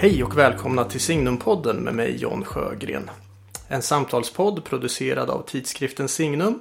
Hej 0.00 0.24
och 0.24 0.38
välkomna 0.38 0.84
till 0.84 1.00
Signumpodden 1.00 1.76
med 1.76 1.94
mig 1.94 2.16
John 2.16 2.44
Sjögren. 2.44 3.10
En 3.68 3.82
samtalspodd 3.82 4.64
producerad 4.64 5.30
av 5.30 5.42
tidskriften 5.42 6.08
Signum 6.08 6.60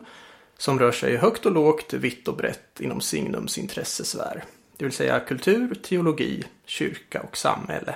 som 0.57 0.79
rör 0.79 0.91
sig 0.91 1.17
högt 1.17 1.45
och 1.45 1.51
lågt, 1.51 1.93
vitt 1.93 2.27
och 2.27 2.35
brett 2.35 2.79
inom 2.79 3.01
Signums 3.01 3.57
intressesfär. 3.57 4.43
Det 4.77 4.85
vill 4.85 4.93
säga 4.93 5.19
kultur, 5.19 5.75
teologi, 5.75 6.43
kyrka 6.65 7.21
och 7.21 7.37
samhälle. 7.37 7.95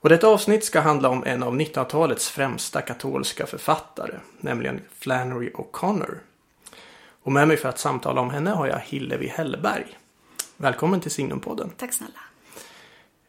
Och 0.00 0.08
detta 0.08 0.26
avsnitt 0.26 0.64
ska 0.64 0.80
handla 0.80 1.08
om 1.08 1.24
en 1.24 1.42
av 1.42 1.54
1900-talets 1.56 2.28
främsta 2.28 2.80
katolska 2.80 3.46
författare, 3.46 4.14
nämligen 4.40 4.80
Flannery 4.94 5.50
O'Connor. 5.50 6.18
Och 7.22 7.32
med 7.32 7.48
mig 7.48 7.56
för 7.56 7.68
att 7.68 7.78
samtala 7.78 8.20
om 8.20 8.30
henne 8.30 8.50
har 8.50 8.66
jag 8.66 8.80
Hillevi 8.80 9.26
Hellberg. 9.26 9.98
Välkommen 10.56 11.00
till 11.00 11.10
Signumpodden. 11.10 11.70
Tack 11.76 11.92
snälla. 11.92 12.27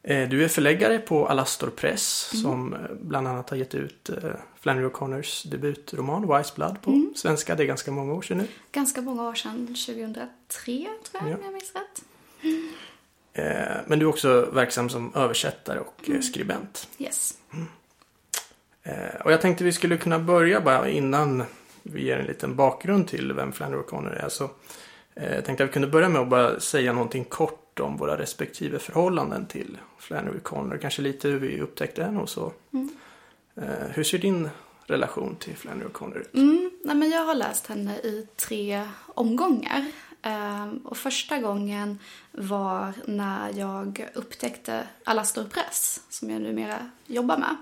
Eh, 0.03 0.29
du 0.29 0.43
är 0.43 0.47
förläggare 0.47 0.99
på 0.99 1.27
Alastor 1.27 1.69
Press 1.69 2.29
mm. 2.33 2.43
som 2.43 2.73
eh, 2.73 2.79
bland 3.01 3.27
annat 3.27 3.49
har 3.49 3.57
gett 3.57 3.75
ut 3.75 4.09
eh, 4.09 4.15
Flannery 4.59 4.87
O'Connors 4.87 5.47
debutroman 5.47 6.37
Wise 6.37 6.51
Blood 6.55 6.81
på 6.81 6.91
mm. 6.91 7.13
svenska. 7.15 7.55
Det 7.55 7.63
är 7.63 7.67
ganska 7.67 7.91
många 7.91 8.13
år 8.13 8.21
sedan 8.21 8.37
nu. 8.37 8.47
Ganska 8.71 9.01
många 9.01 9.29
år 9.29 9.33
sedan, 9.33 9.67
2003 9.67 10.27
tror 10.63 10.87
jag 11.11 11.31
ja. 11.31 11.35
om 11.35 11.43
jag 11.43 11.53
minns 11.53 11.73
rätt. 11.75 12.03
Mm. 12.41 12.69
Men 13.87 13.99
du 13.99 14.05
är 14.05 14.09
också 14.09 14.49
verksam 14.53 14.89
som 14.89 15.15
översättare 15.15 15.79
och 15.79 16.07
mm. 16.07 16.21
skribent. 16.21 16.87
Yes. 16.97 17.37
Mm. 17.53 17.67
Och 19.25 19.31
jag 19.31 19.41
tänkte 19.41 19.63
vi 19.63 19.71
skulle 19.71 19.97
kunna 19.97 20.19
börja 20.19 20.61
bara 20.61 20.89
innan 20.89 21.43
vi 21.83 22.05
ger 22.05 22.17
en 22.17 22.25
liten 22.25 22.55
bakgrund 22.55 23.07
till 23.07 23.33
vem 23.33 23.51
Flannery 23.51 23.81
O'Connor 23.81 24.25
är. 24.25 24.29
Så 24.29 24.49
jag 25.13 25.45
tänkte 25.45 25.63
att 25.63 25.69
vi 25.69 25.73
kunde 25.73 25.87
börja 25.87 26.09
med 26.09 26.21
att 26.21 26.29
bara 26.29 26.59
säga 26.59 26.93
någonting 26.93 27.23
kort 27.23 27.68
om 27.79 27.97
våra 27.97 28.17
respektive 28.17 28.79
förhållanden 28.79 29.45
till 29.45 29.77
Flannery 29.97 30.39
Connor. 30.39 30.77
Kanske 30.77 31.01
lite 31.01 31.27
hur 31.27 31.39
vi 31.39 31.61
upptäckte 31.61 32.03
henne 32.03 32.19
och 32.19 32.29
så. 32.29 32.53
Mm. 32.73 32.89
Eh, 33.55 33.87
hur 33.89 34.03
ser 34.03 34.17
din 34.17 34.49
relation 34.85 35.35
till 35.35 35.55
Flannery 35.55 35.89
Connor 35.89 36.17
ut? 36.17 36.33
Mm, 36.33 36.71
nej, 36.83 36.95
men 36.95 37.09
jag 37.09 37.25
har 37.25 37.35
läst 37.35 37.67
henne 37.67 37.97
i 37.97 38.27
tre 38.35 38.87
omgångar. 39.07 39.85
Um, 40.23 40.77
och 40.77 40.97
första 40.97 41.39
gången 41.39 41.99
var 42.31 42.93
när 43.05 43.53
jag 43.57 44.09
upptäckte 44.13 44.87
Alastor 45.03 45.43
Press 45.43 46.01
som 46.09 46.29
jag 46.29 46.41
numera 46.41 46.89
jobbar 47.05 47.37
med. 47.37 47.55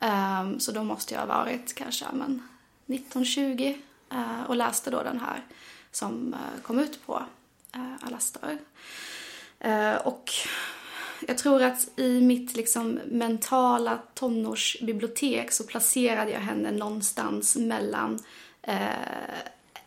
Um, 0.00 0.60
så 0.60 0.72
då 0.72 0.84
måste 0.84 1.14
jag 1.14 1.20
ha 1.20 1.26
varit 1.26 1.74
kanske 1.74 2.06
men, 2.12 2.42
1920 2.86 3.74
uh, 4.12 4.42
och 4.42 4.56
läste 4.56 4.90
då 4.90 5.02
den 5.02 5.20
här 5.20 5.44
som 5.90 6.34
uh, 6.34 6.62
kom 6.62 6.78
ut 6.78 7.06
på 7.06 7.22
Alastor. 8.00 8.58
Eh, 9.60 9.94
och 9.94 10.32
jag 11.26 11.38
tror 11.38 11.62
att 11.62 11.98
i 11.98 12.20
mitt 12.20 12.56
liksom 12.56 13.00
mentala 13.06 13.98
tonårsbibliotek 14.14 15.52
så 15.52 15.64
placerade 15.64 16.30
jag 16.30 16.40
henne 16.40 16.70
någonstans 16.70 17.56
mellan 17.56 18.18
eh, 18.62 18.88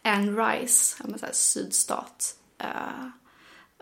Anne 0.02 0.32
Rice, 0.32 0.96
jag 1.12 1.20
säga, 1.20 1.34
sydstat, 1.34 2.36
eh, 2.58 3.08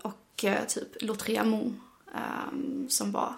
och 0.01 0.43
eh, 0.43 0.65
typ 0.67 1.01
L'autréamont 1.01 1.73
eh, 2.13 2.87
som 2.87 3.11
var 3.11 3.33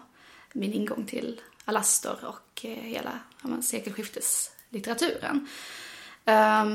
min 0.53 0.73
ingång 0.73 1.05
till 1.05 1.41
Alastor 1.65 2.25
och 2.25 2.65
eh, 2.65 2.83
hela 2.83 3.19
ja, 3.43 3.61
sekelskifteslitteraturen. 3.61 5.47
Eh, 6.25 6.65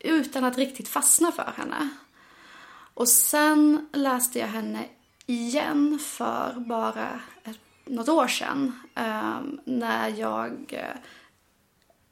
utan 0.00 0.44
att 0.44 0.58
riktigt 0.58 0.88
fastna 0.88 1.32
för 1.32 1.52
henne. 1.56 1.88
Och 2.94 3.08
sen 3.08 3.88
läste 3.92 4.38
jag 4.38 4.48
henne 4.48 4.88
igen 5.28 5.98
för 6.02 6.52
bara 6.56 7.20
ett, 7.44 7.58
något 7.84 8.08
år 8.08 8.28
sedan 8.28 8.80
eh, 8.94 9.40
när 9.64 10.08
jag 10.08 10.52
eh, 10.68 10.96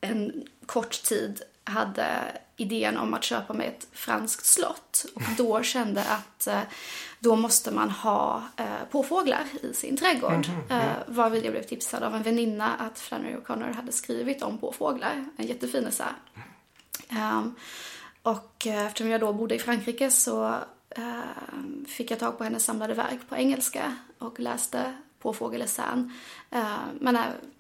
en 0.01 0.45
kort 0.67 1.03
tid 1.03 1.43
hade 1.65 2.09
idén 2.57 2.97
om 2.97 3.15
att 3.15 3.25
köpa 3.25 3.53
mig 3.53 3.67
ett 3.67 3.89
franskt 3.93 4.47
slott. 4.47 5.07
Och 5.15 5.23
då 5.37 5.63
kände 5.63 6.05
att 6.05 6.47
eh, 6.47 6.61
då 7.19 7.37
måste 7.37 7.71
man 7.71 7.91
ha 7.91 8.43
eh, 8.57 8.85
påfåglar 8.91 9.45
i 9.63 9.75
sin 9.75 9.97
trädgård. 9.97 10.49
Mm 10.49 10.81
eh, 10.83 10.97
varvid 11.07 11.45
jag 11.45 11.53
blev 11.53 11.63
tipsad 11.63 12.03
av 12.03 12.15
en 12.15 12.23
väninna 12.23 12.75
att 12.75 12.99
Flannery 12.99 13.35
O'Connor 13.35 13.73
hade 13.73 13.93
skrivit 13.93 14.43
om 14.43 14.59
påfåglar, 14.59 15.29
en 15.37 15.47
jättefin 15.47 15.87
essä. 15.87 16.09
Um, 17.11 17.55
och 18.23 18.67
eh, 18.67 18.87
eftersom 18.87 19.09
jag 19.09 19.21
då 19.21 19.33
bodde 19.33 19.55
i 19.55 19.59
Frankrike 19.59 20.11
så 20.11 20.59
Ehm, 20.99 21.85
fick 21.89 22.11
jag 22.11 22.19
tag 22.19 22.39
på 22.39 22.45
hennes 22.45 22.65
samlade 22.65 22.95
verk 22.95 23.29
på 23.29 23.37
engelska 23.37 23.97
och 24.19 24.41
läste 24.41 24.95
på 25.19 25.33
Fågelesän. 25.33 26.13
Ehm, 26.51 26.99
men 27.01 27.19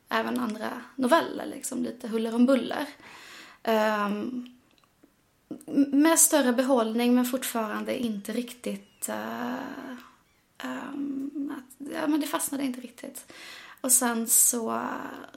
även 0.08 0.40
andra 0.40 0.70
noveller, 0.96 1.46
liksom 1.46 1.82
lite 1.82 2.08
huller 2.08 2.34
om 2.34 2.46
buller. 2.46 2.86
Ehm, 3.62 4.46
med 5.92 6.18
större 6.18 6.52
behållning 6.52 7.14
men 7.14 7.24
fortfarande 7.24 7.98
inte 7.98 8.32
riktigt... 8.32 9.08
Eh, 9.08 9.54
ja, 11.78 12.06
men 12.06 12.20
det 12.20 12.26
fastnade 12.26 12.64
inte 12.64 12.80
riktigt. 12.80 13.32
Och 13.80 13.92
sen 13.92 14.26
så 14.26 14.70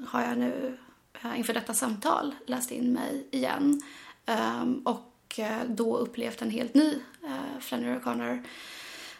har 0.07 0.21
jag 0.21 0.37
nu 0.37 0.77
eh, 1.23 1.39
inför 1.39 1.53
detta 1.53 1.73
samtal 1.73 2.35
läst 2.45 2.71
in 2.71 2.93
mig 2.93 3.27
igen. 3.31 3.81
Och 4.85 5.09
och 5.29 5.39
eh, 5.39 5.61
då 5.67 5.97
upplevt 5.97 6.41
en 6.41 6.49
helt 6.49 6.73
ny 6.73 6.93
eh, 7.23 7.59
Flannery 7.59 7.99
O'Connor. 7.99 8.43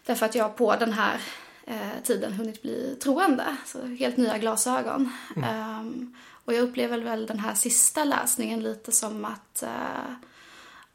Därför 0.06 0.26
att 0.26 0.36
jag 0.36 0.56
på 0.56 0.76
den 0.76 0.94
här 0.94 1.22
eh, 1.66 2.04
tiden 2.04 2.34
hunnit 2.34 2.62
bli 2.62 2.98
troende. 3.04 3.58
Så 3.66 3.86
helt 3.86 4.18
nya 4.18 4.38
glasögon. 4.38 5.10
Mm. 5.36 5.80
Um, 5.80 6.16
och 6.46 6.54
jag 6.54 6.62
upplever 6.62 6.98
väl 6.98 7.26
den 7.26 7.40
här 7.40 7.54
sista 7.54 8.04
läsningen 8.04 8.64
lite 8.64 8.92
som 8.92 9.26
att, 9.26 9.64
uh, 9.64 10.14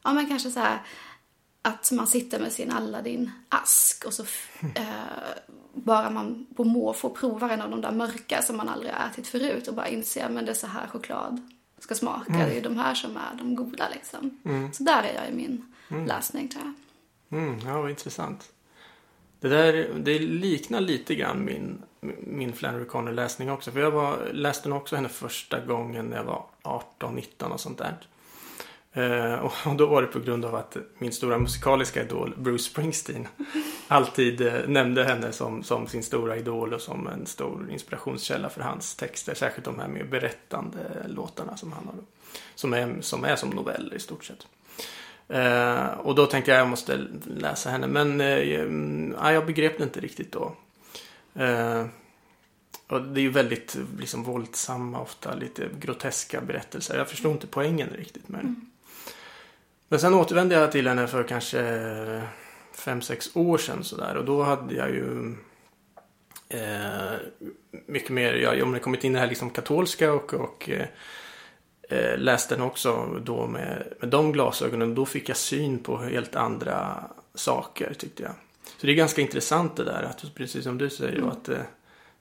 ja 0.02 0.12
men 0.12 0.26
kanske 0.26 0.50
så 0.50 0.60
här 0.60 0.82
att 1.62 1.92
man 1.92 2.06
sitter 2.06 2.40
med 2.40 2.52
sin 2.52 2.72
Aladdin-ask 2.72 4.04
och 4.06 4.14
så 4.14 4.22
uh, 4.22 4.78
bara 5.74 6.10
man 6.10 6.46
på 6.56 6.64
måfå 6.64 7.10
provar 7.10 7.48
en 7.48 7.62
av 7.62 7.70
de 7.70 7.80
där 7.80 7.92
mörka 7.92 8.42
som 8.42 8.56
man 8.56 8.68
aldrig 8.68 8.92
ätit 9.10 9.26
förut 9.26 9.68
och 9.68 9.74
bara 9.74 9.88
inser 9.88 10.28
men 10.28 10.44
det 10.44 10.50
är 10.50 10.54
så 10.54 10.66
här 10.66 10.86
choklad 10.86 11.53
ska 11.84 11.94
smaka. 11.94 12.32
Mm. 12.32 12.40
Det 12.40 12.52
är 12.52 12.54
ju 12.54 12.60
de 12.60 12.76
här 12.76 12.94
som 12.94 13.16
är 13.16 13.34
de 13.38 13.54
goda 13.56 13.88
liksom. 13.94 14.38
Mm. 14.44 14.72
Så 14.72 14.82
där 14.82 15.02
är 15.02 15.14
jag 15.14 15.28
i 15.28 15.32
min 15.32 15.72
mm. 15.88 16.06
läsning 16.06 16.48
tror 16.48 16.64
jag. 16.64 16.74
Mm, 17.40 17.58
ja, 17.66 17.80
vad 17.80 17.90
intressant. 17.90 18.52
Det 19.40 19.48
där 19.48 19.90
det 19.98 20.18
liknar 20.18 20.80
lite 20.80 21.14
grann 21.14 21.44
min, 21.44 21.82
min 22.20 22.52
Flannery 22.52 22.84
Connor 22.84 23.12
läsning 23.12 23.50
också. 23.50 23.70
För 23.70 23.80
jag 23.80 23.90
var, 23.90 24.28
läste 24.32 24.68
nog 24.68 24.78
också 24.78 24.96
henne 24.96 25.08
första 25.08 25.60
gången 25.60 26.06
när 26.06 26.16
jag 26.16 26.24
var 26.24 26.44
18-19 26.62 27.50
och 27.50 27.60
sånt 27.60 27.78
där. 27.78 27.96
Eh, 28.96 29.34
och 29.34 29.76
då 29.76 29.86
var 29.86 30.02
det 30.02 30.08
på 30.08 30.20
grund 30.20 30.44
av 30.44 30.54
att 30.54 30.76
min 30.98 31.12
stora 31.12 31.38
musikaliska 31.38 32.02
idol 32.02 32.34
Bruce 32.36 32.64
Springsteen 32.64 33.28
alltid 33.88 34.40
eh, 34.40 34.52
nämnde 34.66 35.04
henne 35.04 35.32
som, 35.32 35.62
som 35.62 35.86
sin 35.86 36.02
stora 36.02 36.36
idol 36.36 36.74
och 36.74 36.80
som 36.80 37.06
en 37.06 37.26
stor 37.26 37.70
inspirationskälla 37.70 38.48
för 38.48 38.60
hans 38.60 38.94
texter. 38.94 39.34
Särskilt 39.34 39.64
de 39.64 39.78
här 39.78 39.88
mer 39.88 40.04
berättande 40.04 40.78
låtarna 41.06 41.56
som 41.56 41.72
han 41.72 41.86
har. 41.86 41.94
Som 42.54 42.72
är 42.72 42.96
som, 43.00 43.24
är 43.24 43.36
som 43.36 43.50
noveller 43.50 43.94
i 43.94 44.00
stort 44.00 44.24
sett. 44.24 44.46
Eh, 45.28 45.86
och 45.86 46.14
då 46.14 46.26
tänkte 46.26 46.50
jag 46.50 46.58
att 46.58 46.62
jag 46.62 46.70
måste 46.70 47.06
läsa 47.26 47.70
henne 47.70 47.86
men 47.86 48.20
eh, 48.20 49.32
jag 49.32 49.46
begrep 49.46 49.78
det 49.78 49.84
inte 49.84 50.00
riktigt 50.00 50.32
då. 50.32 50.56
Eh, 51.34 51.86
och 52.88 53.02
det 53.02 53.20
är 53.20 53.22
ju 53.22 53.30
väldigt 53.30 53.76
liksom, 53.98 54.22
våldsamma, 54.22 55.00
ofta 55.00 55.34
lite 55.34 55.68
groteska 55.80 56.40
berättelser. 56.40 56.98
Jag 56.98 57.08
förstod 57.08 57.32
inte 57.32 57.46
poängen 57.46 57.88
riktigt 57.88 58.28
med 58.28 58.40
det. 58.40 58.46
Mm. 58.48 58.70
Men 59.88 60.00
sen 60.00 60.14
återvände 60.14 60.54
jag 60.54 60.72
till 60.72 60.88
henne 60.88 61.06
för 61.06 61.22
kanske 61.22 62.22
fem 62.72 63.02
sex 63.02 63.36
år 63.36 63.58
sedan 63.58 63.84
sådär 63.84 64.16
och 64.16 64.24
då 64.24 64.42
hade 64.42 64.74
jag 64.74 64.90
ju 64.90 65.34
eh, 66.48 67.12
mycket 67.86 68.10
mer, 68.10 68.34
jag 68.34 68.66
har 68.66 68.78
kommit 68.78 69.04
in 69.04 69.12
i 69.12 69.14
det 69.14 69.20
här 69.20 69.28
liksom 69.28 69.50
katolska 69.50 70.12
och, 70.12 70.34
och 70.34 70.70
eh, 70.70 70.86
eh, 71.88 72.18
läste 72.18 72.54
den 72.54 72.64
också 72.64 73.20
då 73.24 73.46
med, 73.46 73.92
med 74.00 74.08
de 74.08 74.32
glasögonen. 74.32 74.94
Då 74.94 75.06
fick 75.06 75.28
jag 75.28 75.36
syn 75.36 75.78
på 75.78 75.96
helt 75.96 76.36
andra 76.36 77.04
saker 77.34 77.94
tyckte 77.94 78.22
jag. 78.22 78.32
Så 78.80 78.86
det 78.86 78.92
är 78.92 78.96
ganska 78.96 79.22
intressant 79.22 79.76
det 79.76 79.84
där 79.84 80.02
att 80.02 80.34
precis 80.34 80.64
som 80.64 80.78
du 80.78 80.90
säger 80.90 81.18
mm. 81.18 81.28
att 81.28 81.48
eh, 81.48 81.58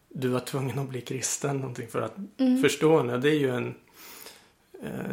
du 0.10 0.28
var 0.28 0.40
tvungen 0.40 0.80
att 0.80 0.90
bli 0.90 1.02
kristen 1.02 1.58
någonting 1.58 1.88
för 1.88 2.02
att 2.02 2.18
mm. 2.38 2.62
förstå 2.62 2.98
henne. 2.98 3.18
Det 3.18 3.30
är 3.30 3.40
ju 3.40 3.50
en 3.50 3.76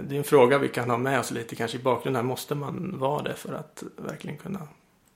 det 0.08 0.14
är 0.14 0.18
en 0.18 0.24
fråga 0.24 0.58
vi 0.58 0.68
kan 0.68 0.90
ha 0.90 0.98
med 0.98 1.20
oss 1.20 1.30
lite 1.30 1.56
kanske 1.56 1.78
i 1.78 1.80
bakgrunden. 1.80 2.26
Måste 2.26 2.54
man 2.54 2.98
vara 2.98 3.22
det 3.22 3.34
för 3.34 3.52
att 3.52 3.82
verkligen 3.96 4.38
kunna 4.38 4.68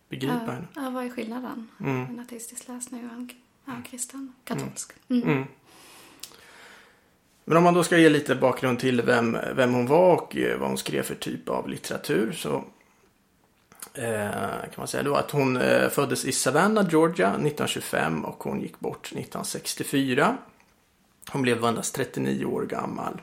begripa 0.09 0.41
ja, 0.47 0.53
henne? 0.53 0.67
Ja, 0.75 0.91
vad 0.91 1.05
är 1.05 1.11
skillnaden? 1.11 1.69
Mm. 1.81 2.05
En 2.05 2.21
ateistisk 2.21 2.69
läsning 2.69 3.07
och 3.07 3.13
en 3.13 3.31
ja, 3.65 3.73
kristen, 3.91 4.33
katolsk. 4.45 4.93
Mm. 5.09 5.23
Mm. 5.23 5.37
mm. 5.37 5.49
Men 7.45 7.57
om 7.57 7.65
man 7.65 7.75
då 7.75 7.85
ska 7.85 7.99
ge 7.99 8.09
lite 8.09 8.35
bakgrund 8.35 8.79
till 8.79 9.03
vem, 9.03 9.39
vem 9.57 9.75
hon 9.75 9.87
var 9.87 10.15
och 10.15 10.37
eh, 10.37 10.59
vad 10.59 10.69
hon 10.69 10.79
skrev 10.79 11.03
för 11.03 11.15
typ 11.15 11.49
av 11.49 11.69
litteratur 11.69 12.33
så 12.33 12.65
kan 13.95 14.75
man 14.77 14.89
säga 14.89 15.03
då 15.03 15.15
att 15.15 15.31
hon 15.31 15.61
föddes 15.91 16.25
i 16.25 16.33
Savannah, 16.33 16.91
Georgia 16.91 17.29
1925 17.29 18.25
och 18.25 18.45
hon 18.45 18.61
gick 18.61 18.81
bort 18.81 19.07
1964. 19.07 20.37
Hon 21.31 21.43
blev 21.43 21.65
endast 21.65 21.95
39 21.95 22.45
år 22.45 22.63
gammal. 22.63 23.21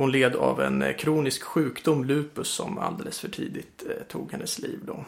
Hon 0.00 0.12
led 0.12 0.36
av 0.36 0.60
en 0.60 0.82
eh, 0.82 0.96
kronisk 0.96 1.42
sjukdom, 1.42 2.04
lupus, 2.04 2.48
som 2.48 2.78
alldeles 2.78 3.20
för 3.20 3.28
tidigt 3.28 3.82
eh, 3.88 4.02
tog 4.08 4.32
hennes 4.32 4.58
liv 4.58 4.78
då. 4.86 5.04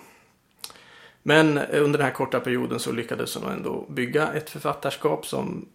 Men 1.23 1.59
eh, 1.59 1.83
under 1.85 1.99
den 1.99 2.07
här 2.07 2.15
korta 2.15 2.41
perioden 2.41 2.81
så 2.81 2.93
lyckades 2.93 3.35
hon 3.35 3.53
ändå 3.53 3.87
bygga 3.89 4.33
ett 4.33 4.51
författarskap 4.51 5.27
som 5.27 5.69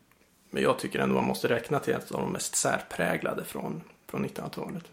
jag 0.52 0.80
tycker 0.80 1.00
ändå 1.00 1.16
man 1.16 1.24
måste 1.24 1.48
räkna 1.48 1.80
till 1.80 1.94
ett 1.94 2.12
av 2.12 2.22
de 2.22 2.32
mest 2.32 2.56
särpräglade 2.56 3.44
från, 3.44 3.82
från 4.08 4.26
1900-talet. 4.26 4.84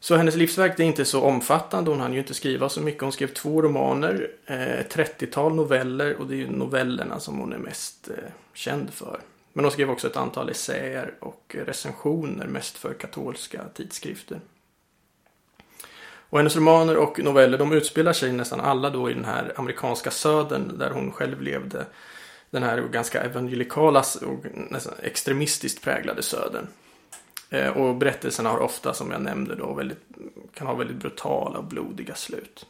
Så 0.00 0.16
hennes 0.16 0.36
livsverk 0.36 0.80
är 0.80 0.84
inte 0.84 1.04
så 1.04 1.22
omfattande. 1.22 1.90
Hon 1.90 2.00
hann 2.00 2.12
ju 2.12 2.18
inte 2.18 2.34
skriva 2.34 2.68
så 2.68 2.80
mycket. 2.80 3.02
Hon 3.02 3.12
skrev 3.12 3.28
två 3.34 3.62
romaner, 3.62 4.30
ett 4.46 4.96
eh, 4.98 5.04
30-tal 5.04 5.54
noveller 5.54 6.16
och 6.16 6.26
det 6.26 6.34
är 6.34 6.38
ju 6.38 6.50
novellerna 6.50 7.20
som 7.20 7.38
hon 7.38 7.52
är 7.52 7.58
mest 7.58 8.08
eh, 8.08 8.32
känd 8.54 8.90
för. 8.90 9.20
Men 9.52 9.64
hon 9.64 9.72
skrev 9.72 9.90
också 9.90 10.06
ett 10.06 10.16
antal 10.16 10.50
essäer 10.50 11.14
och 11.20 11.56
recensioner, 11.58 12.46
mest 12.46 12.76
för 12.76 12.94
katolska 12.94 13.64
tidskrifter. 13.74 14.40
Och 16.30 16.38
hennes 16.38 16.56
romaner 16.56 16.96
och 16.96 17.18
noveller 17.18 17.58
de 17.58 17.72
utspelar 17.72 18.12
sig 18.12 18.32
nästan 18.32 18.60
alla 18.60 18.90
då 18.90 19.10
i 19.10 19.14
den 19.14 19.24
här 19.24 19.52
amerikanska 19.56 20.10
södern 20.10 20.78
där 20.78 20.90
hon 20.90 21.12
själv 21.12 21.42
levde. 21.42 21.86
Den 22.50 22.62
här 22.62 22.82
ganska 22.82 23.22
evangelikala 23.22 24.04
och 24.26 24.44
nästan 24.70 24.94
extremistiskt 25.02 25.84
präglade 25.84 26.22
södern. 26.22 26.66
Eh, 27.50 27.68
och 27.68 27.96
berättelserna 27.96 28.50
har 28.50 28.58
ofta, 28.58 28.94
som 28.94 29.10
jag 29.10 29.22
nämnde 29.22 29.54
då, 29.54 29.74
väldigt, 29.74 30.02
kan 30.54 30.66
ha 30.66 30.74
väldigt 30.74 30.96
brutala 30.96 31.58
och 31.58 31.64
blodiga 31.64 32.14
slut. 32.14 32.66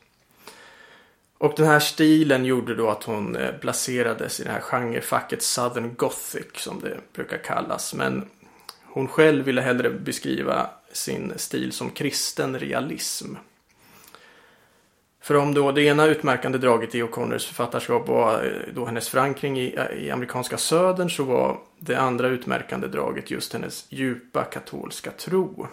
Och 1.40 1.52
den 1.56 1.66
här 1.66 1.80
stilen 1.80 2.44
gjorde 2.44 2.74
då 2.74 2.88
att 2.90 3.04
hon 3.04 3.36
eh, 3.36 3.52
placerades 3.52 4.40
i 4.40 4.44
det 4.44 4.50
här 4.50 4.60
genrefacket 4.60 5.42
Southern 5.42 5.94
Gothic 5.94 6.46
som 6.54 6.80
det 6.80 7.00
brukar 7.12 7.38
kallas. 7.38 7.94
Men 7.94 8.28
hon 8.84 9.08
själv 9.08 9.44
ville 9.44 9.60
hellre 9.60 9.90
beskriva 9.90 10.70
sin 10.92 11.32
stil 11.36 11.72
som 11.72 11.90
kristen 11.90 12.58
realism. 12.58 13.34
För 15.20 15.36
om 15.36 15.54
då 15.54 15.72
det 15.72 15.82
ena 15.82 16.06
utmärkande 16.06 16.58
draget 16.58 16.94
i 16.94 17.02
O'Connors 17.02 17.46
författarskap 17.46 18.08
var 18.08 18.44
eh, 18.44 18.74
då 18.74 18.84
hennes 18.84 19.08
förankring 19.08 19.60
i, 19.60 19.78
i 19.98 20.10
amerikanska 20.10 20.58
södern 20.58 21.10
så 21.10 21.24
var 21.24 21.58
det 21.78 21.96
andra 21.96 22.28
utmärkande 22.28 22.86
draget 22.86 23.30
just 23.30 23.52
hennes 23.52 23.86
djupa 23.88 24.44
katolska 24.44 25.10
tro. 25.10 25.66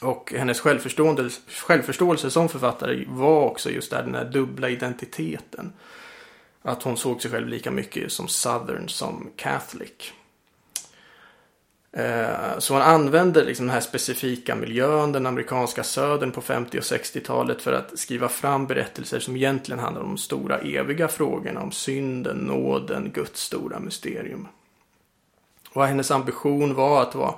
Och 0.00 0.32
hennes 0.36 0.60
självförståelse, 0.60 1.40
självförståelse 1.48 2.30
som 2.30 2.48
författare 2.48 3.04
var 3.08 3.42
också 3.42 3.70
just 3.70 3.90
där 3.90 4.02
den 4.02 4.14
här 4.14 4.24
dubbla 4.24 4.68
identiteten. 4.68 5.72
Att 6.62 6.82
hon 6.82 6.96
såg 6.96 7.22
sig 7.22 7.30
själv 7.30 7.48
lika 7.48 7.70
mycket 7.70 8.12
som 8.12 8.28
southern 8.28 8.88
som 8.88 9.30
catholic. 9.36 10.12
Eh, 11.92 12.58
så 12.58 12.74
hon 12.74 12.82
använder 12.82 13.44
liksom 13.44 13.66
den 13.66 13.74
här 13.74 13.80
specifika 13.80 14.54
miljön, 14.54 15.12
den 15.12 15.26
amerikanska 15.26 15.84
södern 15.84 16.30
på 16.30 16.40
50 16.40 16.78
och 16.78 16.84
60-talet 16.84 17.62
för 17.62 17.72
att 17.72 17.98
skriva 17.98 18.28
fram 18.28 18.66
berättelser 18.66 19.20
som 19.20 19.36
egentligen 19.36 19.78
handlar 19.78 20.02
om 20.02 20.08
de 20.08 20.18
stora 20.18 20.58
eviga 20.58 21.08
frågorna 21.08 21.60
om 21.60 21.72
synden, 21.72 22.36
nåden, 22.36 23.10
Guds 23.14 23.42
stora 23.42 23.78
mysterium. 23.78 24.48
Och 25.72 25.86
hennes 25.86 26.10
ambition 26.10 26.74
var 26.74 27.02
att 27.02 27.14
vara 27.14 27.34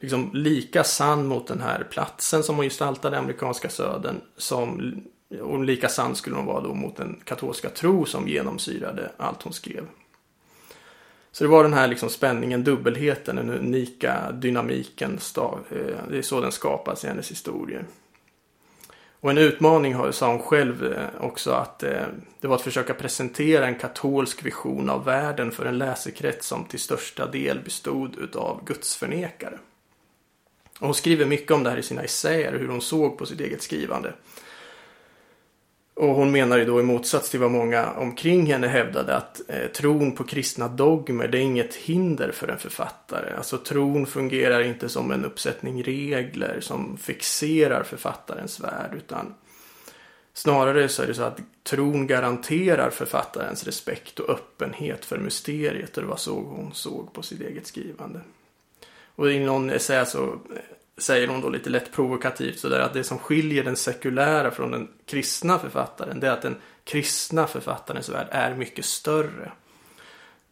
liksom 0.00 0.30
lika 0.32 0.84
sann 0.84 1.26
mot 1.26 1.46
den 1.46 1.60
här 1.60 1.86
platsen 1.90 2.42
som 2.42 2.56
hon 2.56 2.64
gestaltade 2.64 3.18
amerikanska 3.18 3.68
södern 3.68 4.20
som 4.36 4.94
och 5.42 5.64
lika 5.64 5.88
sann 5.88 6.16
skulle 6.16 6.36
hon 6.36 6.46
vara 6.46 6.60
då 6.60 6.74
mot 6.74 6.96
den 6.96 7.20
katolska 7.24 7.70
tro 7.70 8.04
som 8.04 8.28
genomsyrade 8.28 9.10
allt 9.16 9.42
hon 9.42 9.52
skrev. 9.52 9.86
Så 11.32 11.44
det 11.44 11.50
var 11.50 11.62
den 11.62 11.74
här 11.74 11.88
liksom 11.88 12.08
spänningen, 12.08 12.64
dubbelheten, 12.64 13.36
den 13.36 13.50
unika 13.50 14.32
dynamiken. 14.32 15.18
Eh, 15.36 15.76
det 16.10 16.18
är 16.18 16.22
så 16.22 16.40
den 16.40 16.52
skapas 16.52 17.04
i 17.04 17.08
hennes 17.08 17.30
historier. 17.30 17.84
Och 19.20 19.30
en 19.30 19.38
utmaning 19.38 20.12
sa 20.12 20.28
hon 20.28 20.38
själv 20.38 20.92
eh, 20.92 21.24
också 21.24 21.50
att 21.50 21.82
eh, 21.82 22.06
det 22.40 22.48
var 22.48 22.56
att 22.56 22.62
försöka 22.62 22.94
presentera 22.94 23.66
en 23.66 23.74
katolsk 23.74 24.46
vision 24.46 24.90
av 24.90 25.04
världen 25.04 25.50
för 25.50 25.66
en 25.66 25.78
läsekrets 25.78 26.46
som 26.46 26.64
till 26.64 26.80
största 26.80 27.26
del 27.26 27.60
bestod 27.60 28.16
utav 28.18 28.60
gudsförnekare. 28.64 29.58
Och 30.78 30.86
hon 30.86 30.94
skriver 30.94 31.26
mycket 31.26 31.50
om 31.50 31.62
det 31.62 31.70
här 31.70 31.78
i 31.78 31.82
sina 31.82 32.02
essäer, 32.02 32.58
hur 32.58 32.68
hon 32.68 32.80
såg 32.80 33.18
på 33.18 33.26
sitt 33.26 33.40
eget 33.40 33.62
skrivande. 33.62 34.12
Och 35.96 36.14
hon 36.14 36.32
menar 36.32 36.58
ju 36.58 36.64
då 36.64 36.80
i 36.80 36.82
motsats 36.82 37.30
till 37.30 37.40
vad 37.40 37.50
många 37.50 37.92
omkring 37.92 38.46
henne 38.46 38.66
hävdade 38.66 39.16
att 39.16 39.40
eh, 39.48 39.66
tron 39.66 40.12
på 40.12 40.24
kristna 40.24 40.68
dogmer 40.68 41.28
det 41.28 41.38
är 41.38 41.42
inget 41.42 41.74
hinder 41.74 42.32
för 42.32 42.48
en 42.48 42.58
författare. 42.58 43.36
Alltså 43.36 43.58
tron 43.58 44.06
fungerar 44.06 44.62
inte 44.62 44.88
som 44.88 45.10
en 45.10 45.24
uppsättning 45.24 45.82
regler 45.82 46.60
som 46.60 46.96
fixerar 46.96 47.82
författarens 47.82 48.60
värld 48.60 48.90
utan 48.96 49.34
snarare 50.34 50.88
så 50.88 51.02
är 51.02 51.06
det 51.06 51.14
så 51.14 51.22
att 51.22 51.40
tron 51.62 52.06
garanterar 52.06 52.90
författarens 52.90 53.64
respekt 53.64 54.20
och 54.20 54.30
öppenhet 54.30 55.04
för 55.04 55.18
mysteriet 55.18 55.96
och 55.96 56.02
det 56.02 56.08
var 56.08 56.16
så 56.16 56.34
hon 56.34 56.74
såg 56.74 57.12
på 57.12 57.22
sitt 57.22 57.40
eget 57.40 57.66
skrivande. 57.66 58.20
Och 59.16 59.32
i 59.32 59.38
någon 59.38 59.70
essä 59.70 60.04
så 60.04 60.24
eh, 60.32 60.38
säger 60.98 61.28
hon 61.28 61.40
då 61.40 61.48
lite 61.48 61.70
lätt 61.70 61.92
provokativt 61.92 62.58
sådär 62.58 62.80
att 62.80 62.92
det 62.92 63.04
som 63.04 63.18
skiljer 63.18 63.64
den 63.64 63.76
sekulära 63.76 64.50
från 64.50 64.70
den 64.70 64.88
kristna 65.06 65.58
författaren 65.58 66.20
det 66.20 66.26
är 66.26 66.30
att 66.30 66.42
den 66.42 66.56
kristna 66.84 67.46
författarens 67.46 68.08
värld 68.08 68.28
är 68.30 68.54
mycket 68.54 68.84
större. 68.84 69.52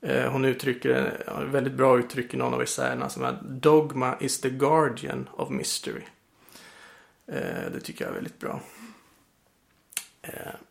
Eh, 0.00 0.32
hon 0.32 0.44
uttrycker, 0.44 1.24
väldigt 1.52 1.72
bra 1.72 1.98
uttryck 1.98 2.34
i 2.34 2.36
någon 2.36 2.54
av 2.54 2.62
essäerna 2.62 3.08
som 3.08 3.24
är 3.24 3.38
Dogma 3.42 4.16
is 4.20 4.40
the 4.40 4.50
guardian 4.50 5.28
of 5.32 5.50
mystery. 5.50 6.02
Eh, 7.26 7.72
det 7.72 7.80
tycker 7.80 8.04
jag 8.04 8.10
är 8.10 8.14
väldigt 8.14 8.38
bra. 8.38 8.60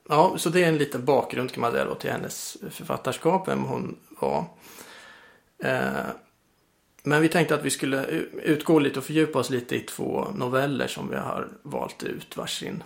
Ja, 0.09 0.37
så 0.37 0.49
det 0.49 0.63
är 0.63 0.67
en 0.67 0.77
liten 0.77 1.05
bakgrund 1.05 1.51
kan 1.51 1.61
man 1.61 1.71
säga 1.71 1.85
då 1.85 1.95
till 1.95 2.11
hennes 2.11 2.57
författarskap, 2.69 3.47
vem 3.47 3.63
hon 3.63 3.99
var. 4.09 4.45
Men 7.03 7.21
vi 7.21 7.29
tänkte 7.29 7.55
att 7.55 7.63
vi 7.63 7.69
skulle 7.69 8.05
utgå 8.43 8.79
lite 8.79 8.99
och 8.99 9.05
fördjupa 9.05 9.39
oss 9.39 9.49
lite 9.49 9.75
i 9.75 9.79
två 9.79 10.27
noveller 10.35 10.87
som 10.87 11.09
vi 11.09 11.15
har 11.15 11.49
valt 11.61 12.03
ut 12.03 12.37
varsin. 12.37 12.83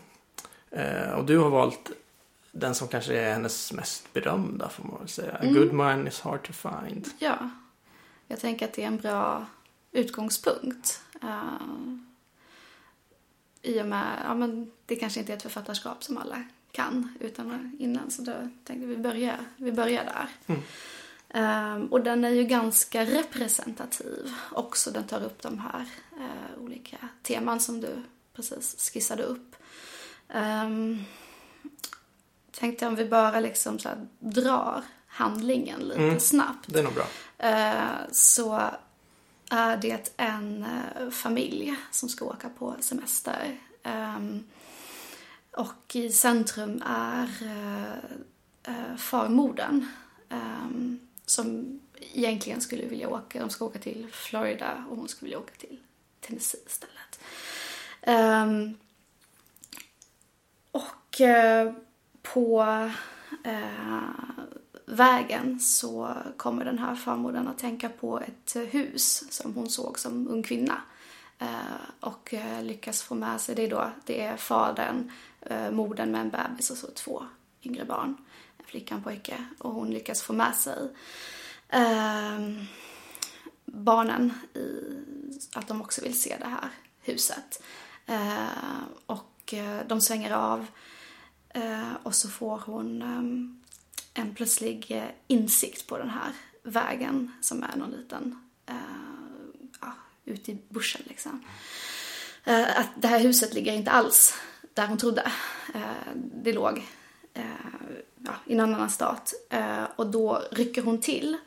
Eh, 0.72 1.12
och 1.12 1.26
du 1.26 1.38
har 1.38 1.50
valt 1.50 1.92
den 2.52 2.76
som 2.76 2.88
kanske 2.88 3.20
är 3.20 3.34
hennes 3.34 3.74
mest 3.74 4.14
berömda 4.14 4.70
får 4.70 4.84
man 4.84 5.00
väl 5.00 5.08
säga. 5.08 5.32
Mm. 5.38 5.56
A 5.56 5.60
good 5.60 5.74
man 5.74 6.08
is 6.08 6.22
hard 6.22 6.44
to 6.44 6.54
find. 6.54 7.08
Ja, 7.20 7.50
jag 8.28 8.40
tänker 8.40 8.66
att 8.66 8.74
det 8.74 8.84
är 8.84 8.88
en 8.88 8.98
bra 8.98 9.46
utgångspunkt. 9.92 11.02
Uh, 11.24 11.98
I 13.62 13.82
och 13.82 13.86
med, 13.86 14.22
ja 14.24 14.34
men 14.34 14.72
det 14.86 14.96
kanske 14.96 15.20
inte 15.20 15.34
är 15.34 15.38
ett 15.38 15.44
författarskap 15.44 16.04
som 16.04 16.18
alla 16.18 16.44
kan 16.72 17.18
utan 17.20 17.78
innan 17.80 18.12
så 18.12 18.22
då 18.22 18.34
tänkte 18.64 18.88
vi 18.88 18.98
börja, 18.98 19.36
vi 19.58 19.72
börjar 19.72 20.04
där. 20.04 20.30
Mm. 20.48 20.62
Um, 21.38 21.88
och 21.88 22.02
den 22.02 22.24
är 22.24 22.30
ju 22.30 22.44
ganska 22.44 23.06
representativ 23.06 24.34
också. 24.52 24.92
Den 24.92 25.04
tar 25.04 25.24
upp 25.24 25.42
de 25.42 25.60
här 25.60 25.86
uh, 26.18 26.64
olika 26.64 26.98
teman 27.24 27.60
som 27.60 27.82
du 27.82 28.04
precis 28.34 28.92
skissade 28.94 29.24
upp. 29.24 29.56
Um, 30.34 31.06
tänkte 32.52 32.88
om 32.88 32.96
vi 32.96 33.06
bara 33.06 33.40
liksom 33.40 33.80
så 33.80 33.90
drar 34.20 34.84
handlingen 35.08 35.80
lite 35.80 36.02
mm, 36.02 36.20
snabbt. 36.20 36.66
Det 36.68 36.80
är 36.80 36.84
nog 36.84 36.94
bra. 36.94 37.08
Uh, 37.44 38.12
så 38.12 38.62
är 39.50 39.78
det 39.78 40.14
en 40.18 40.66
uh, 41.02 41.10
familj 41.10 41.76
som 41.92 42.10
ska 42.10 42.26
åka 42.26 42.50
på 42.50 42.76
semester. 42.80 43.58
Um, 43.84 44.44
och 45.52 45.96
i 45.96 46.10
centrum 46.10 46.84
är 46.86 47.30
uh, 48.68 48.98
farmodern. 48.98 49.86
Um, 50.30 51.00
som 51.30 51.80
egentligen 52.14 52.62
skulle 52.62 52.86
vilja 52.86 53.10
åka, 53.10 53.40
de 53.40 53.50
ska 53.50 53.66
åka 53.66 53.80
till 53.80 54.08
Florida 54.12 54.86
och 54.90 54.98
hon 54.98 55.08
skulle 55.08 55.28
vilja 55.28 55.40
åka 55.40 55.54
till 55.58 55.80
Tennessee 56.20 56.62
istället. 56.68 57.20
Um, 58.08 58.78
och 60.72 61.22
uh, 61.22 61.74
på 62.22 62.62
uh, 63.48 64.12
vägen 64.86 65.60
så 65.60 66.14
kommer 66.38 66.66
den 66.66 66.80
här 66.80 66.96
farmodern 66.96 67.48
att 67.48 67.58
tänka 67.58 67.90
på 67.90 68.20
ett 68.20 68.56
hus 68.72 69.34
som 69.34 69.54
hon 69.54 69.70
såg 69.70 70.00
som 70.00 70.28
ung 70.28 70.44
kvinna. 70.44 70.82
Uh, 71.42 72.00
och 72.00 72.34
lyckas 72.62 73.02
få 73.02 73.16
med 73.16 73.42
sig, 73.42 73.56
det 73.56 73.66
är 73.66 73.70
då, 73.70 73.92
det 74.06 74.22
är 74.22 74.38
fadern, 74.38 75.12
modern 75.72 76.12
med 76.12 76.22
en 76.22 76.30
bebis 76.30 76.72
och 76.72 76.78
så 76.78 76.88
två 76.88 77.24
yngre 77.64 77.86
barn 77.86 78.18
flickan, 78.68 79.04
pojke 79.04 79.46
och 79.58 79.72
hon 79.72 79.92
lyckas 79.92 80.22
få 80.22 80.34
med 80.34 80.56
sig 80.56 80.90
eh, 81.70 82.40
barnen 83.66 84.34
i 84.54 84.98
att 85.54 85.68
de 85.68 85.82
också 85.82 86.02
vill 86.02 86.22
se 86.22 86.38
det 86.40 86.48
här 86.48 86.70
huset. 87.02 87.64
Eh, 88.06 88.84
och 89.06 89.54
eh, 89.54 89.88
de 89.88 90.02
svänger 90.02 90.32
av. 90.32 90.66
Eh, 91.50 91.94
och 92.04 92.16
så 92.16 92.30
får 92.30 92.60
hon 92.66 93.02
eh, 93.02 94.24
en 94.24 94.36
plötslig 94.36 94.92
eh, 94.92 95.10
insikt 95.28 95.88
på 95.88 95.98
den 95.98 96.10
här 96.10 96.32
vägen 96.64 97.32
som 97.42 97.64
är 97.64 97.76
någon 97.76 97.92
liten, 97.92 98.50
eh, 98.66 98.76
ja, 99.82 99.94
ute 100.26 100.52
i 100.52 100.58
bushen 100.70 101.02
liksom. 101.06 101.44
Eh, 102.44 102.80
att 102.80 102.90
det 102.96 103.08
här 103.08 103.20
huset 103.20 103.54
ligger 103.54 103.74
inte 103.74 103.92
alls 103.92 104.34
där 104.74 104.88
hon 104.88 104.98
trodde. 104.98 105.32
Eh, 105.74 106.16
det 106.16 106.54
låg 106.54 106.86
eh, 107.34 107.44
ja, 108.26 108.32
i 108.46 108.54
en 108.54 108.60
annan 108.60 108.90
stat. 108.90 109.34
Eh, 109.50 109.84
och 109.96 110.08
då 110.08 110.42
rycker 110.52 110.82
hon 110.82 111.02
till. 111.02 111.38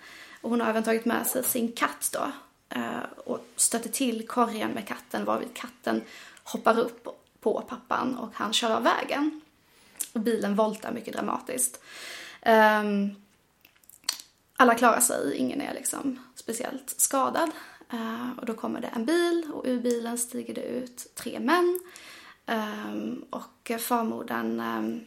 Och 0.40 0.50
hon 0.50 0.60
har 0.60 0.68
även 0.68 0.82
tagit 0.82 1.04
med 1.04 1.26
sig 1.26 1.44
sin 1.44 1.72
katt 1.72 2.10
då. 2.12 2.32
Eh, 2.68 3.02
och 3.24 3.46
stöter 3.56 3.88
till 3.88 4.28
korgen 4.28 4.70
med 4.70 4.88
katten 4.88 5.24
varvid 5.24 5.54
katten 5.54 6.02
hoppar 6.44 6.78
upp 6.78 7.08
på 7.40 7.60
pappan 7.68 8.16
och 8.18 8.30
han 8.34 8.52
kör 8.52 8.76
av 8.76 8.82
vägen. 8.82 9.40
Och 10.12 10.20
bilen 10.20 10.54
voltar 10.54 10.92
mycket 10.92 11.14
dramatiskt. 11.14 11.82
Ehm, 12.42 13.14
alla 14.56 14.74
klarar 14.74 15.00
sig, 15.00 15.36
ingen 15.36 15.60
är 15.60 15.74
liksom 15.74 16.18
speciellt 16.34 16.94
skadad. 17.00 17.50
Eh, 17.92 18.30
och 18.38 18.46
då 18.46 18.54
kommer 18.54 18.80
det 18.80 18.88
en 18.88 19.04
bil 19.04 19.50
och 19.54 19.64
ur 19.66 19.80
bilen 19.80 20.18
stiger 20.18 20.54
det 20.54 20.62
ut 20.64 21.14
tre 21.14 21.40
män. 21.40 21.80
Ehm, 22.46 23.24
och 23.30 23.72
farmodern 23.78 24.60
ehm, 24.60 25.00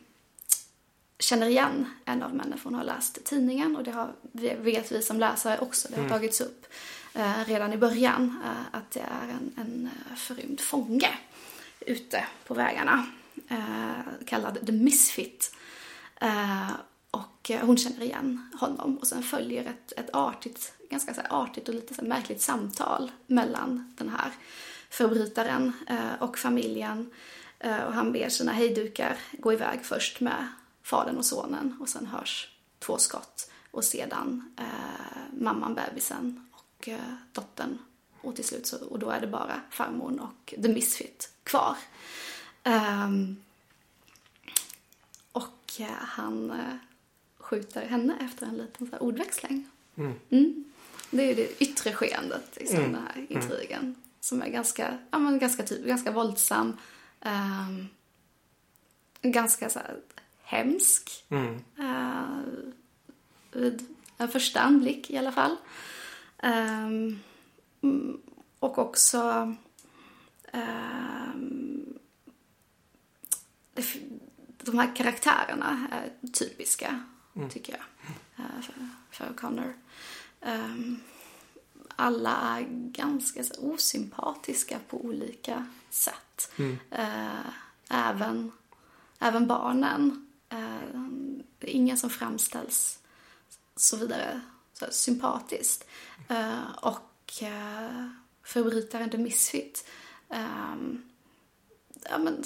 känner 1.19 1.47
igen 1.47 1.85
en 2.05 2.23
av 2.23 2.35
männen 2.35 2.57
för 2.57 2.69
hon 2.69 2.75
har 2.75 2.83
läst 2.83 3.23
tidningen 3.25 3.75
och 3.75 3.83
det 3.83 3.91
har, 3.91 4.13
vet 4.57 4.91
vi 4.91 5.01
som 5.01 5.19
läsare 5.19 5.59
också. 5.59 5.87
Det 5.91 6.01
har 6.01 6.09
tagits 6.09 6.41
upp 6.41 6.65
eh, 7.13 7.45
redan 7.45 7.73
i 7.73 7.77
början 7.77 8.41
eh, 8.45 8.77
att 8.77 8.91
det 8.91 8.99
är 8.99 9.29
en, 9.29 9.53
en 9.57 9.89
eh, 10.09 10.15
förrymd 10.15 10.61
fånge 10.61 11.09
ute 11.79 12.25
på 12.47 12.53
vägarna. 12.53 13.05
Eh, 13.47 14.25
kallad 14.25 14.65
The 14.65 14.71
Misfit. 14.71 15.55
Eh, 16.21 16.71
och 17.11 17.51
eh, 17.51 17.65
hon 17.65 17.77
känner 17.77 18.01
igen 18.01 18.49
honom 18.59 18.97
och 18.97 19.07
sen 19.07 19.23
följer 19.23 19.65
ett, 19.65 19.93
ett 19.97 20.15
artigt, 20.15 20.73
ganska 20.89 21.13
så 21.13 21.21
artigt 21.29 21.69
och 21.69 21.75
lite 21.75 21.93
så 21.93 22.05
märkligt 22.05 22.41
samtal 22.41 23.11
mellan 23.27 23.95
den 23.97 24.09
här 24.09 24.31
förbrytaren 24.89 25.73
och 26.19 26.37
familjen. 26.37 27.11
Och 27.59 27.93
han 27.93 28.11
ber 28.11 28.29
sina 28.29 28.51
hejdukar 28.51 29.17
gå 29.31 29.53
iväg 29.53 29.79
först 29.83 30.19
med 30.19 30.47
fadern 30.83 31.17
och 31.17 31.25
sonen 31.25 31.77
och 31.81 31.89
sen 31.89 32.05
hörs 32.05 32.49
två 32.79 32.97
skott 32.97 33.51
och 33.71 33.83
sedan 33.83 34.53
eh, 34.59 35.39
mamman, 35.39 35.73
bebisen 35.75 36.49
och 36.51 36.87
eh, 36.87 37.13
dottern 37.31 37.77
och 38.21 38.35
till 38.35 38.45
slut 38.45 38.67
så, 38.67 38.85
och 38.85 38.99
då 38.99 39.09
är 39.09 39.21
det 39.21 39.27
bara 39.27 39.61
farmor 39.69 40.21
och 40.21 40.53
The 40.61 40.67
Misfit 40.69 41.29
kvar. 41.43 41.77
Ehm, 42.63 43.35
och 45.31 45.73
eh, 45.79 45.87
han 45.99 46.51
eh, 46.51 46.75
skjuter 47.37 47.85
henne 47.85 48.17
efter 48.21 48.45
en 48.47 48.57
liten 48.57 48.87
så 48.87 48.91
här, 48.91 49.03
ordväxling. 49.03 49.69
Mm. 49.95 50.13
Mm. 50.29 50.63
Det 51.11 51.23
är 51.31 51.35
det 51.35 51.63
yttre 51.63 51.93
skeendet 51.93 52.57
i 52.57 52.75
Mm. 52.75 52.91
den 52.91 53.01
här 53.01 53.25
intrigen. 53.29 53.95
Som 54.19 54.41
är 54.41 54.49
ganska, 54.49 54.97
ja, 55.11 55.19
men 55.19 55.39
ganska, 55.39 55.63
typ, 55.63 55.85
ganska 55.85 56.11
våldsam. 56.11 56.77
ehm, 57.21 57.87
ganska 59.21 59.69
så 59.69 59.79
här, 59.79 59.99
hemsk. 60.53 61.25
Mm. 61.29 61.55
Uh, 61.79 62.71
vid 63.51 63.85
en 64.17 64.27
första 64.29 64.59
anblick 64.59 65.09
i 65.09 65.17
alla 65.17 65.31
fall. 65.31 65.55
Mm, 67.81 68.21
och 68.59 68.77
också 68.77 69.53
f- 73.75 73.97
de 74.63 74.79
här 74.79 74.95
karaktärerna 74.95 75.87
är 75.91 76.11
typiska, 76.33 77.03
tycker 77.49 77.73
jag, 77.73 77.81
eh, 78.45 78.61
för, 78.61 78.73
för 79.11 79.33
Connor. 79.33 79.73
Ehm, 80.41 80.99
alla 81.95 82.31
är 82.59 82.65
ganska 82.91 83.43
så 83.43 83.61
osympatiska 83.73 84.79
på 84.89 85.05
olika 85.05 85.65
sätt. 85.89 86.51
Eh, 86.91 87.45
även, 87.89 88.51
även 89.19 89.47
barnen. 89.47 90.27
Är 91.59 91.69
ingen 91.69 91.97
som 91.97 92.09
framställs 92.09 92.99
så 93.75 93.97
vidare 93.97 94.41
så 94.73 94.85
sympatiskt. 94.91 95.87
Eh, 96.29 96.75
och 96.81 97.43
eh, 97.43 98.07
förbrytaren 98.43 99.09
The 99.09 99.17
Misfit 99.17 99.87
ehm, 100.29 101.01
ja, 102.09 102.17
men, 102.17 102.43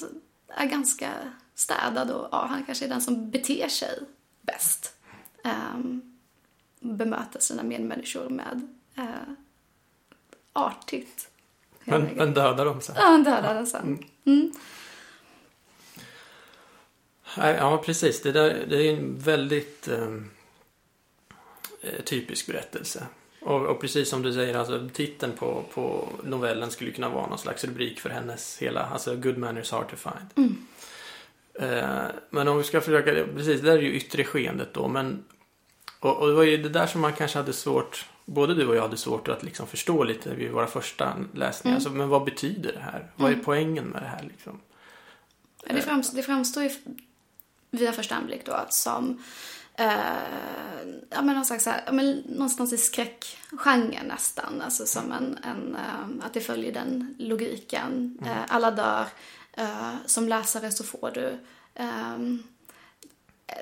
är 0.47 0.65
ganska 0.65 1.11
städad 1.55 2.11
och 2.11 2.27
ja, 2.31 2.45
han 2.49 2.65
kanske 2.65 2.85
är 2.85 2.89
den 2.89 3.01
som 3.01 3.31
beter 3.31 3.67
sig 3.69 3.99
bäst. 4.41 4.93
Um, 5.43 6.17
bemöter 6.79 7.39
sina 7.39 7.63
medmänniskor 7.63 8.29
med 8.29 8.67
uh, 8.97 9.33
artigt. 10.53 11.29
Men, 11.83 12.03
men 12.03 12.33
dödar 12.33 12.65
de 12.65 12.81
sen? 12.81 12.95
Ja, 12.97 13.03
han 13.03 13.23
dödar 13.23 13.53
den 13.53 13.67
sen. 13.67 14.03
Mm. 14.25 14.51
Ja, 17.38 17.84
precis. 17.86 18.22
Det, 18.22 18.32
där, 18.32 18.65
det 18.70 18.88
är 18.88 18.94
en 18.94 19.20
väldigt 19.20 19.88
ehm, 19.88 20.29
eh, 21.82 22.01
typisk 22.03 22.48
berättelse. 22.48 23.08
Och, 23.41 23.65
och 23.65 23.82
precis 23.82 24.10
som 24.10 24.22
du 24.22 24.34
säger, 24.34 24.58
alltså, 24.58 24.89
titeln 24.94 25.32
på, 25.38 25.63
på 25.74 26.10
novellen 26.24 26.72
skulle 26.72 26.91
kunna 26.91 27.10
vara 27.10 27.27
någon 27.27 27.38
slags 27.38 27.63
rubrik 27.63 28.00
för 28.00 28.10
hennes 28.10 28.58
hela, 28.58 28.86
alltså 28.86 29.15
Good 29.15 29.38
manners 29.38 29.72
hard 29.72 29.89
to 29.89 29.96
find. 29.96 30.50
Eh, 31.53 32.06
men 32.29 32.48
om 32.48 32.58
vi 32.58 32.63
ska 32.63 32.82
försöka, 32.82 33.25
precis, 33.36 33.62
det 33.62 33.70
där 33.70 33.77
är 33.77 33.82
ju 33.82 33.94
yttre 33.94 34.24
skeendet 34.24 34.74
då, 34.74 34.88
men 34.88 35.24
och, 36.00 36.17
och 36.17 36.27
det 36.27 36.34
var 36.34 36.44
ju 36.44 36.58
det 36.58 36.70
där 36.70 36.88
som 36.88 37.01
man 37.01 37.13
kanske 37.13 37.38
hade 37.38 37.53
svårt, 37.53 38.06
både 38.25 38.56
du 38.56 38.67
och 38.67 38.75
jag 38.75 38.82
hade 38.82 38.98
svårt 38.98 39.27
att 39.27 39.44
liksom 39.44 39.67
förstå 39.67 40.03
lite 40.03 40.36
vid 40.36 40.51
våra 40.51 40.67
första 40.67 41.17
läsningar. 41.34 41.75
Alltså, 41.75 41.89
men 41.89 42.10
vad 42.10 42.24
betyder 42.24 42.74
det 42.74 42.79
här? 42.79 43.12
Vad 43.15 43.32
är 43.32 43.39
poängen 43.44 43.86
med 43.86 44.01
det 44.01 44.08
här 44.08 44.24
liksom? 44.24 44.60
Det, 45.70 45.82
framstår, 45.82 46.17
det 46.17 46.24
framstår 46.24 46.63
ju 46.63 46.70
vid 47.71 47.93
första 47.93 48.15
anblick 48.15 48.45
då 48.45 48.65
som 48.69 49.24
eh, 49.74 49.89
ja, 51.09 51.21
men 51.21 51.36
någon 51.36 51.45
slags, 51.45 51.63
så 51.63 51.69
här, 51.69 51.83
ja, 51.86 51.91
men 51.91 52.24
någonstans 52.25 52.74
i 52.74 52.77
skräckgenren 52.77 54.05
nästan. 54.07 54.62
Alltså 54.62 54.86
som 54.86 55.12
en, 55.12 55.38
en 55.43 55.75
eh, 55.75 56.25
att 56.25 56.33
det 56.33 56.41
följer 56.41 56.74
den 56.74 57.15
logiken. 57.19 58.19
Eh, 58.25 58.43
alla 58.47 58.71
dör. 58.71 59.05
Eh, 59.53 59.93
som 60.05 60.27
läsare 60.27 60.71
så 60.71 60.83
får 60.83 61.12
du 61.12 61.39
ehm, 61.75 62.43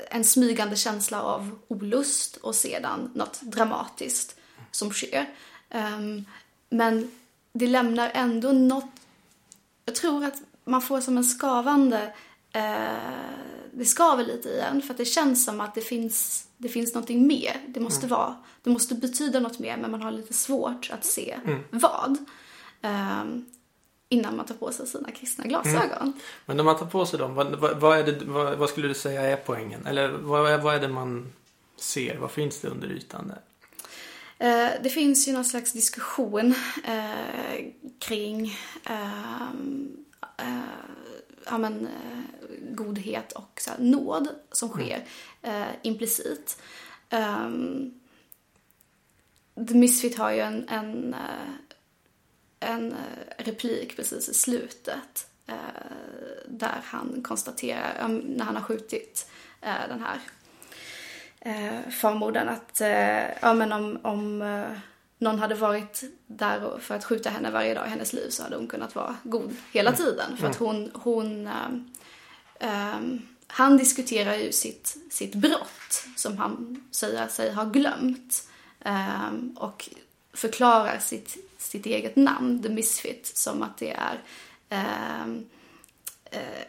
en 0.09 0.23
smygande 0.23 0.75
känsla 0.75 1.21
av 1.21 1.59
olust 1.67 2.37
och 2.37 2.55
sedan 2.55 3.11
något 3.15 3.41
dramatiskt 3.41 4.39
som 4.71 4.91
sker. 4.91 5.29
Ehm, 5.69 6.25
men 6.69 7.11
det 7.53 7.67
lämnar 7.67 8.11
ändå 8.13 8.51
något 8.51 8.91
jag 9.85 9.95
tror 9.95 10.25
att 10.25 10.41
man 10.63 10.81
får 10.81 11.01
som 11.01 11.17
en 11.17 11.23
skavande, 11.23 12.13
eh, 12.51 13.54
det 13.77 13.85
skaver 13.85 14.25
lite 14.25 14.49
i 14.49 14.59
en 14.59 14.81
för 14.81 14.91
att 14.93 14.97
det 14.97 15.05
känns 15.05 15.45
som 15.45 15.61
att 15.61 15.75
det 15.75 15.81
finns, 15.81 16.47
det 16.57 16.69
finns 16.69 16.93
någonting 16.93 17.27
mer. 17.27 17.57
Det 17.67 17.79
måste 17.79 18.07
vara, 18.07 18.35
det 18.63 18.69
måste 18.69 18.95
betyda 18.95 19.39
något 19.39 19.59
mer 19.59 19.77
men 19.77 19.91
man 19.91 20.01
har 20.01 20.11
lite 20.11 20.33
svårt 20.33 20.89
att 20.93 21.05
se 21.05 21.39
vad. 21.71 22.17
Ehm, 22.81 23.45
innan 24.09 24.35
man 24.37 24.45
tar 24.45 24.55
på 24.55 24.71
sig 24.71 24.87
sina 24.87 25.11
kristna 25.11 25.43
glasögon. 25.45 26.13
Men 26.45 26.57
när 26.57 26.63
man 26.63 26.77
tar 26.77 26.85
på 26.85 27.05
sig 27.05 27.19
dem, 27.19 27.35
vad, 27.35 27.55
vad, 27.55 27.77
vad, 27.79 28.05
det, 28.05 28.25
vad, 28.57 28.69
skulle 28.69 28.87
du 28.87 28.93
säga 28.93 29.21
är 29.21 29.35
poängen? 29.35 29.85
Eller 29.85 30.09
vad, 30.09 30.51
är- 30.51 30.57
vad 30.57 30.75
är 30.75 30.79
det 30.79 30.87
man 30.89 31.33
ser? 31.79 32.17
Vad 32.17 32.31
finns 32.31 32.59
det 32.59 32.67
under 32.67 32.87
ytan 32.91 33.27
där? 33.27 33.41
Eh, 34.37 34.71
det 34.83 34.89
finns 34.89 35.27
ju 35.27 35.33
någon 35.33 35.45
slags 35.45 35.73
diskussion 35.73 36.55
eh, 36.83 37.65
kring 37.99 38.57
eh, 38.83 39.49
ja, 41.45 41.57
men, 41.57 41.87
eh, 41.87 42.45
godhet 42.75 43.31
och 43.31 43.61
så 43.61 43.69
här, 43.69 43.77
nåd 43.79 44.27
som 44.51 44.69
sker 44.69 45.05
eh, 45.41 45.67
implicit. 45.81 46.61
Um, 47.11 47.93
The 49.67 49.73
Misfit 49.73 50.17
har 50.17 50.31
ju 50.31 50.39
en, 50.39 50.69
en, 50.69 51.13
eh, 51.13 51.53
en 52.59 52.91
eh, 52.91 52.97
replik 53.37 53.95
precis 53.95 54.29
i 54.29 54.33
slutet 54.33 55.27
eh, 55.47 55.55
där 56.47 56.81
han 56.83 57.21
konstaterar, 57.23 58.07
när 58.07 58.45
han 58.45 58.55
har 58.55 58.63
skjutit 58.63 59.31
eh, 59.61 59.87
den 59.89 60.03
här 60.03 60.19
eh, 61.39 61.89
farmodern 61.89 62.49
att 62.49 62.81
ja, 63.41 63.53
men 63.53 63.71
om, 63.71 63.99
om 64.03 64.41
någon 65.25 65.39
hade 65.39 65.55
varit 65.55 66.03
där 66.27 66.79
för 66.79 66.95
att 66.95 67.05
skjuta 67.05 67.29
henne 67.29 67.51
varje 67.51 67.73
dag 67.73 67.87
i 67.87 67.89
hennes 67.89 68.13
liv 68.13 68.29
så 68.29 68.43
hade 68.43 68.55
hon 68.55 68.67
kunnat 68.67 68.95
vara 68.95 69.15
god 69.23 69.55
hela 69.71 69.91
tiden. 69.91 70.37
För 70.37 70.47
att 70.47 70.55
hon, 70.55 70.91
hon 70.93 71.47
ehm, 71.47 71.91
ehm, 72.59 73.21
han 73.47 73.77
diskuterar 73.77 74.35
ju 74.35 74.51
sitt, 74.51 74.97
sitt 75.09 75.35
brott 75.35 76.05
som 76.15 76.37
han 76.37 76.83
säger 76.91 77.27
sig 77.27 77.53
ha 77.53 77.63
glömt. 77.63 78.47
ehm, 78.79 79.57
och 79.57 79.89
förklarar 80.33 80.99
sitt, 80.99 81.37
sitt 81.57 81.85
eget 81.85 82.15
namn, 82.15 82.63
The 82.63 82.69
Misfit, 82.69 83.31
som 83.37 83.63
att 83.63 83.77
det 83.77 83.91
är 83.91 84.21
eh, 84.69 85.25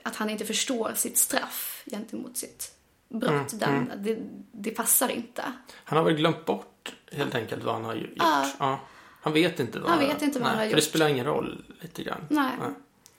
att 0.02 0.16
han 0.16 0.30
inte 0.30 0.44
förstår 0.44 0.92
sitt 0.96 1.18
straff 1.18 1.82
gentemot 1.90 2.36
sitt 2.36 2.75
brott. 3.08 3.60
Den, 3.60 3.92
Det, 3.96 4.18
det 4.52 4.70
passar 4.70 5.08
inte. 5.08 5.44
Han 5.84 5.98
har 5.98 6.04
väl 6.04 6.14
glömt 6.14 6.44
bort 6.44 6.94
helt 7.12 7.34
enkelt 7.34 7.64
vad 7.64 7.74
han 7.74 7.84
har 7.84 7.94
gjort. 7.94 8.10
Ja. 8.16 8.46
Ja. 8.58 8.80
Han 9.20 9.32
vet 9.32 9.60
inte 9.60 9.78
vad 9.78 9.90
Han 9.90 9.98
vet 9.98 10.22
inte 10.22 10.38
vad 10.38 10.48
han 10.48 10.56
har 10.58 10.64
För 10.64 10.70
det 10.70 10.76
gjort. 10.80 10.84
spelar 10.88 11.08
ingen 11.08 11.24
roll 11.24 11.64
lite 11.80 12.02
grann. 12.02 12.20
Nej. 12.30 12.52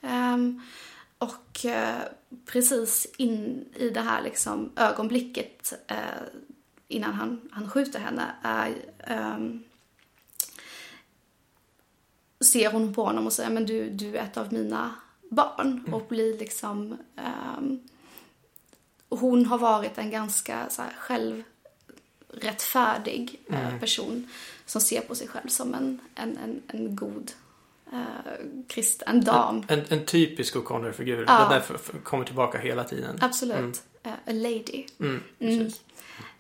Ehm, 0.01 0.61
och 1.17 1.65
eh, 1.65 1.95
precis 2.45 3.07
in 3.17 3.65
i 3.75 3.89
det 3.89 4.01
här 4.01 4.21
liksom 4.21 4.71
ögonblicket 4.75 5.73
eh, 5.87 5.97
innan 6.87 7.13
han, 7.13 7.49
han 7.51 7.69
skjuter 7.69 7.99
henne 7.99 8.35
är, 8.41 8.75
ehm, 8.99 9.63
ser 12.39 12.71
hon 12.71 12.93
på 12.93 13.03
honom 13.03 13.25
och 13.25 13.33
säger 13.33 13.49
men 13.49 13.65
du, 13.65 13.89
du 13.89 14.17
är 14.17 14.23
ett 14.23 14.37
av 14.37 14.53
mina 14.53 14.95
barn 15.29 15.93
och 15.93 16.07
blir 16.09 16.37
liksom 16.37 16.97
ehm, 17.15 17.79
hon 19.09 19.45
har 19.45 19.57
varit 19.57 19.97
en 19.97 20.11
ganska 20.11 20.69
så 20.69 20.81
här, 20.81 20.93
självrättfärdig 22.29 23.39
eh, 23.49 23.79
person 23.79 24.27
som 24.65 24.81
ser 24.81 25.01
på 25.01 25.15
sig 25.15 25.27
själv 25.27 25.47
som 25.47 25.73
en, 25.73 25.99
en, 26.15 26.37
en, 26.37 26.61
en 26.67 26.95
god 26.95 27.31
eh, 27.93 27.99
krist, 28.67 29.03
en 29.07 29.23
dam. 29.23 29.63
En, 29.67 29.83
en 29.89 30.05
typisk 30.05 30.55
O'Connor-figur. 30.55 31.23
Ja. 31.27 31.49
Det 31.49 31.55
f- 31.69 31.91
kommer 32.03 32.25
tillbaka 32.25 32.57
hela 32.57 32.83
tiden. 32.83 33.17
Absolut. 33.21 33.81
Eh, 34.03 34.11
a 34.11 34.31
lady. 34.31 34.85
Mm, 34.99 35.23
Mm. 35.39 35.59
precis. 35.59 35.81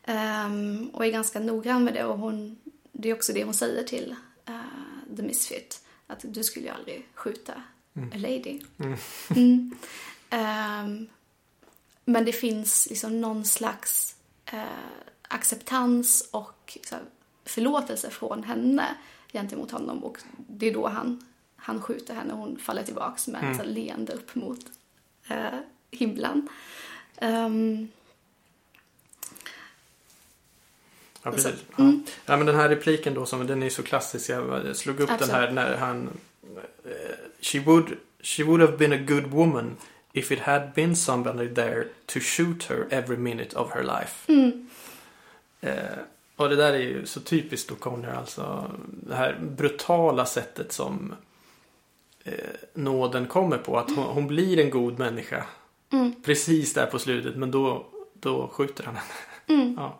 Ehm, 0.03 0.89
och 0.93 1.05
är 1.05 1.09
ganska 1.11 1.39
noggrann 1.39 1.83
med 1.83 1.93
det. 1.93 2.03
Och 2.05 2.17
hon, 2.19 2.57
det 2.91 3.09
är 3.09 3.13
också 3.15 3.33
det 3.33 3.43
hon 3.43 3.53
säger 3.53 3.83
till 3.83 4.15
eh, 4.45 5.15
The 5.17 5.21
Misfit. 5.23 5.81
Att 6.07 6.19
du 6.23 6.43
skulle 6.43 6.65
ju 6.65 6.71
aldrig 6.71 7.07
skjuta 7.15 7.53
a 8.13 8.17
lady. 8.17 8.59
Mm. 9.35 9.75
Men 12.09 12.25
det 12.25 12.31
finns 12.31 12.87
liksom 12.89 13.21
någon 13.21 13.45
slags 13.45 14.15
eh, 14.45 14.63
acceptans 15.27 16.29
och 16.31 16.77
här, 16.91 16.99
förlåtelse 17.45 18.09
från 18.09 18.43
henne 18.43 18.95
gentemot 19.33 19.71
honom. 19.71 20.03
Och 20.03 20.17
det 20.37 20.69
är 20.69 20.73
då 20.73 20.87
han, 20.87 21.25
han 21.55 21.81
skjuter 21.81 22.13
henne 22.13 22.33
och 22.33 22.39
hon 22.39 22.57
faller 22.57 22.83
tillbaks 22.83 23.27
med 23.27 23.51
ett 23.51 23.57
så 23.57 23.63
här 23.63 23.69
leende 23.69 24.13
upp 24.13 24.35
mot 24.35 24.59
eh, 25.27 25.59
himlen. 25.91 26.47
Ehm, 27.17 27.87
Ja, 31.23 31.31
precis. 31.31 31.55
Ja. 31.75 31.93
Ja, 32.25 32.37
men 32.37 32.45
den 32.45 32.55
här 32.55 32.69
repliken 32.69 33.13
då, 33.13 33.25
som, 33.25 33.47
den 33.47 33.63
är 33.63 33.69
så 33.69 33.83
klassisk. 33.83 34.29
Jag 34.29 34.75
slog 34.75 34.99
upp 34.99 35.09
Absolut. 35.11 35.31
den 35.33 35.41
här 35.41 35.51
när 35.51 35.77
han... 35.77 36.09
eh, 36.85 36.91
She 37.41 37.59
would, 37.59 37.97
she 38.19 38.43
would 38.43 38.61
have 38.61 38.77
been 38.77 38.93
a 38.93 39.05
good 39.07 39.25
woman 39.25 39.77
if 40.17 40.31
it 40.31 40.39
had 40.39 40.73
been 40.75 40.95
somebody 40.95 41.47
there 41.53 41.87
to 42.05 42.19
shoot 42.19 42.63
her 42.63 42.87
every 42.89 43.17
minute 43.17 43.55
of 43.55 43.71
her 43.71 43.83
life. 43.83 44.31
Eh, 45.61 45.99
och 46.35 46.49
det 46.49 46.55
där 46.55 46.73
är 46.73 46.79
ju 46.79 47.05
så 47.05 47.19
typiskt 47.19 47.71
O'Connor, 47.71 48.17
alltså. 48.17 48.71
Det 48.85 49.15
här 49.15 49.39
brutala 49.41 50.25
sättet 50.25 50.71
som 50.71 51.15
eh, 52.23 52.33
nåden 52.73 53.27
kommer 53.27 53.57
på. 53.57 53.77
Att 53.77 53.95
hon, 53.95 54.05
hon 54.05 54.27
blir 54.27 54.59
en 54.59 54.69
god 54.69 54.99
människa. 54.99 55.43
Precis 56.23 56.73
där 56.73 56.85
på 56.85 56.99
slutet, 56.99 57.35
men 57.35 57.51
då, 57.51 57.85
då 58.13 58.47
skjuter 58.47 58.83
han 58.83 58.95
henne. 58.95 59.73
Ja. 59.77 59.99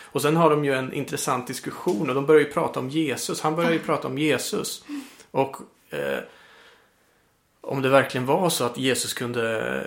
Och 0.00 0.22
sen 0.22 0.36
har 0.36 0.50
de 0.50 0.64
ju 0.64 0.74
en 0.74 0.92
intressant 0.92 1.46
diskussion 1.46 2.08
och 2.08 2.14
de 2.14 2.26
börjar 2.26 2.40
ju 2.40 2.52
prata 2.52 2.80
om 2.80 2.90
Jesus. 2.90 3.40
Han 3.40 3.56
börjar 3.56 3.72
ju 3.72 3.78
prata 3.78 4.08
om 4.08 4.18
Jesus. 4.18 4.84
Och 5.30 5.56
eh, 5.90 6.18
om 7.66 7.82
det 7.82 7.88
verkligen 7.88 8.26
var 8.26 8.50
så 8.50 8.64
att 8.64 8.78
Jesus 8.78 9.14
kunde 9.14 9.80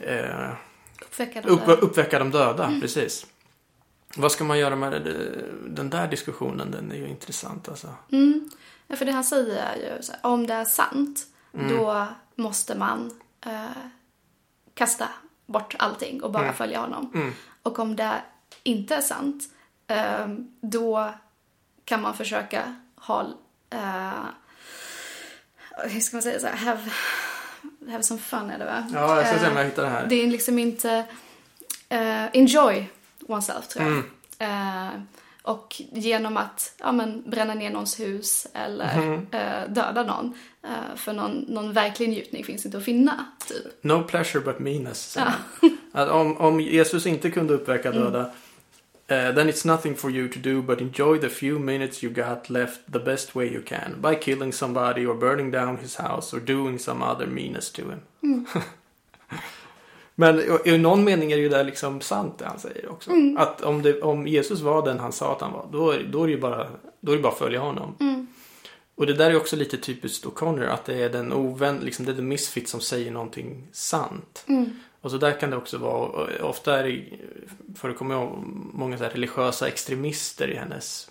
eh, 0.00 0.50
uppväcka 1.02 1.40
de 1.40 1.48
upp, 1.48 1.82
uppväcka 1.82 2.18
de 2.18 2.30
döda. 2.30 2.78
Precis. 2.80 3.26
Vad 4.16 4.32
ska 4.32 4.44
man 4.44 4.58
göra 4.58 4.76
med 4.76 4.92
det, 4.92 5.44
den 5.66 5.90
där 5.90 6.08
diskussionen? 6.08 6.70
Den 6.70 6.92
är 6.92 6.96
ju 6.96 7.08
intressant 7.08 7.68
alltså. 7.68 7.94
Mm. 8.12 8.50
Ja, 8.86 8.96
för 8.96 9.04
det 9.04 9.12
han 9.12 9.24
säger 9.24 9.56
är 9.56 9.76
ju 9.76 10.02
så 10.02 10.12
här, 10.12 10.20
om 10.22 10.46
det 10.46 10.54
är 10.54 10.64
sant, 10.64 11.26
då 11.68 12.06
måste 12.34 12.78
man 12.78 13.20
eh, 13.46 13.64
kasta 14.74 15.08
bort 15.46 15.74
allting 15.78 16.22
och 16.22 16.32
bara 16.32 16.52
följa 16.52 16.80
honom. 16.80 17.32
Och 17.62 17.78
om 17.78 17.96
det 17.96 18.22
inte 18.62 18.94
är 18.94 19.00
sant, 19.00 19.44
eh, 19.86 20.28
då 20.60 21.14
kan 21.84 22.02
man 22.02 22.14
försöka 22.14 22.76
ha, 22.96 23.26
eh, 23.70 24.24
hur 25.84 26.00
ska 26.00 26.16
man 26.16 26.22
säga 26.22 26.40
så 26.40 26.46
här, 26.46 26.56
have, 26.56 26.80
have 27.90 28.02
some 28.02 28.20
fun 28.20 28.50
är 28.50 28.58
det 28.58 28.64
va? 28.64 28.86
Ja, 28.94 29.16
jag 29.16 29.26
ska 29.26 29.38
se 29.38 29.46
om 29.46 29.52
Eh, 29.52 29.58
jag 29.58 29.64
hittar 29.64 29.82
det 29.82 29.88
här. 29.88 30.06
det 30.06 30.14
är 30.22 30.26
liksom 30.26 30.58
inte 30.58 31.04
eh, 31.88 32.24
enjoy 32.26 32.86
oneself 33.28 33.68
tror 33.68 33.84
jag. 33.84 33.92
Mm. 33.92 34.86
Eh, 34.96 35.00
och 35.42 35.82
genom 35.92 36.36
att 36.36 36.74
ja, 36.78 36.92
men, 36.92 37.30
bränna 37.30 37.54
ner 37.54 37.70
någons 37.70 38.00
hus 38.00 38.46
eller 38.54 38.94
Mm. 38.98 39.26
eh, 39.32 39.68
döda 39.68 40.02
någon. 40.02 40.34
Eh, 40.64 40.96
för 40.96 41.12
någon, 41.12 41.44
någon 41.48 41.72
verklig 41.72 42.08
njutning 42.08 42.44
finns 42.44 42.66
inte 42.66 42.78
att 42.78 42.84
finna. 42.84 43.24
Typ. 43.48 43.84
No 43.84 44.02
pleasure 44.02 44.40
but 44.44 44.58
meanness. 44.58 45.16
han. 45.16 45.32
Att 45.92 46.08
om, 46.08 46.36
om 46.36 46.60
Jesus 46.60 47.06
inte 47.06 47.30
kunde 47.30 47.54
uppväcka 47.54 47.90
döda 47.92 48.30
eh, 49.08 49.34
then 49.34 49.48
it's 49.48 49.64
nothing 49.66 49.94
for 49.96 50.10
you 50.10 50.28
to 50.28 50.38
do 50.38 50.62
but 50.62 50.80
enjoy 50.80 51.18
the 51.18 51.28
few 51.28 51.58
minutes 51.58 52.02
you 52.02 52.12
got 52.12 52.50
left 52.50 52.80
the 52.92 52.98
best 52.98 53.34
way 53.36 53.46
you 53.52 53.62
can 53.62 54.00
by 54.00 54.14
killing 54.14 54.52
somebody 54.52 55.06
or 55.06 55.14
burning 55.14 55.50
down 55.52 55.76
his 55.78 55.96
house 55.96 56.36
or 56.36 56.40
doing 56.40 56.78
some 56.78 57.02
other 57.04 57.26
meanness 57.26 57.72
to 57.72 57.82
him. 57.82 58.00
Men 60.14 60.38
i- 60.38 60.70
i 60.74 60.78
någon 60.78 61.04
mening 61.04 61.32
är 61.32 61.36
det 61.36 61.42
ju 61.42 61.48
där 61.48 61.64
liksom 61.64 62.00
sant 62.00 62.38
det 62.38 62.44
han 62.44 62.58
säger 62.58 62.88
också. 62.90 63.10
Att 63.38 63.60
om, 63.62 63.82
det, 63.82 64.00
om 64.02 64.26
Jesus 64.26 64.60
var 64.60 64.84
den 64.86 64.98
han 64.98 65.12
sa 65.12 65.32
att 65.32 65.40
han 65.40 65.52
var, 65.52 65.68
då, 65.72 65.90
är- 65.90 66.02
då 66.02 66.22
är 66.22 66.26
det 66.26 66.32
ju 66.32 66.40
bara, 66.40 66.66
då 67.00 67.12
är 67.12 67.16
det 67.16 67.22
bara 67.22 67.32
att 67.32 67.38
följa 67.38 67.60
honom. 67.60 67.94
Och 68.94 69.06
det 69.06 69.12
där 69.14 69.30
är 69.30 69.36
också 69.36 69.56
lite 69.56 69.76
typiskt 69.76 70.24
O'Connor, 70.26 70.66
att 70.68 70.84
det 70.84 71.02
är 71.02 71.08
den 71.10 71.32
ovän, 71.32 71.78
liksom 71.78 72.04
det 72.04 72.12
är 72.12 72.16
the 72.16 72.22
misfit 72.22 72.68
som 72.68 72.80
säger 72.80 73.10
någonting 73.10 73.66
sant. 73.72 74.44
Och 75.00 75.10
så 75.10 75.18
där 75.18 75.40
kan 75.40 75.50
det 75.50 75.56
också 75.56 75.78
vara, 75.78 76.28
ofta 76.42 76.78
är 76.78 76.84
det, 76.84 77.04
förekommer 77.74 78.30
många 78.72 78.98
så 78.98 79.04
religiösa 79.04 79.68
extremister 79.68 80.48
i 80.48 80.56
hennes 80.56 81.10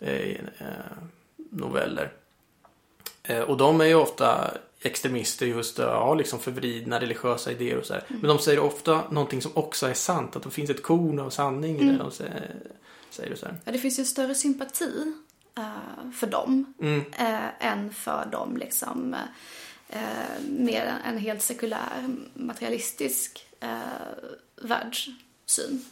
eh, 0.00 0.30
eh, 0.30 0.36
noveller. 1.50 2.12
Eh, 3.22 3.40
och 3.40 3.56
de 3.56 3.80
är 3.80 3.84
ju 3.84 3.94
ofta 3.94 4.50
extremister 4.80 5.46
just 5.46 5.78
har 5.78 6.16
liksom 6.16 6.38
förvridna 6.38 7.00
religiösa 7.00 7.52
idéer 7.52 7.78
och 7.78 7.86
så 7.86 7.94
här. 7.94 8.04
Men 8.08 8.22
de 8.22 8.38
säger 8.38 8.58
ofta 8.58 9.02
någonting 9.10 9.42
som 9.42 9.52
också 9.54 9.86
är 9.86 9.94
sant, 9.94 10.36
att 10.36 10.42
det 10.42 10.50
finns 10.50 10.70
ett 10.70 10.82
korn 10.82 11.18
av 11.18 11.30
sanning 11.30 11.80
i 11.80 11.84
det 11.90 11.98
de 11.98 12.10
säger. 12.10 12.56
säger 13.10 13.34
så 13.36 13.46
här. 13.46 13.54
Ja, 13.64 13.72
det 13.72 13.78
finns 13.78 13.98
ju 13.98 14.04
större 14.04 14.34
sympati 14.34 15.12
eh, 15.58 16.10
för 16.14 16.26
dem 16.26 16.74
Mm. 16.80 17.04
eh, 17.18 17.66
än 17.72 17.92
för 17.92 18.26
dem 18.32 18.56
liksom 18.56 19.16
eh, 19.88 20.42
mer 20.48 20.98
en 21.04 21.18
helt 21.18 21.42
sekulär 21.42 22.16
materialistisk 22.34 23.46
eh, 23.60 23.68
världssyn. 24.56 25.84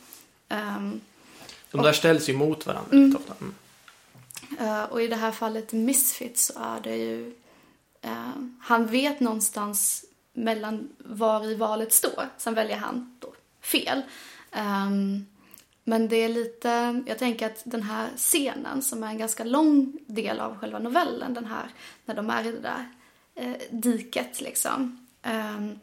Ehm, 0.48 1.00
De 1.70 1.83
där 1.83 1.92
ställs 1.92 2.28
ju 2.28 2.33
mot 2.33 2.66
varandra 2.66 2.96
mm. 2.96 3.16
ofta. 3.16 3.35
Mm. 3.40 3.54
Eh, 4.59 4.85
och 4.85 5.02
i 5.02 5.09
det 5.09 5.16
här 5.16 5.33
fallet 5.33 5.72
Misfit 5.72 6.38
så 6.38 6.52
är 6.57 6.80
det 6.80 6.96
ju... 6.96 7.35
eh, 8.02 8.30
han 8.61 8.87
vet 8.87 9.20
någonstans 9.20 10.04
mellan 10.33 10.88
var 10.98 11.50
i 11.50 11.54
valet 11.54 11.92
står. 11.92 12.28
Sen 12.37 12.54
väljer 12.54 12.76
han 12.76 13.16
då 13.20 13.35
fel. 13.61 14.02
Ehm, 14.50 15.26
men 15.85 16.09
det 16.09 16.16
är 16.16 16.28
lite... 16.28 17.02
Jag 17.07 17.18
tänker 17.18 17.46
att 17.46 17.62
den 17.64 17.83
här 17.83 18.09
scenen 18.16 18.83
som 18.83 19.02
är 19.02 19.09
en 19.09 19.18
ganska 19.18 19.44
lång 19.44 19.98
del 20.07 20.40
av 20.40 20.59
själva 20.59 20.78
novellen. 20.78 21.35
Den 21.35 21.44
här 21.44 21.68
när 22.04 22.14
de 22.14 22.30
är 22.30 22.46
i 22.46 22.52
det 22.52 22.61
där 22.61 22.88
eh, 23.35 23.57
diket 23.70 24.40
liksom. 24.40 25.07
Ehm, 25.23 25.79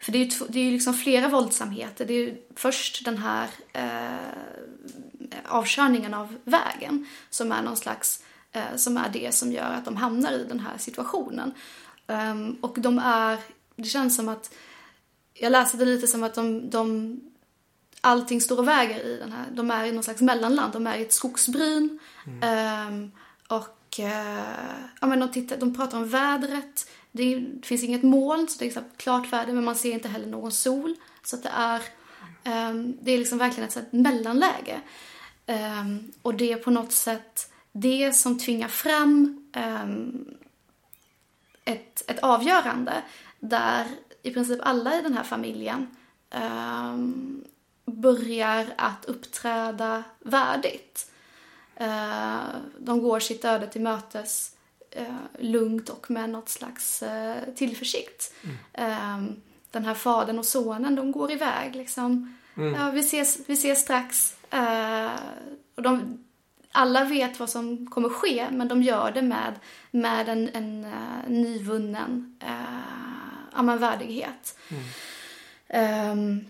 för 0.00 0.12
det 0.12 0.18
är 0.18 0.24
ju, 0.24 0.46
det 0.48 0.58
är 0.58 0.64
ju 0.64 0.70
liksom 0.70 0.94
flera 0.94 1.28
våldsamheter. 1.28 2.04
Det 2.06 2.14
är 2.14 2.18
ju 2.18 2.36
först 2.56 3.04
den 3.04 3.18
här 3.18 3.48
eh, 3.72 5.38
avkörningen 5.46 6.14
av 6.14 6.36
vägen 6.44 7.06
som 7.30 7.52
är 7.52 7.62
någon 7.62 7.76
slags, 7.76 8.24
eh, 8.52 8.76
som 8.76 8.96
är 8.96 9.08
det 9.12 9.34
som 9.34 9.52
gör 9.52 9.72
att 9.72 9.84
de 9.84 9.96
hamnar 9.96 10.32
i 10.32 10.44
den 10.44 10.60
här 10.60 10.78
situationen. 10.78 11.54
Ehm, 12.06 12.56
och 12.60 12.80
de 12.80 12.98
är, 12.98 13.38
det 13.76 13.84
känns 13.84 14.16
som 14.16 14.28
att, 14.28 14.54
jag 15.34 15.52
läste 15.52 15.76
det 15.76 15.84
lite 15.84 16.06
som 16.06 16.22
att 16.22 16.34
de, 16.34 16.70
de 16.70 17.16
allting 18.00 18.40
står 18.40 18.58
och 18.58 18.68
väger 18.68 19.00
i 19.06 19.16
den 19.16 19.32
här, 19.32 19.46
de 19.52 19.70
är 19.70 19.84
i 19.84 19.92
någon 19.92 20.04
slags 20.04 20.20
mellanland, 20.20 20.72
de 20.72 20.86
är 20.86 20.96
i 20.96 21.02
ett 21.02 21.12
skogsbryn. 21.12 21.98
Ehm, 22.42 23.10
och 23.48 24.00
eh, 24.00 24.88
ja, 25.00 25.06
men 25.06 25.20
de, 25.20 25.32
tittar, 25.32 25.56
de 25.56 25.74
pratar 25.74 25.98
om 25.98 26.08
vädret. 26.08 26.90
Det, 27.12 27.34
är, 27.34 27.40
det 27.40 27.66
finns 27.66 27.84
inget 27.84 28.02
moln, 28.02 28.48
så 28.48 28.58
det 28.58 28.64
är 28.64 28.66
liksom 28.66 28.84
klart 28.96 29.32
väder, 29.32 29.52
men 29.52 29.64
man 29.64 29.76
ser 29.76 29.92
inte 29.92 30.08
heller 30.08 30.26
någon 30.26 30.52
sol. 30.52 30.94
Så 31.22 31.36
att 31.36 31.42
det 31.42 31.52
är, 31.54 31.82
ehm, 32.44 32.96
det 33.02 33.12
är 33.12 33.18
liksom 33.18 33.38
verkligen 33.38 33.66
ett 33.66 33.72
sånt 33.72 33.92
mellanläge. 33.92 34.80
Ehm, 35.46 36.12
och 36.22 36.34
det 36.34 36.52
är 36.52 36.56
på 36.56 36.70
något 36.70 36.92
sätt 36.92 37.52
det 37.72 38.12
som 38.12 38.38
tvingar 38.38 38.68
fram 38.68 39.44
ehm, 39.52 40.26
ett, 41.64 42.10
ett 42.10 42.18
avgörande 42.18 43.02
där 43.40 43.86
i 44.22 44.30
princip 44.30 44.60
alla 44.62 44.98
i 44.98 45.02
den 45.02 45.12
här 45.12 45.22
familjen 45.22 45.86
um, 46.34 47.44
börjar 47.86 48.66
att 48.76 49.04
uppträda 49.04 50.04
värdigt. 50.18 51.10
Uh, 51.80 52.44
de 52.78 53.02
går 53.02 53.20
sitt 53.20 53.44
öde 53.44 53.66
till 53.66 53.80
mötes 53.80 54.56
uh, 55.00 55.16
lugnt 55.38 55.88
och 55.88 56.10
med 56.10 56.30
något 56.30 56.48
slags 56.48 57.02
uh, 57.02 57.54
tillförsikt. 57.54 58.34
Mm. 58.74 59.36
Den 59.70 59.84
här 59.84 59.94
fadern 59.94 60.38
och 60.38 60.46
sonen, 60.46 60.94
de 60.94 61.12
går 61.12 61.32
iväg 61.32 61.76
liksom. 61.76 62.36
Mm. 62.56 62.74
Ja, 62.74 62.90
vi 62.90 63.00
ses, 63.00 63.38
vi 63.46 63.54
ses 63.54 63.80
strax. 63.80 64.36
och 65.74 65.82
de, 65.82 66.24
alla 66.72 67.04
vet 67.04 67.40
vad 67.40 67.50
som 67.50 67.90
kommer 67.90 68.08
ske, 68.08 68.46
men 68.50 68.68
de 68.68 68.82
gör 68.82 69.10
det 69.10 69.22
med, 69.22 69.54
med 69.90 70.28
en, 70.28 70.48
en 70.54 70.86
nyvunnen 71.26 72.38
uh, 73.56 73.76
värdighet. 73.76 74.58
Mm. 74.68 76.10
Um, 76.10 76.46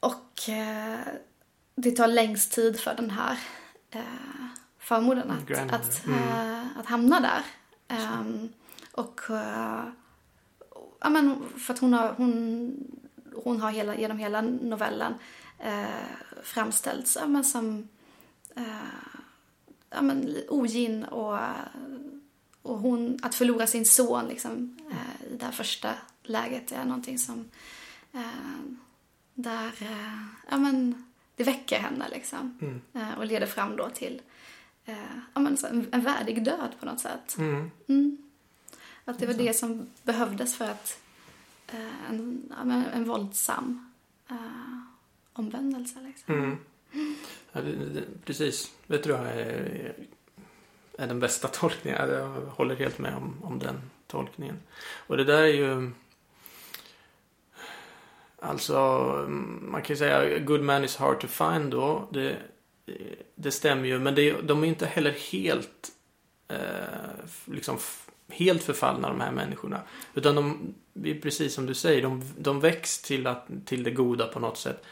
och 0.00 0.48
det 1.74 1.90
tar 1.90 2.08
längst 2.08 2.52
tid 2.52 2.80
för 2.80 2.94
den 2.94 3.10
här 3.10 3.38
uh, 3.94 4.46
förmodern 4.78 5.30
att, 5.30 5.72
att, 5.72 6.06
mm. 6.06 6.68
att 6.76 6.86
hamna 6.86 7.20
där. 7.20 7.42
Um, 7.88 8.52
och 8.92 9.20
uh, 9.30 9.84
ja, 11.00 11.08
men 11.10 11.42
för 11.58 11.74
att 11.74 11.78
hon 11.78 11.92
har, 11.92 12.12
hon, 12.12 12.74
hon 13.44 13.60
har 13.60 13.70
hela, 13.70 13.96
genom 13.96 14.18
hela 14.18 14.40
novellen 14.40 15.14
uh, 15.66 16.42
framställts 16.42 17.16
ja, 17.20 17.26
men 17.26 17.44
som 17.44 17.88
ja, 19.90 20.02
men, 20.02 20.36
ogin 20.48 21.04
och, 21.04 21.38
och 22.62 22.78
hon, 22.78 23.18
att 23.22 23.34
förlora 23.34 23.66
sin 23.66 23.84
son 23.84 24.26
liksom, 24.26 24.78
uh, 24.90 25.32
i 25.32 25.36
det 25.36 25.44
här 25.44 25.52
första 25.52 25.90
läget 26.22 26.72
är 26.72 26.84
någonting 26.84 27.18
som 27.18 27.38
uh, 28.14 28.76
där, 29.34 29.72
ja 30.50 30.56
men 30.56 31.03
det 31.36 31.44
väcker 31.44 31.78
henne 31.78 32.08
liksom. 32.10 32.58
Mm. 32.60 33.14
och 33.18 33.26
leder 33.26 33.46
fram 33.46 33.76
då 33.76 33.90
till 33.90 34.22
ja, 35.34 35.40
men, 35.40 35.56
en, 35.70 35.86
en 35.92 36.00
värdig 36.00 36.44
död 36.44 36.74
på 36.80 36.86
något 36.86 37.00
sätt. 37.00 37.36
Mm. 37.38 37.70
Mm. 37.88 38.18
Att 39.04 39.18
det 39.18 39.26
var 39.26 39.34
det 39.34 39.54
som 39.54 39.86
behövdes 40.02 40.56
för 40.56 40.64
att 40.64 40.98
en, 42.08 42.52
en, 42.60 42.70
en 42.70 43.04
våldsam 43.04 43.90
omvändelse 45.32 46.00
liksom. 46.00 46.34
Mm. 46.34 46.58
Ja, 47.52 47.60
det, 47.60 47.72
det, 47.72 48.04
precis. 48.24 48.72
Det 48.86 48.98
tror 48.98 49.18
jag 49.18 49.26
är, 49.26 49.94
är 50.98 51.06
den 51.06 51.20
bästa 51.20 51.48
tolkningen. 51.52 52.08
Jag 52.08 52.28
håller 52.28 52.76
helt 52.76 52.98
med 52.98 53.16
om, 53.16 53.36
om 53.42 53.58
den 53.58 53.80
tolkningen. 54.06 54.58
Och 55.06 55.16
det 55.16 55.24
där 55.24 55.42
är 55.42 55.46
ju... 55.46 55.90
Alltså, 58.48 58.78
man 59.60 59.82
kan 59.82 59.94
ju 59.94 59.98
säga 59.98 60.38
good 60.38 60.60
man 60.60 60.84
is 60.84 60.96
hard 60.96 61.20
to 61.20 61.26
find 61.26 61.70
då. 61.70 62.08
Det, 62.12 62.36
det 63.34 63.50
stämmer 63.50 63.88
ju. 63.88 63.98
Men 63.98 64.14
det, 64.14 64.32
de 64.32 64.64
är 64.64 64.68
inte 64.68 64.86
heller 64.86 65.14
helt 65.32 65.88
eh, 66.48 67.24
liksom 67.44 67.78
helt 68.28 68.62
förfallna 68.62 69.08
de 69.08 69.20
här 69.20 69.32
människorna. 69.32 69.80
Utan 70.14 70.34
de, 70.34 70.74
precis 71.22 71.54
som 71.54 71.66
du 71.66 71.74
säger, 71.74 72.02
de, 72.02 72.22
de 72.38 72.60
väcks 72.60 73.02
till, 73.02 73.26
att, 73.26 73.46
till 73.64 73.82
det 73.82 73.90
goda 73.90 74.26
på 74.26 74.40
något 74.40 74.58
sätt. 74.58 74.84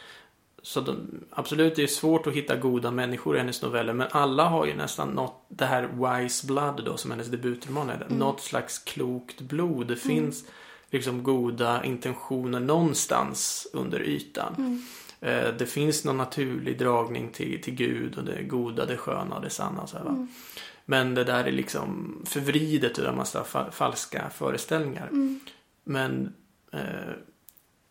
Så 0.62 0.80
de, 0.80 1.24
absolut, 1.30 1.76
det 1.76 1.82
är 1.82 1.86
svårt 1.86 2.26
att 2.26 2.32
hitta 2.32 2.56
goda 2.56 2.90
människor 2.90 3.36
i 3.36 3.38
hennes 3.38 3.62
noveller. 3.62 3.92
Men 3.92 4.08
alla 4.10 4.44
har 4.44 4.66
ju 4.66 4.74
nästan 4.74 5.08
något, 5.08 5.44
det 5.48 5.64
här 5.64 5.88
Wise 6.22 6.46
Blood 6.46 6.84
då 6.84 6.96
som 6.96 7.10
hennes 7.10 7.26
debutroman 7.26 7.90
är. 7.90 7.94
Mm. 7.94 8.18
Något 8.18 8.40
slags 8.40 8.78
klokt 8.78 9.40
blod. 9.40 9.86
Det 9.86 10.04
mm. 10.04 10.16
finns 10.16 10.44
liksom 10.92 11.22
goda 11.22 11.84
intentioner 11.84 12.60
någonstans 12.60 13.66
under 13.72 14.02
ytan. 14.02 14.54
Mm. 14.58 14.82
Eh, 15.20 15.54
det 15.54 15.66
finns 15.66 16.04
någon 16.04 16.16
naturlig 16.16 16.78
dragning 16.78 17.30
till, 17.32 17.62
till 17.62 17.74
Gud 17.74 18.18
och 18.18 18.24
det 18.24 18.42
goda, 18.42 18.86
det 18.86 18.96
sköna 18.96 19.36
och 19.36 19.42
det 19.42 19.50
sanna. 19.50 19.86
Så 19.86 19.98
här, 19.98 20.04
mm. 20.04 20.28
Men 20.84 21.14
det 21.14 21.24
där 21.24 21.44
är 21.44 21.52
liksom 21.52 22.18
förvridet 22.26 22.98
ur 22.98 23.06
en 23.06 23.16
massa 23.16 23.44
fa 23.44 23.70
falska 23.70 24.30
föreställningar. 24.30 25.08
Mm. 25.08 25.40
Men 25.84 26.34
eh, 26.72 27.12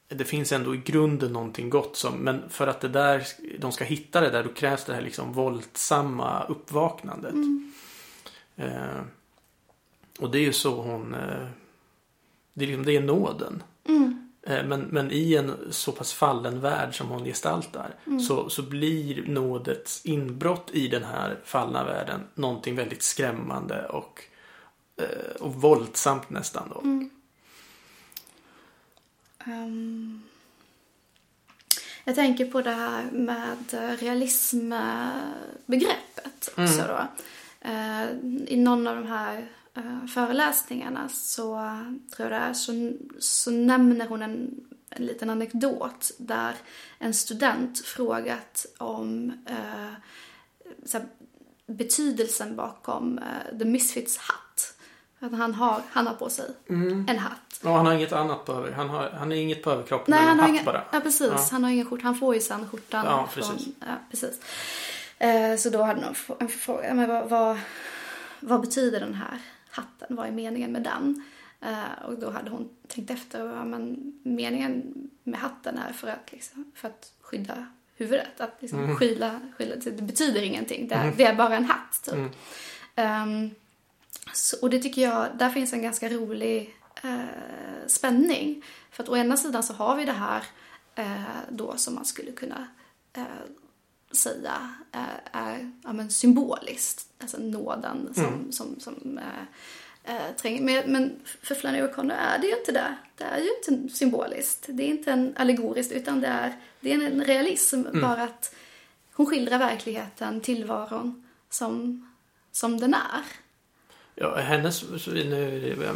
det 0.08 0.26
finns 0.26 0.52
ändå 0.52 0.76
i 0.76 0.78
grunden 0.78 1.34
någonting 1.34 1.70
gott 1.70 1.96
som, 1.98 2.18
men 2.18 2.50
för 2.50 2.68
att 2.68 2.82
det 2.82 2.88
där, 2.88 3.24
de 3.60 3.72
ska 3.72 3.84
hitta 3.84 4.22
det 4.22 4.30
där, 4.30 4.44
då 4.44 4.50
krävs 4.50 4.86
det 4.86 4.94
här 4.94 5.02
liksom 5.02 5.34
våldsamma 5.34 6.44
uppvaknandet. 6.44 7.34
Mm. 7.34 7.72
Eh, 8.56 9.02
och 10.20 10.32
det 10.32 10.38
är 10.40 10.44
ju 10.44 10.54
så 10.54 10.82
hon, 10.82 11.14
eh, 11.14 11.48
det, 12.54 12.66
är 12.66 12.68
liksom, 12.68 12.86
det 12.86 12.96
är 12.96 13.02
nåden. 13.02 13.64
Mm. 13.88 14.32
Eh, 14.44 14.66
men, 14.66 14.82
men 14.82 15.12
i 15.12 15.36
en 15.36 15.56
så 15.70 15.92
pass 15.92 16.14
fallen 16.14 16.60
värld 16.60 16.98
som 16.98 17.08
hon 17.08 17.24
gestaltar 17.24 17.96
mm. 18.08 18.20
så, 18.20 18.50
så 18.50 18.62
blir 18.62 19.28
nådets 19.28 20.06
inbrott 20.06 20.70
i 20.74 20.88
den 20.88 21.04
här 21.04 21.40
fallna 21.44 21.84
världen 21.84 22.22
någonting 22.34 22.76
väldigt 22.76 23.04
skrämmande 23.04 23.88
och, 23.88 24.24
eh, 24.98 25.36
och 25.40 25.56
våldsamt 25.56 26.30
nästan 26.30 26.70
då. 26.70 26.82
Mm. 26.82 27.10
Um, 29.48 30.24
jag 32.04 32.16
tänker 32.16 32.46
på 32.46 32.62
det 32.62 32.72
här 32.72 33.12
med 33.12 33.74
realismbegreppet 34.00 36.48
också 36.48 36.82
mm. 36.82 36.88
då. 36.88 37.08
Uh, 37.70 38.06
I 38.48 38.58
någon 38.58 38.88
av 38.88 38.96
de 38.96 39.06
här 39.06 39.48
uh, 39.78 40.06
föreläsningarna 40.06 41.10
så 41.10 41.78
tror 42.16 42.32
jag 42.32 42.42
det 42.42 42.46
är, 42.46 42.54
så, 42.54 42.94
så 43.20 43.52
nämner 43.52 44.08
hon 44.08 44.22
en, 44.22 44.64
en 44.90 45.06
liten 45.06 45.30
anekdot 45.30 46.12
där 46.18 46.56
en 47.00 47.14
student 47.14 47.80
frågat 47.80 48.66
om 48.78 49.34
uh, 49.50 49.94
här, 50.94 51.06
betydelsen 51.66 52.56
bakom 52.56 53.20
The 53.60 53.66
Misfits 53.66 54.18
hatt. 54.18 54.78
Att 55.20 55.38
han 55.38 55.54
har, 55.54 55.82
han 55.92 56.08
har 56.08 56.14
på 56.14 56.30
sig 56.30 56.46
mm. 56.70 57.06
en 57.10 57.18
hatt. 57.20 57.62
Och 57.64 57.72
han 57.72 57.86
har 57.86 57.94
inget 57.94 58.14
annat 58.14 58.46
på 58.46 58.54
över, 58.54 58.72
han 58.72 58.90
har, 58.90 59.10
han 59.10 59.32
har 59.32 59.38
inget 59.38 59.64
på 59.64 59.72
överkroppen, 59.72 60.16
Nej, 60.16 60.26
han 60.26 60.40
har 60.40 60.48
hatt 60.48 60.56
inga, 60.56 60.64
bara. 60.64 60.84
Ja, 60.92 61.00
precis. 61.00 61.32
Ja. 61.32 61.48
Han 61.52 61.64
har 61.64 61.72
ingen 61.72 61.86
skjorta. 61.86 62.04
Han 62.04 62.16
får 62.16 62.36
ju 62.36 62.42
sen 62.42 62.70
skjortan. 62.70 63.06
Ja, 63.06 63.30
precis. 63.34 63.64
Från, 63.64 63.76
ja, 63.80 63.96
precis. 64.10 64.40
Eh, 65.18 65.56
så 65.56 65.70
då 65.70 65.84
hade 65.84 66.02
någon 66.02 66.16
en 66.40 66.48
fråga, 66.48 66.94
men 66.94 67.10
vad, 67.10 67.30
vad, 67.30 67.60
vad, 68.40 68.62
betyder 68.62 69.00
den 69.00 69.14
här 69.14 69.40
hatten? 69.72 70.16
Vad 70.16 70.28
är 70.28 70.32
meningen 70.32 70.72
med 70.72 70.84
den? 70.84 71.24
Eh, 71.62 72.06
och 72.06 72.20
då 72.20 72.30
hade 72.30 72.50
hon 72.50 72.70
tänkt 72.88 73.12
efter, 73.12 73.46
ja, 73.46 73.66
men 73.66 74.14
meningen 74.24 74.94
med 75.24 75.40
hatten 75.40 75.78
är 75.78 75.94
för 75.94 76.08
att, 76.08 76.32
liksom, 76.32 76.72
för 76.76 76.88
att 76.88 77.14
skydda 77.22 77.68
huvudet. 77.96 78.42
Att 78.42 78.58
liksom 78.60 78.84
mm. 78.84 78.96
skyla, 78.96 79.40
skyla, 79.58 79.76
det 79.76 79.92
betyder 80.02 80.42
ingenting. 80.42 80.88
Det 80.88 80.96
är, 80.96 81.04
mm. 81.04 81.18
det 81.18 81.24
är 81.24 81.36
bara 81.36 81.56
en 81.56 81.66
hatt, 81.66 82.04
typ. 82.04 82.14
Mm. 82.96 83.44
Um, 83.46 83.56
så, 84.34 84.58
och 84.62 84.70
det 84.70 84.80
tycker 84.80 85.02
jag, 85.02 85.28
där 85.38 85.50
finns 85.50 85.74
en 85.74 85.82
ganska 85.82 86.10
rolig 86.10 86.76
eh, 87.04 87.88
spänning. 87.88 88.64
För 88.92 89.04
att 89.04 89.10
å 89.10 89.18
ena 89.18 89.38
sidan 89.38 89.64
så 89.64 89.74
har 89.74 89.96
vi 89.96 90.06
det 90.06 90.12
här 90.12 90.44
eh, 90.96 91.22
då 91.50 91.78
som 91.78 91.96
man 91.96 92.06
skulle 92.06 92.32
kunna 92.32 92.68
säga 94.14 94.76
eh, 94.92 95.02
är 95.32 95.72
ja, 95.84 95.94
men 95.94 96.10
symboliskt. 96.12 97.08
Alltså 97.20 97.38
nåden 97.38 98.14
som, 98.14 98.26
mm. 98.26 98.52
som, 98.52 98.80
som 98.80 99.20
eh, 100.04 100.36
tränger. 100.38 100.62
Men, 100.62 100.92
men 100.92 101.20
för 101.44 101.56
Flannery 101.56 101.88
O'Connor 101.88 102.14
är 102.14 102.40
det 102.40 102.48
ju 102.48 102.58
inte 102.58 102.72
det. 102.72 102.96
Det 103.18 103.24
är 103.24 103.38
ju 103.38 103.50
inte 103.58 103.96
symboliskt. 103.96 104.66
Det 104.70 104.84
är 104.84 104.88
inte 104.88 105.12
en 105.12 105.34
allegoriskt 105.38 105.92
utan 105.92 106.22
det 106.22 106.28
är, 106.28 106.56
det 106.80 106.94
är 106.94 107.02
en 107.02 107.24
realism. 107.24 107.80
Mm. 107.80 108.02
Bara 108.02 108.24
att 108.24 108.56
hon 109.14 109.26
skildrar 109.26 109.58
verkligheten, 109.58 110.42
tillvaron 110.42 111.28
som, 111.50 112.08
som 112.52 112.80
den 112.80 112.94
är. 112.94 113.24
Ja, 114.16 114.36
hennes, 114.36 114.84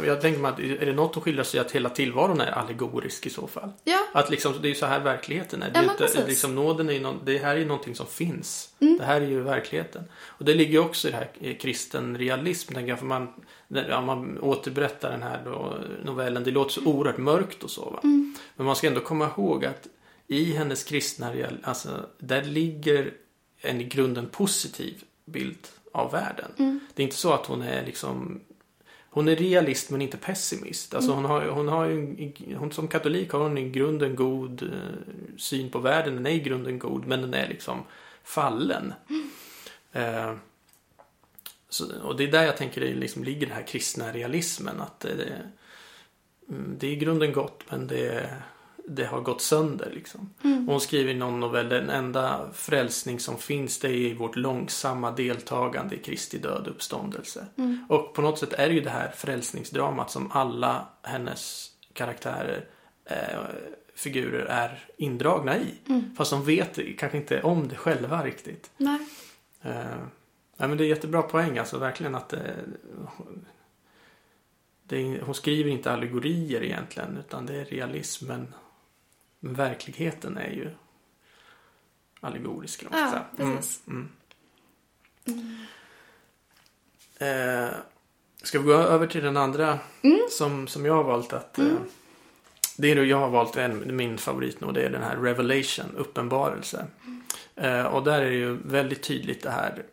jag 0.06 0.20
tänker 0.20 0.40
mig 0.40 0.50
att 0.50 0.60
är 0.60 0.86
det 0.86 0.92
något 0.92 1.14
hon 1.14 1.24
skildrar 1.24 1.44
så 1.44 1.56
är 1.56 1.60
att 1.60 1.72
hela 1.72 1.88
tillvaron 1.88 2.40
är 2.40 2.50
allegorisk 2.50 3.26
i 3.26 3.30
så 3.30 3.46
fall. 3.46 3.72
Ja. 3.84 4.06
Att 4.12 4.30
liksom, 4.30 4.54
det 4.62 4.68
är 4.68 4.70
ju 4.70 4.74
så 4.74 4.86
här 4.86 5.00
verkligheten 5.00 5.62
är. 5.62 5.70
Det, 5.70 5.82
ja, 5.82 6.06
inte, 6.06 6.26
liksom, 6.26 6.54
nåden 6.54 6.88
är 6.88 6.92
ju 6.92 7.00
någon, 7.00 7.20
det 7.24 7.38
här 7.38 7.54
är 7.54 7.58
ju 7.58 7.64
någonting 7.64 7.94
som 7.94 8.06
finns. 8.06 8.68
Mm. 8.80 8.98
Det 8.98 9.04
här 9.04 9.20
är 9.20 9.26
ju 9.26 9.40
verkligheten. 9.40 10.04
Och 10.24 10.44
det 10.44 10.54
ligger 10.54 10.72
ju 10.72 10.78
också 10.78 11.08
i 11.08 11.10
det 11.10 11.16
här 11.16 11.54
kristen 11.54 12.18
realism. 12.18 12.74
Tänker 12.74 12.88
jag, 12.88 12.98
för 12.98 13.06
man, 13.06 13.28
ja, 13.68 14.00
man 14.00 14.38
återberättar 14.38 15.10
den 15.10 15.22
här 15.22 15.42
då, 15.44 15.78
novellen. 16.04 16.44
Det 16.44 16.50
låter 16.50 16.72
så 16.72 16.84
oerhört 16.84 17.18
mörkt 17.18 17.62
och 17.62 17.70
så. 17.70 18.00
Mm. 18.02 18.34
Men 18.56 18.66
man 18.66 18.76
ska 18.76 18.86
ändå 18.86 19.00
komma 19.00 19.30
ihåg 19.36 19.64
att 19.64 19.86
i 20.26 20.52
hennes 20.52 20.84
kristna 20.84 21.34
real, 21.34 21.58
alltså, 21.62 22.06
där 22.18 22.44
ligger 22.44 23.12
en 23.60 23.80
i 23.80 23.84
grunden 23.84 24.26
positiv 24.26 25.04
bild 25.24 25.68
av 25.96 26.12
världen. 26.12 26.52
Mm. 26.58 26.80
Det 26.94 27.02
är 27.02 27.04
inte 27.04 27.16
så 27.16 27.32
att 27.32 27.46
hon 27.46 27.62
är 27.62 27.86
liksom 27.86 28.40
hon 29.10 29.28
är 29.28 29.36
realist 29.36 29.90
men 29.90 30.02
inte 30.02 30.16
pessimist. 30.16 30.94
Alltså 30.94 31.12
mm. 31.12 31.24
hon 31.24 31.30
har, 31.30 31.46
hon 31.46 31.68
har 31.68 31.86
ju, 31.86 32.56
hon, 32.56 32.72
som 32.72 32.88
katolik 32.88 33.32
har 33.32 33.40
hon 33.40 33.58
i 33.58 33.70
grunden 33.70 34.16
god 34.16 34.62
eh, 34.62 34.68
syn 35.36 35.70
på 35.70 35.78
världen. 35.78 36.14
Den 36.14 36.26
är 36.26 36.30
i 36.30 36.40
grunden 36.40 36.78
god 36.78 37.06
men 37.06 37.20
den 37.20 37.34
är 37.34 37.48
liksom 37.48 37.82
fallen. 38.24 38.94
Mm. 39.08 39.30
Eh, 39.92 40.36
så, 41.68 41.84
och 42.02 42.16
det 42.16 42.24
är 42.24 42.28
där 42.28 42.42
jag 42.42 42.56
tänker 42.56 42.80
det 42.80 42.94
liksom 42.94 43.24
ligger 43.24 43.46
den 43.46 43.56
här 43.56 43.66
kristna 43.66 44.12
realismen. 44.12 44.80
Att 44.80 45.00
det, 45.00 45.42
mm, 46.48 46.76
det 46.78 46.86
är 46.86 46.90
i 46.90 46.96
grunden 46.96 47.32
gott 47.32 47.62
men 47.70 47.86
det, 47.86 48.30
det 48.88 49.04
har 49.04 49.20
gått 49.20 49.42
sönder 49.42 49.90
liksom. 49.94 50.30
Mm. 50.44 50.68
Hon 50.68 50.80
skriver 50.80 51.12
i 51.12 51.14
någon 51.14 51.40
novell, 51.40 51.68
den 51.68 51.90
enda 51.90 52.52
frälsning 52.52 53.20
som 53.20 53.38
finns 53.38 53.78
det 53.78 53.88
är 53.88 53.92
i 53.92 54.14
vårt 54.14 54.36
långsamma 54.36 55.10
deltagande 55.10 55.94
i 55.94 55.98
Kristi 55.98 56.38
död 56.38 56.66
och 56.66 56.70
uppståndelse. 56.70 57.46
Mm. 57.56 57.86
Och 57.88 58.14
på 58.14 58.22
något 58.22 58.38
sätt 58.38 58.52
är 58.52 58.68
det 58.68 58.74
ju 58.74 58.80
det 58.80 58.90
här 58.90 59.10
frälsningsdramat 59.10 60.10
som 60.10 60.30
alla 60.32 60.86
hennes 61.02 61.70
karaktärer, 61.92 62.64
eh, 63.04 63.40
figurer 63.94 64.44
är 64.44 64.84
indragna 64.96 65.56
i. 65.56 65.74
Mm. 65.88 66.16
Fast 66.16 66.30
de 66.30 66.44
vet 66.44 66.78
kanske 66.98 67.18
inte 67.18 67.42
om 67.42 67.68
det 67.68 67.76
själva 67.76 68.24
riktigt. 68.24 68.70
Nej. 68.76 68.98
Eh, 69.62 69.72
nej, 70.56 70.68
men 70.68 70.76
det 70.76 70.84
är 70.84 70.88
jättebra 70.88 71.22
poäng 71.22 71.58
alltså 71.58 71.78
verkligen 71.78 72.14
att 72.14 72.28
det 74.82 75.00
är, 75.00 75.20
hon 75.20 75.34
skriver 75.34 75.70
inte 75.70 75.92
allegorier 75.92 76.62
egentligen 76.62 77.16
utan 77.16 77.46
det 77.46 77.54
är 77.54 77.64
realismen. 77.64 78.54
Men 79.46 79.54
verkligheten 79.54 80.36
är 80.36 80.50
ju 80.50 80.70
allegorisk. 82.20 82.84
Ja, 82.90 83.10
säga. 83.10 83.24
precis. 83.36 83.82
Mm, 83.86 84.08
mm. 85.26 85.56
Eh, 87.18 87.74
ska 88.42 88.58
vi 88.58 88.64
gå 88.64 88.72
över 88.72 89.06
till 89.06 89.22
den 89.22 89.36
andra 89.36 89.78
som, 90.30 90.66
som 90.66 90.86
jag 90.86 90.94
har 90.94 91.04
valt 91.04 91.32
att 91.32 91.58
eh, 91.58 91.74
det 92.76 92.90
är 92.90 92.96
då 92.96 93.04
jag 93.04 93.18
har 93.18 93.28
valt 93.28 93.56
en, 93.56 93.96
min 93.96 94.18
favorit 94.18 94.60
nu 94.60 94.66
och 94.66 94.72
det 94.72 94.82
är 94.82 94.90
den 94.90 95.02
här 95.02 95.16
Revelation, 95.16 95.96
uppenbarelse. 95.96 96.86
Eh, 97.54 97.84
och 97.84 98.04
där 98.04 98.22
är 98.22 98.30
det 98.30 98.36
ju 98.36 98.56
väldigt 98.64 99.02
tydligt 99.02 99.42
det 99.42 99.50
här 99.50 99.84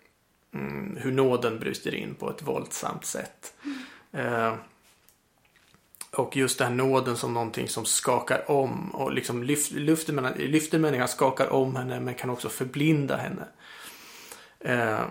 mm, 0.53 0.97
hur 0.97 1.11
nåden 1.11 1.59
bryter 1.59 1.95
in 1.95 2.15
på 2.15 2.29
ett 2.29 2.41
våldsamt 2.41 3.05
sätt. 3.05 3.53
Eh, 4.11 4.55
och 6.15 6.37
just 6.37 6.57
den 6.57 6.67
här 6.67 6.75
nåden 6.75 7.17
som 7.17 7.33
någonting 7.33 7.67
som 7.67 7.85
skakar 7.85 8.51
om 8.51 8.89
och 8.95 9.13
liksom 9.13 9.43
lyft, 9.43 9.71
lyfter, 9.71 10.13
människan, 10.13 10.41
lyfter 10.41 10.79
människan, 10.79 11.07
skakar 11.07 11.53
om 11.53 11.75
henne 11.75 11.99
men 11.99 12.13
kan 12.13 12.29
också 12.29 12.49
förblinda 12.49 13.15
henne. 13.15 13.45
Eh, 14.59 15.05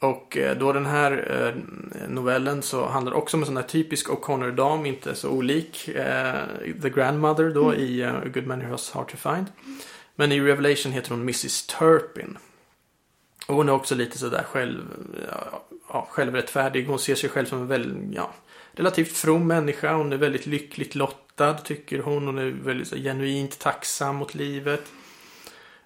och 0.00 0.36
eh, 0.36 0.58
då 0.58 0.72
den 0.72 0.86
här 0.86 1.12
eh, 1.30 2.08
novellen 2.08 2.62
så 2.62 2.86
handlar 2.86 3.12
också 3.12 3.36
om 3.36 3.42
en 3.42 3.46
sån 3.46 3.56
här 3.56 3.64
typisk 3.64 4.08
O'Connor-dam, 4.08 4.86
inte 4.86 5.14
så 5.14 5.30
olik 5.30 5.88
eh, 5.88 6.42
The 6.82 6.90
Grandmother 6.90 7.50
då 7.50 7.74
i 7.74 8.04
uh, 8.04 8.14
A 8.14 8.22
Good 8.34 8.46
Man 8.46 8.60
Who 8.60 8.70
Has 8.70 8.90
Hard 8.90 9.08
To 9.08 9.16
Find. 9.16 9.46
Men 10.14 10.32
i 10.32 10.40
Revelation 10.40 10.92
heter 10.92 11.10
hon 11.10 11.20
Mrs 11.20 11.66
Turpin. 11.66 12.38
Och 13.46 13.54
hon 13.54 13.68
är 13.68 13.72
också 13.72 13.94
lite 13.94 14.18
sådär 14.18 14.42
själv, 14.42 14.82
ja, 15.32 15.62
ja, 15.88 16.08
självrättfärdig. 16.10 16.86
Hon 16.86 16.98
ser 16.98 17.14
sig 17.14 17.30
själv 17.30 17.46
som 17.46 17.60
en 17.60 17.66
väldigt, 17.66 18.16
ja, 18.16 18.30
relativt 18.78 19.16
from 19.16 19.46
människa. 19.46 19.94
Hon 19.94 20.12
är 20.12 20.16
väldigt 20.16 20.46
lyckligt 20.46 20.94
lottad 20.94 21.54
tycker 21.54 21.98
hon. 21.98 22.26
Hon 22.26 22.38
är 22.38 22.50
väldigt 22.50 22.88
så, 22.88 22.96
genuint 22.96 23.58
tacksam 23.58 24.16
mot 24.16 24.34
livet. 24.34 24.82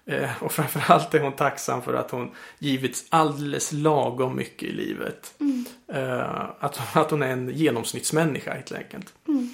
Eh, 0.05 0.43
och 0.43 0.51
framförallt 0.51 1.13
är 1.13 1.19
hon 1.19 1.33
tacksam 1.33 1.81
för 1.81 1.93
att 1.93 2.11
hon 2.11 2.31
givits 2.59 3.05
alldeles 3.09 3.71
lagom 3.71 4.35
mycket 4.35 4.69
i 4.69 4.71
livet. 4.71 5.33
Mm. 5.39 5.65
Eh, 5.87 6.41
att, 6.59 6.97
att 6.97 7.11
hon 7.11 7.23
är 7.23 7.29
en 7.29 7.49
genomsnittsmänniska 7.49 8.53
helt 8.53 8.71
enkelt. 8.71 9.13
Mm. 9.27 9.49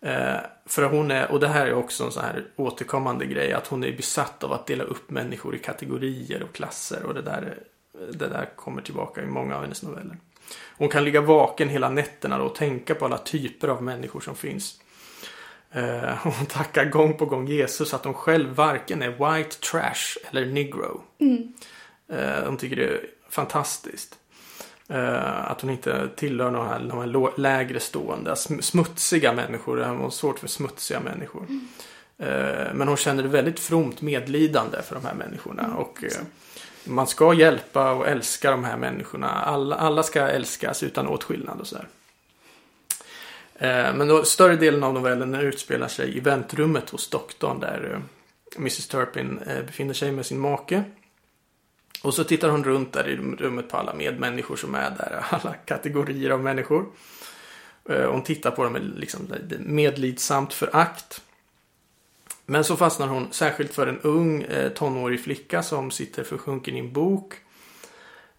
Eh, 0.00 0.40
för 0.66 0.82
hon 0.82 1.10
är, 1.10 1.30
och 1.30 1.40
det 1.40 1.48
här 1.48 1.66
är 1.66 1.74
också 1.74 2.04
en 2.04 2.12
sån 2.12 2.24
här 2.24 2.44
återkommande 2.56 3.26
grej, 3.26 3.52
att 3.52 3.66
hon 3.66 3.84
är 3.84 3.96
besatt 3.96 4.44
av 4.44 4.52
att 4.52 4.66
dela 4.66 4.84
upp 4.84 5.10
människor 5.10 5.54
i 5.54 5.58
kategorier 5.58 6.42
och 6.42 6.54
klasser 6.54 7.02
och 7.02 7.14
det 7.14 7.22
där, 7.22 7.58
det 8.12 8.28
där 8.28 8.48
kommer 8.56 8.82
tillbaka 8.82 9.22
i 9.22 9.26
många 9.26 9.56
av 9.56 9.62
hennes 9.62 9.82
noveller. 9.82 10.16
Hon 10.80 10.88
kan 10.88 11.04
ligga 11.04 11.20
vaken 11.20 11.68
hela 11.68 11.90
nätterna 11.90 12.38
då 12.38 12.44
och 12.44 12.54
tänka 12.54 12.94
på 12.94 13.04
alla 13.04 13.18
typer 13.18 13.68
av 13.68 13.82
människor 13.82 14.20
som 14.20 14.34
finns. 14.34 14.80
Eh, 15.72 16.14
hon 16.22 16.46
tackar 16.46 16.84
gång 16.84 17.16
på 17.16 17.26
gång 17.26 17.46
Jesus 17.48 17.94
att 17.94 18.04
hon 18.04 18.14
själv 18.14 18.54
varken 18.54 19.02
är 19.02 19.10
white 19.10 19.56
trash 19.56 20.16
eller 20.30 20.46
negro. 20.46 21.02
Mm. 21.18 21.52
Eh, 22.08 22.44
hon 22.46 22.56
tycker 22.56 22.76
det 22.76 22.84
är 22.84 23.00
fantastiskt. 23.28 24.18
Eh, 24.88 25.50
att 25.50 25.60
hon 25.60 25.70
inte 25.70 26.08
tillhör 26.16 26.50
några, 26.50 26.78
några 26.78 27.30
lägre 27.36 27.80
stående, 27.80 28.30
sm- 28.30 28.60
smutsiga 28.60 29.32
människor. 29.32 29.84
Hon 29.84 30.00
har 30.00 30.10
svårt 30.10 30.38
för 30.38 30.48
smutsiga 30.48 31.00
människor. 31.00 31.46
Eh, 32.18 32.74
men 32.74 32.88
hon 32.88 32.96
känner 32.96 33.22
väldigt 33.22 33.60
fromt 33.60 34.02
medlidande 34.02 34.82
för 34.82 34.94
de 34.94 35.04
här 35.04 35.14
människorna. 35.14 35.74
och 35.76 36.04
eh, 36.04 36.10
man 36.84 37.06
ska 37.06 37.34
hjälpa 37.34 37.92
och 37.92 38.08
älska 38.08 38.50
de 38.50 38.64
här 38.64 38.76
människorna. 38.76 39.28
Alla, 39.28 39.76
alla 39.76 40.02
ska 40.02 40.28
älskas 40.28 40.82
utan 40.82 41.06
åtskillnad 41.06 41.60
och 41.60 41.66
sådär. 41.66 41.88
Eh, 43.54 43.94
men 43.94 44.08
då, 44.08 44.24
större 44.24 44.56
delen 44.56 44.82
av 44.82 44.94
novellen 44.94 45.34
utspelar 45.34 45.88
sig 45.88 46.16
i 46.16 46.20
väntrummet 46.20 46.90
hos 46.90 47.10
doktorn 47.10 47.60
där 47.60 47.92
eh, 47.92 48.00
Mrs 48.56 48.88
Turpin 48.88 49.38
eh, 49.46 49.62
befinner 49.62 49.94
sig 49.94 50.12
med 50.12 50.26
sin 50.26 50.38
make. 50.38 50.84
Och 52.02 52.14
så 52.14 52.24
tittar 52.24 52.48
hon 52.48 52.64
runt 52.64 52.92
där 52.92 53.08
i 53.08 53.16
rummet 53.16 53.70
på 53.70 53.76
alla 53.76 53.94
medmänniskor 53.94 54.56
som 54.56 54.74
är 54.74 54.90
där, 54.90 55.24
alla 55.30 55.54
kategorier 55.54 56.30
av 56.30 56.40
människor. 56.40 56.86
Hon 57.88 58.22
tittar 58.22 58.50
på 58.50 58.64
dem 58.64 58.72
med 58.72 58.98
liksom 58.98 59.34
medlidsamt 59.58 60.52
förakt. 60.52 61.22
Men 62.50 62.64
så 62.64 62.76
fastnar 62.76 63.08
hon 63.08 63.32
särskilt 63.32 63.74
för 63.74 63.86
en 63.86 64.00
ung 64.00 64.42
eh, 64.42 64.68
tonårig 64.72 65.24
flicka 65.24 65.62
som 65.62 65.90
sitter 65.90 66.24
försjunken 66.24 66.76
i 66.76 66.78
en 66.78 66.92
bok. 66.92 67.34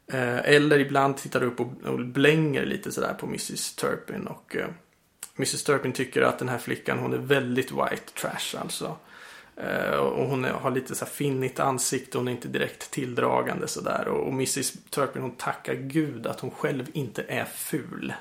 Eh, 0.08 0.38
eller 0.38 0.80
ibland 0.80 1.18
tittar 1.18 1.44
upp 1.44 1.60
och, 1.60 1.68
och 1.86 2.00
blänger 2.00 2.66
lite 2.66 2.92
sådär 2.92 3.14
på 3.14 3.26
Mrs 3.26 3.76
Turpin. 3.76 4.28
Och 4.28 4.56
eh, 4.56 4.68
Mrs 5.38 5.64
Turpin 5.64 5.92
tycker 5.92 6.22
att 6.22 6.40
den 6.40 6.50
här 6.50 6.58
flickan 6.58 7.00
hon 7.00 7.14
är 7.14 7.18
väldigt 7.18 7.72
white 7.72 8.12
trash 8.22 8.62
alltså. 8.62 8.96
Eh, 9.56 9.96
och 9.96 10.28
hon 10.28 10.46
är, 10.46 10.50
har 10.50 10.72
lite 10.72 10.96
så 10.96 11.06
här 11.06 11.12
finnigt 11.12 11.60
ansikte, 11.60 12.18
hon 12.18 12.28
är 12.28 12.32
inte 12.32 12.48
direkt 12.48 12.92
tilldragande 12.92 13.68
sådär. 13.68 14.08
Och, 14.08 14.28
och 14.28 14.34
Mrs 14.34 14.74
Turpin 14.90 15.22
hon 15.22 15.36
tackar 15.36 15.76
gud 15.76 16.28
att 16.28 16.40
hon 16.40 16.52
själv 16.52 16.86
inte 16.94 17.24
är 17.28 17.46
ful. 17.46 18.14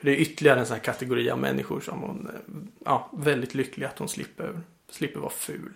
Det 0.00 0.10
är 0.10 0.16
ytterligare 0.16 0.60
en 0.60 0.66
sån 0.66 0.76
här 0.76 0.84
kategori 0.84 1.30
av 1.30 1.38
människor 1.38 1.80
som 1.80 2.00
hon, 2.00 2.30
eh, 2.34 2.54
ja, 2.84 3.10
väldigt 3.12 3.54
lycklig 3.54 3.86
att 3.86 3.98
hon 3.98 4.08
slipper, 4.08 4.60
slipper 4.90 5.20
vara 5.20 5.30
ful. 5.30 5.72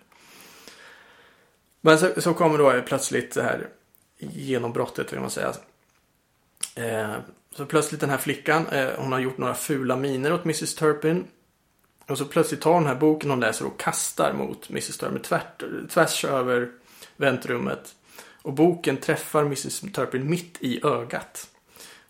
Men 1.81 1.99
så, 1.99 2.21
så 2.21 2.35
kommer 2.35 2.59
då 2.59 2.83
plötsligt 2.87 3.35
det 3.35 3.43
här 3.43 3.69
genombrottet, 4.19 5.13
vill 5.13 5.21
man 5.21 5.31
säga. 5.31 5.55
Eh, 6.75 7.15
så 7.51 7.67
plötsligt 7.67 8.01
den 8.01 8.11
här 8.11 8.19
flickan, 8.19 8.67
eh, 8.67 8.91
hon 8.97 9.13
har 9.13 9.19
gjort 9.19 9.39
några 9.39 9.55
fula 9.55 9.97
miner 9.97 10.33
åt 10.33 10.45
Mrs 10.45 10.75
Turpin. 10.75 11.27
Och 12.07 12.19
så 12.19 12.25
plötsligt 12.25 12.61
tar 12.61 12.73
hon 12.73 12.83
den 12.83 12.93
här 12.93 13.01
boken 13.01 13.31
hon 13.31 13.41
läser 13.41 13.67
och 13.67 13.81
kastar 13.81 14.33
mot 14.33 14.71
Mrs 14.71 14.99
Turpin 14.99 15.23
tvärt, 15.23 15.63
tvärs 15.91 16.25
över 16.25 16.71
väntrummet. 17.17 17.95
Och 18.43 18.53
boken 18.53 18.97
träffar 18.97 19.43
Mrs 19.43 19.81
Turpin 19.81 20.31
mitt 20.31 20.57
i 20.61 20.87
ögat. 20.87 21.51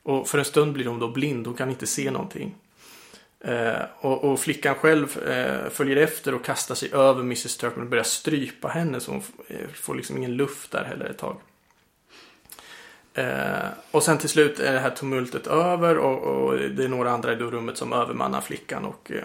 Och 0.03 0.29
för 0.29 0.39
en 0.39 0.45
stund 0.45 0.73
blir 0.73 0.87
hon 0.87 0.99
då 0.99 1.09
blind, 1.09 1.47
hon 1.47 1.57
kan 1.57 1.71
inte 1.71 1.87
se 1.87 2.11
någonting. 2.11 2.55
Eh, 3.45 3.83
och, 4.01 4.25
och 4.25 4.41
flickan 4.41 4.75
själv 4.75 5.19
eh, 5.29 5.71
följer 5.71 5.97
efter 5.97 6.35
och 6.35 6.45
kastar 6.45 6.75
sig 6.75 6.93
över 6.93 7.21
Mrs 7.21 7.57
Turpin 7.57 7.83
och 7.83 7.89
börjar 7.89 8.05
strypa 8.05 8.69
henne 8.69 9.01
så 9.01 9.11
hon 9.11 9.23
eh, 9.49 9.69
får 9.75 9.95
liksom 9.95 10.17
ingen 10.17 10.37
luft 10.37 10.71
där 10.71 10.85
heller 10.85 11.07
ett 11.07 11.19
tag. 11.19 11.37
Eh, 13.15 13.69
och 13.91 14.03
sen 14.03 14.19
till 14.19 14.29
slut 14.29 14.61
är 14.61 14.73
det 14.73 14.79
här 14.79 14.91
tumultet 14.91 15.47
över 15.47 15.99
och, 15.99 16.19
och 16.23 16.59
det 16.59 16.85
är 16.85 16.89
några 16.89 17.11
andra 17.11 17.33
i 17.33 17.37
rummet 17.37 17.77
som 17.77 17.93
övermannar 17.93 18.41
flickan 18.41 18.85
och 18.85 19.13
eh, 19.13 19.25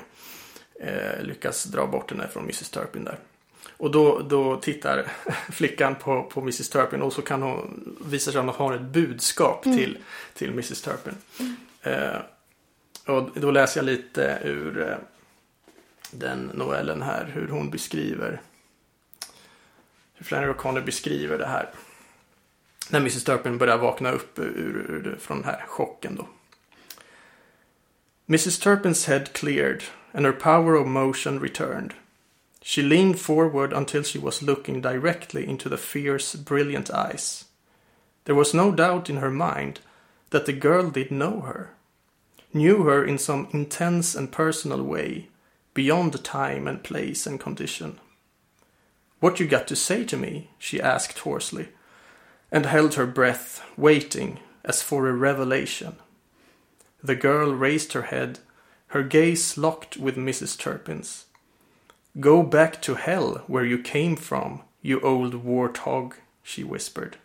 eh, 0.89 1.23
lyckas 1.23 1.63
dra 1.63 1.87
bort 1.87 2.11
henne 2.11 2.27
från 2.27 2.43
Mrs 2.43 2.69
Turpin 2.69 3.03
där. 3.03 3.17
Och 3.77 3.91
då, 3.91 4.19
då 4.19 4.55
tittar 4.55 5.05
flickan 5.51 5.95
på, 5.95 6.23
på 6.23 6.41
Mrs 6.41 6.69
Turpin 6.69 7.01
och 7.01 7.13
så 7.13 7.21
kan 7.21 7.41
hon, 7.41 7.97
visar 8.01 8.31
sig 8.31 8.39
att 8.39 8.45
hon 8.45 8.55
har 8.55 8.73
ett 8.73 8.81
budskap 8.81 9.63
till, 9.63 9.97
till 10.33 10.49
Mrs 10.49 10.81
Turpin. 10.81 11.13
Eh, 11.81 12.17
och 13.07 13.29
då 13.35 13.51
läser 13.51 13.79
jag 13.79 13.85
lite 13.85 14.39
ur 14.43 14.89
eh, 14.89 14.97
den 16.11 16.51
novellen 16.53 17.01
här, 17.01 17.25
hur 17.33 17.47
hon 17.47 17.69
beskriver 17.69 18.41
hur 20.17 20.25
Flannery 20.25 20.53
O'Connor 20.53 20.81
beskriver 20.81 21.37
det 21.37 21.45
här. 21.45 21.69
När 22.89 22.99
Mrs 22.99 23.23
Turpin 23.23 23.57
börjar 23.57 23.77
vakna 23.77 24.11
upp 24.11 24.39
ur, 24.39 24.45
ur, 24.45 25.07
ur, 25.07 25.17
från 25.19 25.37
den 25.37 25.45
här 25.45 25.65
chocken 25.67 26.15
då. 26.15 26.27
Mrs 28.25 28.59
Turpin's 28.59 29.07
head 29.07 29.33
cleared 29.33 29.83
and 30.11 30.25
her 30.25 30.33
power 30.33 30.75
of 30.75 30.87
motion 30.87 31.39
returned. 31.39 31.93
She 32.61 32.81
leaned 32.81 33.19
forward 33.19 33.73
until 33.73 34.03
she 34.03 34.19
was 34.19 34.41
looking 34.41 34.81
directly 34.81 35.45
into 35.45 35.69
the 35.69 35.77
fierce, 35.77 36.35
brilliant 36.35 36.89
eyes. 36.89 37.45
There 38.23 38.35
was 38.35 38.53
no 38.53 38.71
doubt 38.71 39.09
in 39.09 39.17
her 39.17 39.31
mind 39.31 39.79
that 40.29 40.45
the 40.45 40.53
girl 40.53 40.89
did 40.89 41.07
know 41.07 41.41
her, 41.41 41.69
knew 42.53 42.83
her 42.83 43.03
in 43.03 43.17
some 43.17 43.47
intense 43.51 44.15
and 44.15 44.31
personal 44.31 44.83
way, 44.83 45.29
beyond 45.73 46.23
time 46.23 46.67
and 46.67 46.83
place 46.83 47.27
and 47.27 47.39
condition. 47.39 47.99
What 49.19 49.39
you 49.39 49.47
got 49.47 49.67
to 49.67 49.75
say 49.75 50.03
to 50.05 50.17
me? 50.17 50.49
she 50.57 50.81
asked 50.81 51.19
hoarsely, 51.19 51.69
and 52.51 52.65
held 52.65 52.93
her 52.95 53.07
breath, 53.07 53.63
waiting 53.75 54.39
as 54.63 54.81
for 54.81 55.07
a 55.07 55.13
revelation. 55.13 55.95
The 57.03 57.15
girl 57.15 57.53
raised 57.53 57.93
her 57.93 58.03
head 58.03 58.39
her 58.91 59.03
gaze 59.03 59.57
locked 59.57 59.97
with 59.97 60.15
Mrs. 60.15 60.57
Turpin's. 60.57 61.25
Go 62.19 62.41
back 62.41 62.81
to 62.83 62.95
hell 62.95 63.43
where 63.47 63.65
you 63.65 63.79
came 63.79 64.15
from, 64.15 64.61
you 64.81 65.01
old 65.01 65.43
warthog, 65.43 66.13
she 66.41 66.63
whispered. 66.63 67.17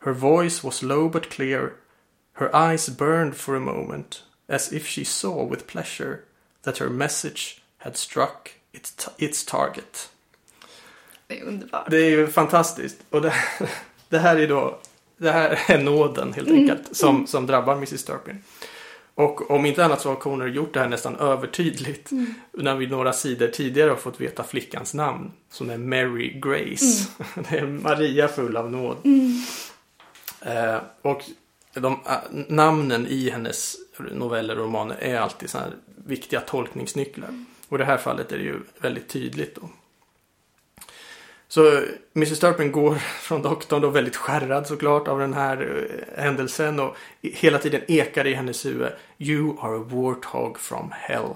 Her 0.00 0.12
voice 0.12 0.62
was 0.62 0.82
low 0.82 1.08
but 1.08 1.30
clear. 1.30 1.79
Her 2.40 2.70
eyes 2.72 2.88
burned 2.88 3.36
for 3.36 3.56
a 3.56 3.60
moment, 3.60 4.22
as 4.48 4.72
if 4.72 4.86
she 4.86 5.04
saw 5.04 5.44
with 5.44 5.66
pleasure 5.66 6.20
that 6.62 6.78
her 6.78 6.88
message 6.88 7.62
had 7.78 7.96
struck 7.96 8.50
its, 8.72 9.08
its 9.18 9.44
target. 9.44 10.08
Det 11.26 11.40
är 11.40 11.44
underbart. 11.44 11.90
Det 11.90 11.96
är 11.96 12.10
ju 12.10 12.26
fantastiskt. 12.26 12.96
Och 13.10 13.22
det, 13.22 13.34
det 14.08 14.18
här 14.18 14.36
är 14.36 14.48
då, 14.48 14.78
det 15.16 15.30
här 15.30 15.60
är 15.68 15.78
nåden 15.78 16.32
helt 16.32 16.50
enkelt 16.50 16.96
som, 16.96 17.26
som 17.26 17.46
drabbar 17.46 17.74
Mrs. 17.74 18.04
Turpin. 18.04 18.42
Och 19.14 19.50
om 19.50 19.66
inte 19.66 19.84
annat 19.84 20.00
så 20.00 20.08
har 20.08 20.16
Conner 20.16 20.46
gjort 20.46 20.74
det 20.74 20.80
här 20.80 20.88
nästan 20.88 21.16
övertydligt. 21.16 22.10
När 22.52 22.74
vi 22.74 22.86
några 22.86 23.12
sidor 23.12 23.48
tidigare 23.48 23.90
har 23.90 23.96
fått 23.96 24.20
veta 24.20 24.44
flickans 24.44 24.94
namn. 24.94 25.32
Som 25.50 25.70
är 25.70 25.78
Mary 25.78 26.40
Grace. 26.40 27.08
Det 27.50 27.58
är 27.58 27.66
Maria 27.66 28.28
full 28.28 28.56
av 28.56 28.70
nåd. 28.70 28.96
Eh, 30.40 30.76
och 31.02 31.22
de, 31.74 31.92
äh, 31.92 32.44
namnen 32.48 33.06
i 33.06 33.30
hennes 33.30 33.76
noveller 33.98 34.58
och 34.58 34.64
romaner 34.64 34.96
är 35.00 35.18
alltid 35.18 35.50
sådana 35.50 35.68
här 35.68 35.76
viktiga 36.06 36.40
tolkningsnycklar. 36.40 37.44
Och 37.68 37.76
i 37.76 37.78
det 37.78 37.84
här 37.84 37.98
fallet 37.98 38.32
är 38.32 38.38
det 38.38 38.44
ju 38.44 38.60
väldigt 38.80 39.08
tydligt 39.08 39.54
då. 39.54 39.68
Så 41.48 41.82
Mrs. 42.16 42.38
Turpin 42.38 42.72
går 42.72 42.94
från 43.20 43.42
doktorn 43.42 43.82
då 43.82 43.90
väldigt 43.90 44.16
skärrad 44.16 44.66
såklart 44.66 45.08
av 45.08 45.18
den 45.18 45.34
här 45.34 45.86
eh, 46.16 46.22
händelsen 46.22 46.80
och 46.80 46.96
hela 47.22 47.58
tiden 47.58 47.80
ekar 47.88 48.26
i 48.26 48.34
hennes 48.34 48.66
huvud 48.66 48.92
You 49.18 49.56
are 49.60 49.76
a 49.76 49.84
warthog 49.88 50.58
from 50.58 50.92
hell. 50.92 51.34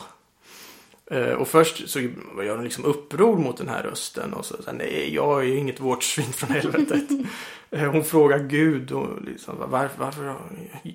Eh, 1.10 1.32
och 1.32 1.48
först 1.48 1.88
så 1.88 2.00
gör 2.00 2.54
hon 2.56 2.64
liksom 2.64 2.84
uppror 2.84 3.36
mot 3.36 3.56
den 3.56 3.68
här 3.68 3.82
rösten 3.82 4.32
och 4.32 4.44
så, 4.44 4.62
så 4.62 4.72
nej 4.72 5.14
jag 5.14 5.40
är 5.40 5.44
ju 5.44 5.56
inget 5.56 5.80
vårtsvin 5.80 6.32
från 6.32 6.50
helvetet. 6.50 7.08
Eh, 7.74 7.90
hon 7.92 8.04
frågar 8.04 8.38
Gud 8.38 8.92
och 8.92 9.22
liksom, 9.22 9.54
varför, 9.58 9.98
varför 9.98 10.34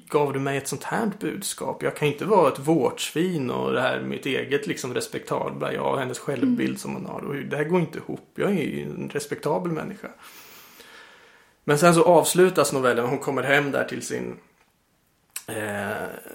gav 0.09 0.33
du 0.33 0.39
mig 0.39 0.57
ett 0.57 0.67
sånt 0.67 0.83
här 0.83 1.11
budskap? 1.19 1.83
Jag 1.83 1.95
kan 1.95 2.07
inte 2.07 2.25
vara 2.25 2.51
ett 2.51 2.59
vårtsvin 2.59 3.51
och 3.51 3.73
det 3.73 3.81
här 3.81 4.01
mitt 4.01 4.25
eget 4.25 4.67
liksom 4.67 4.93
respektabla, 4.93 5.73
jag 5.73 5.93
och 5.93 5.99
hennes 5.99 6.19
självbild 6.19 6.79
som 6.79 6.93
hon 6.93 7.05
har. 7.05 7.45
Det 7.49 7.57
här 7.57 7.63
går 7.63 7.79
inte 7.79 7.97
ihop. 7.97 8.31
Jag 8.35 8.49
är 8.49 8.63
ju 8.63 8.83
en 8.83 9.09
respektabel 9.13 9.71
människa. 9.71 10.07
Men 11.63 11.77
sen 11.77 11.93
så 11.93 12.03
avslutas 12.03 12.73
novellen. 12.73 13.05
Hon 13.05 13.19
kommer 13.19 13.43
hem 13.43 13.71
där 13.71 13.83
till 13.83 14.01
sin 14.01 14.37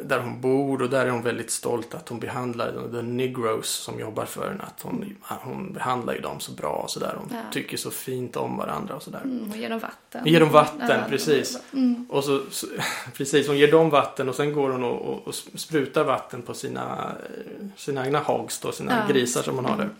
där 0.04 0.18
hon 0.20 0.40
bor 0.40 0.82
och 0.82 0.90
där 0.90 1.06
är 1.06 1.10
hon 1.10 1.22
väldigt 1.22 1.50
stolt 1.50 1.94
att 1.94 2.08
hon 2.08 2.20
behandlar 2.20 2.72
the, 2.92 3.02
negroes 3.02 3.66
som 3.68 4.00
jobbar 4.00 4.24
för 4.24 4.48
henne. 4.48 4.62
Att 4.62 4.82
hon, 4.82 5.16
hon 5.22 5.72
behandlar 5.72 6.14
ju 6.14 6.20
dem 6.20 6.40
så 6.40 6.52
bra 6.52 6.68
och 6.72 6.90
sådär. 6.90 7.14
Hon 7.18 7.28
Ja. 7.32 7.36
tycker 7.52 7.76
så 7.76 7.90
fint 7.90 8.36
om 8.36 8.56
varandra 8.56 8.94
och 8.94 9.02
sådär. 9.02 9.20
Mm, 9.24 9.50
och 9.50 9.56
ger 9.56 9.70
dem 9.70 9.78
vatten. 9.78 10.26
Ger 10.26 10.40
dem 10.40 10.50
vatten, 10.50 10.88
Ja, 10.88 11.04
precis. 11.08 11.58
Mm. 11.72 12.06
Och 12.10 12.24
så, 12.24 12.40
så, 12.50 12.66
precis, 13.16 13.46
hon 13.46 13.58
ger 13.58 13.70
dem 13.72 13.90
vatten 13.90 14.28
och 14.28 14.34
sen 14.34 14.52
går 14.52 14.70
hon 14.70 14.84
och, 14.84 15.00
och, 15.00 15.28
och 15.28 15.34
sprutar 15.34 16.04
vatten 16.04 16.42
på 16.42 16.54
sina, 16.54 17.12
eh, 17.30 17.66
sina 17.76 18.06
egna 18.06 18.18
hogs 18.18 18.58
då, 18.60 18.72
sina 18.72 19.04
Ja. 19.08 19.12
grisar 19.12 19.42
som 19.42 19.56
hon 19.56 19.64
har 19.64 19.76
där. 19.76 19.90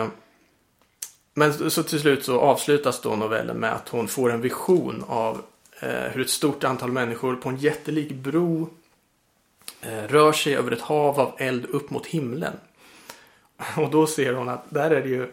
Eh, 0.00 0.06
men 1.34 1.70
så, 1.70 1.82
till 1.82 2.00
slut 2.00 2.24
så 2.24 2.40
avslutas 2.40 3.00
då 3.00 3.16
novellen 3.16 3.56
med 3.56 3.72
att 3.72 3.88
hon 3.88 4.08
får 4.08 4.32
en 4.32 4.40
vision 4.40 5.04
av 5.08 5.34
eh, 5.36 5.40
hur 5.88 6.20
ett 6.20 6.30
stort 6.30 6.64
antal 6.64 6.92
människor 6.92 7.36
på 7.36 7.48
en 7.48 7.56
jättelik 7.56 8.12
bro 8.12 8.68
eh, 9.80 10.02
rör 10.08 10.32
sig 10.32 10.56
över 10.56 10.72
ett 10.72 10.80
hav 10.80 11.20
av 11.20 11.34
eld 11.38 11.66
upp 11.66 11.90
mot 11.90 12.06
himlen. 12.06 12.56
Och 13.76 13.90
då 13.90 14.06
ser 14.06 14.34
hon 14.34 14.48
att 14.48 14.64
där 14.68 14.90
är 14.90 15.02
det 15.02 15.08
ju 15.08 15.32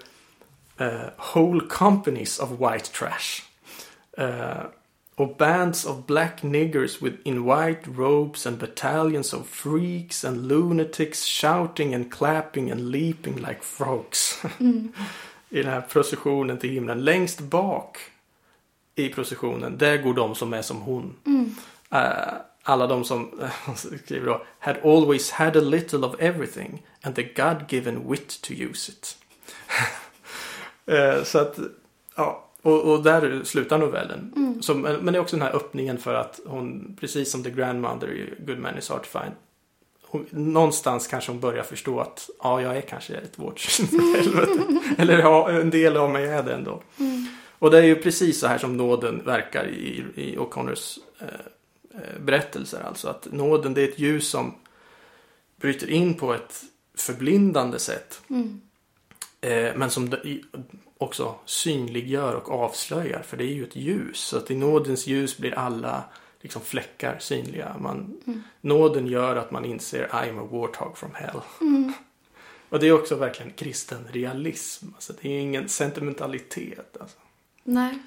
eh, 0.78 1.10
whole 1.34 1.62
companies 1.70 2.40
of 2.40 2.50
white 2.50 2.86
trash. 2.86 3.44
Eh, 4.18 4.66
och 5.16 5.36
bands 5.38 5.86
of 5.86 6.06
black 6.06 6.44
niggers 6.44 7.02
with 7.02 7.18
in 7.24 7.44
white 7.44 7.90
robes 7.96 8.48
and 8.48 8.58
battalions 8.58 9.34
of 9.34 9.48
freaks 9.48 10.26
and 10.26 10.48
lunatics 10.48 11.26
shouting 11.26 11.96
and 11.96 12.12
clapping 12.12 12.72
and 12.72 12.92
leaping 12.92 13.36
like 13.36 13.60
frogs. 13.62 14.44
I 15.50 15.62
den 15.62 15.72
här 15.72 15.82
processionen 15.82 16.58
till 16.58 16.70
himlen. 16.70 17.06
Längst 17.06 17.40
bak 17.40 17.98
i 18.98 19.10
processionen, 19.10 19.78
där 19.78 19.98
går 19.98 20.14
de 20.14 20.36
som 20.36 20.54
är 20.54 20.62
som 20.62 20.82
hon. 20.82 21.16
Eh, 21.92 22.34
alla 22.64 22.88
de 22.88 23.04
som 23.04 23.40
eh, 23.42 23.76
skriver 24.04 24.26
då 24.26 24.46
had 24.60 24.78
always 24.84 25.32
had 25.32 25.58
a 25.58 25.62
little 25.62 26.00
of 26.00 26.16
everything 26.20 26.84
and 27.02 27.16
the 27.16 27.24
God-given 27.24 28.12
wit 28.12 28.42
to 28.42 28.54
use 28.54 28.92
it. 28.92 29.18
Eh, 30.90 31.24
så 31.24 31.40
att, 31.40 31.60
ja, 32.16 32.48
och, 32.62 32.82
och 32.82 33.04
där 33.04 33.42
slutar 33.44 33.78
novellen. 33.78 34.58
Så, 34.62 34.74
men, 34.74 34.96
men 34.96 35.14
det 35.14 35.18
är 35.18 35.22
också 35.22 35.36
den 35.36 35.48
här 35.48 35.56
öppningen 35.56 35.98
för 35.98 36.14
att 36.14 36.40
hon, 36.46 36.98
precis 37.00 37.32
som 37.32 37.44
The 37.44 37.50
Grandmother 37.50 38.12
i 38.12 38.34
Good 38.46 38.60
Man 38.60 38.78
is 38.78 38.90
Hard 38.90 39.04
to 39.04 39.20
Find, 39.20 39.34
hon, 40.10 40.26
någonstans 40.32 41.08
kanske 41.08 41.32
hon 41.32 41.40
börjar 41.40 41.64
förstå 41.64 42.00
att 42.00 42.30
ja, 42.44 42.62
jag 42.62 42.78
är 42.78 42.82
kanske 42.82 43.14
ett 43.14 43.40
vårdsvin 43.40 43.88
för 43.88 44.18
helvete. 44.18 44.64
Eller 44.98 45.20
ja, 45.20 45.50
en 45.50 45.70
del 45.70 45.98
av 45.98 46.10
mig 46.10 46.26
är 46.26 46.44
det 46.44 46.54
ändå. 46.54 46.82
Och 47.60 47.72
det 47.72 47.78
är 47.78 47.84
ju 47.84 47.96
precis 47.96 48.40
så 48.40 48.48
här 48.48 48.58
som 48.58 48.78
nåden 48.78 49.26
verkar 49.26 49.68
i, 49.68 50.06
i 50.16 50.38
O'Connors 50.38 51.00
eh, 51.20 51.28
eh, 51.94 52.20
berättelser. 52.20 52.82
Alltså 52.82 53.10
att 53.10 53.28
nåden 53.32 53.74
det 53.74 53.82
är 53.82 53.88
ett 53.88 54.00
ljus 54.00 54.30
som 54.30 54.54
bryter 55.56 55.90
in 55.90 56.14
på 56.14 56.34
ett 56.34 56.64
förblindande 56.98 57.80
sätt. 57.80 58.22
Mm. 58.30 58.62
Eh, 59.42 59.76
men 59.76 59.90
som 59.90 60.16
också 60.98 61.36
synliggör 61.46 62.34
och 62.34 62.50
avslöjar. 62.52 63.22
För 63.22 63.38
det 63.38 63.44
är 63.44 63.54
ju 63.54 63.64
ett 63.64 63.76
ljus. 63.76 64.20
Så 64.20 64.38
att 64.38 64.52
i 64.52 64.56
nådens 64.56 65.08
ljus 65.08 65.38
blir 65.38 65.54
alla 65.54 66.04
liksom 66.42 66.62
fläckar 66.62 67.20
synliga. 67.20 67.76
Man, 67.80 68.22
Nåden 68.62 69.08
gör 69.08 69.36
att 69.36 69.52
man 69.52 69.66
inser 69.66 70.08
I'm 70.08 70.40
a 70.44 70.48
warthog 70.52 70.98
from 70.98 71.12
hell. 71.14 71.42
Och 72.70 72.80
det 72.80 72.88
är 72.88 72.92
också 72.92 73.16
verkligen 73.16 73.52
kristen 73.52 74.08
realism. 74.12 74.86
Alltså 74.94 75.14
det 75.22 75.30
är 75.30 75.40
ingen 75.40 75.70
sentimentalitet. 75.70 76.98
Alltså. 77.00 77.18
Nej. 77.68 78.00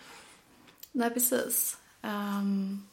Nej, 0.93 1.11
precis. 1.11 1.79
Ehm, 2.03 2.87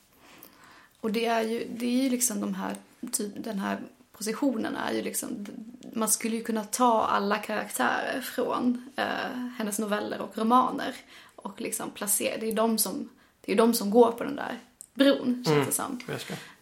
och 1.02 1.12
det 1.12 1.26
är 1.26 1.42
ju, 1.42 1.68
det 1.78 1.86
är 1.86 2.04
ju 2.04 2.10
liksom 2.10 2.42
de 2.42 2.54
här, 2.54 2.76
typ, 3.12 3.44
den 3.44 3.60
här 3.60 3.80
positionen 4.12 4.76
är 4.76 4.94
ju 4.94 5.02
liksom, 5.02 5.46
man 5.94 6.10
skulle 6.10 6.36
ju 6.36 6.44
kunna 6.44 6.64
ta 6.64 7.06
alla 7.06 7.38
karaktärer 7.38 8.22
från 8.22 8.90
eh, 8.96 9.38
hennes 9.58 9.80
noveller 9.80 10.22
och 10.22 10.38
romaner 10.38 10.96
och 11.36 11.62
liksom 11.62 11.92
placera, 11.92 12.38
det 12.38 12.50
är 12.50 12.56
de 12.56 12.78
som, 12.78 13.10
det 13.42 13.52
är 13.52 13.56
de 13.56 13.74
som 13.74 13.90
går 13.90 14.12
på 14.12 14.24
den 14.24 14.36
där 14.36 14.60
bron, 14.94 15.44
känns 15.48 15.68
det 15.68 15.74
som. 15.74 16.00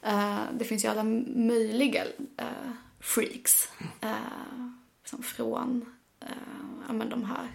Eh, 0.02 0.39
det 0.54 0.65
finns 0.65 0.86
ju 0.86 0.89
alla 0.89 1.04
möjliga 1.36 2.06
eh, 2.38 2.72
freaks. 3.00 3.70
eh, 4.02 4.15
som 5.06 5.24
från 5.24 5.86
ja, 6.88 6.93
men 6.93 7.10
de 7.10 7.26
här 7.26 7.51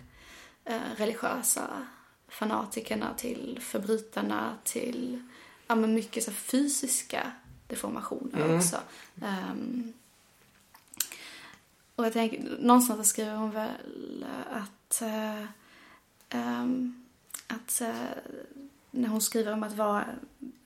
religiösa 0.97 1.87
fanatikerna 2.31 3.15
till 3.15 3.59
förbrytarna 3.63 4.57
till 4.65 5.23
ja, 5.67 5.75
men 5.75 5.95
mycket 5.95 6.25
så 6.25 6.33
fysiska 6.33 7.33
deformationer 7.67 8.57
också. 8.57 8.77
Ehm, 9.23 9.93
och 11.97 12.07
jag 12.07 12.13
tänker, 12.13 12.57
någonstans 12.59 13.09
skriver 13.09 13.35
hon 13.35 13.51
väl 13.51 14.27
att, 14.51 15.03
eh, 15.03 15.45
ehm, 16.29 17.05
att 17.47 17.81
eh, 17.81 17.95
när 18.91 19.09
hon 19.09 19.21
skriver 19.21 19.53
om 19.53 19.63
att 19.63 19.77
vara 19.77 20.05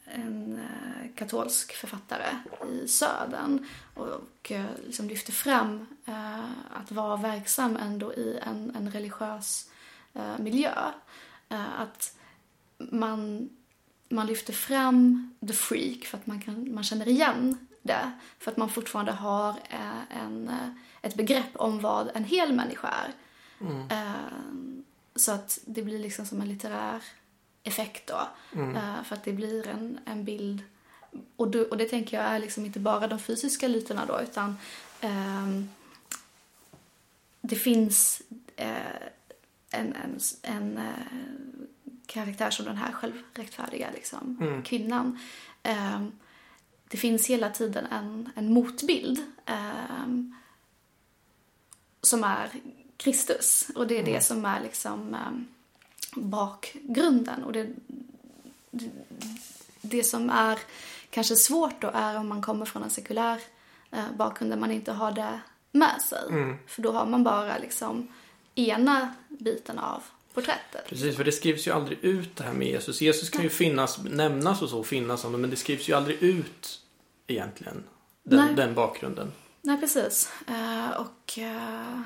en 0.05 0.59
eh, 0.59 1.15
katolsk 1.15 1.75
författare 1.75 2.27
i 2.73 2.89
Södern 2.89 3.67
och 3.95 4.53
eh, 4.53 4.65
liksom 4.87 5.09
lyfter 5.09 5.33
fram 5.33 5.87
att 6.71 6.93
vara 6.93 7.17
verksam 7.17 7.77
ändå 7.77 8.15
i 8.15 8.39
en, 8.43 8.77
en 8.77 8.91
religiös 8.91 9.71
miljö. 10.39 10.93
Eh, 11.55 11.81
att 11.81 12.17
man, 12.79 13.51
man 14.09 14.27
lyfter 14.27 14.53
fram 14.53 15.31
the 15.47 15.53
freak 15.53 16.05
för 16.05 16.19
att 16.19 16.27
man, 16.27 16.41
kan, 16.41 16.75
man 16.75 16.85
känner 16.85 17.09
igen 17.09 17.67
det. 17.83 18.13
För 18.39 18.51
att 18.51 18.57
man 18.57 18.69
fortfarande 18.71 19.13
har 19.13 19.51
eh, 19.51 20.19
en, 20.23 20.49
eh, 20.49 20.69
ett 21.03 21.15
begrepp 21.15 21.57
om 21.57 21.81
vad 21.81 22.11
en 22.15 22.25
hel 22.25 22.53
människa 22.53 22.89
är. 22.89 23.13
Eh, 23.91 24.15
så 25.17 25.33
att 25.33 25.59
det 25.65 25.83
blir 25.83 25.99
liksom 25.99 26.27
som 26.27 26.41
en 26.41 26.49
litterär 26.49 27.03
effekt 27.63 28.07
då. 28.07 28.29
Eh, 28.61 29.03
för 29.05 29.15
att 29.17 29.25
det 29.25 29.33
blir 29.33 29.69
en, 29.69 29.99
en 30.05 30.25
bild. 30.25 30.63
Och, 31.37 31.51
då, 31.51 31.63
och 31.63 31.77
det 31.77 31.85
tänker 31.85 32.17
jag 32.17 32.27
är 32.27 32.39
liksom 32.39 32.65
inte 32.65 32.81
bara 32.81 33.07
de 33.07 33.19
fysiska 33.19 33.69
lytena 33.69 34.07
då 34.07 34.21
utan 34.21 34.57
ehm, 35.01 35.69
det 37.41 37.57
finns 37.57 38.23
eh, 38.57 38.73
en, 39.75 39.93
en, 39.93 40.19
en 40.43 40.79
eh, 40.79 40.85
karaktär 42.07 42.51
som 42.51 42.65
den 42.65 42.77
här 42.77 42.93
självrättfärdiga 42.93 43.91
liksom, 43.95 44.63
kvinnan. 44.65 45.19
Ehm, 45.63 46.13
det 46.89 46.97
finns 46.97 47.27
hela 47.27 47.51
tiden 47.51 47.87
en, 47.87 48.31
en 48.35 48.53
motbild 48.53 49.19
eh, 49.47 50.09
som 52.03 52.25
är 52.25 52.51
Kristus. 52.97 53.71
Och 53.75 53.87
det 53.87 53.99
är 53.99 54.05
det 54.05 54.21
som 54.21 54.45
är 54.45 54.61
liksom 54.61 55.15
eh, 55.15 55.33
bakgrunden. 56.15 57.45
Och 57.45 57.53
det, 57.53 57.69
det, 58.71 58.91
det 59.81 60.05
som 60.05 60.31
är 60.31 60.59
kanske 61.11 61.37
svårt 61.37 61.81
då 61.83 61.91
är 61.95 62.19
om 62.19 62.29
man 62.29 62.43
kommer 62.43 62.67
från 62.67 62.83
en 62.83 62.91
sekulär 62.91 63.41
eh, 63.91 64.13
bakgrund 64.17 64.53
där 64.53 64.59
man 64.59 64.71
inte 64.71 64.93
har 64.93 65.13
det 65.13 65.41
med 65.73 66.03
sig. 66.03 66.29
Mm. 66.29 66.57
För 66.67 66.83
då 66.83 66.93
har 66.93 67.07
man 67.07 67.25
bara 67.25 67.59
liksom 67.59 68.09
ena 68.55 69.15
biten 69.29 69.79
av 69.79 70.03
porträttet. 70.35 70.89
Precis, 70.89 71.17
för 71.17 71.25
det 71.25 71.33
skrivs 71.33 71.67
ju 71.67 71.71
aldrig 71.71 71.99
ut 72.05 72.37
det 72.37 72.45
här 72.45 72.53
med 72.53 72.69
Jesus. 72.69 73.01
Jesus 73.01 73.31
kan 73.31 73.43
ju 73.43 73.49
finnas, 73.49 73.99
nämnas 74.05 74.63
och 74.63 74.69
så, 74.69 74.85
finnas 74.85 75.21
som 75.21 75.33
det, 75.33 75.39
men 75.39 75.51
det 75.51 75.57
skrivs 75.57 75.89
ju 75.89 75.93
aldrig 75.93 76.23
ut 76.23 76.81
egentligen. 77.27 77.85
Den, 78.23 78.39
Nej. 78.47 78.55
den 78.55 78.75
bakgrunden. 78.75 79.33
Nej, 79.63 79.81
precis. 79.81 80.29
Eh, 80.49 80.91
och... 80.91 81.39
eh, 81.39 82.01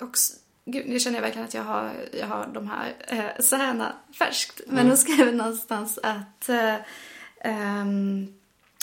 och 0.00 0.16
gud, 0.64 0.88
nu 0.88 1.00
känner 1.00 1.16
jag 1.16 1.22
verkligen 1.22 1.48
att 1.48 1.54
jag 1.54 1.62
har, 1.62 1.92
jag 2.20 2.26
har 2.26 2.46
de 2.54 2.68
här 2.68 2.94
uh, 3.12 3.42
särna 3.44 3.92
färskt. 4.18 4.60
Men 4.66 4.78
Mm. 4.78 4.90
då 4.90 4.96
skrev 4.96 5.34
någonstans 5.34 5.98
att, 6.02 6.48
eh, 6.48 6.74
ehm, 7.40 8.34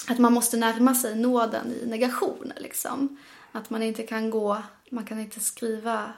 att 0.07 0.19
man 0.19 0.33
måste 0.33 0.57
närma 0.57 0.95
sig 0.95 1.15
nåden 1.15 1.71
i 1.71 1.85
negationer. 1.85 2.57
Liksom. 2.59 3.17
Att 3.55 3.69
man 3.69 3.83
inte 3.83 4.03
kan 4.03 4.29
gå, 4.29 4.63
man 4.89 5.05
kan 5.05 5.19
inte 5.19 5.39
skriva 5.39 6.13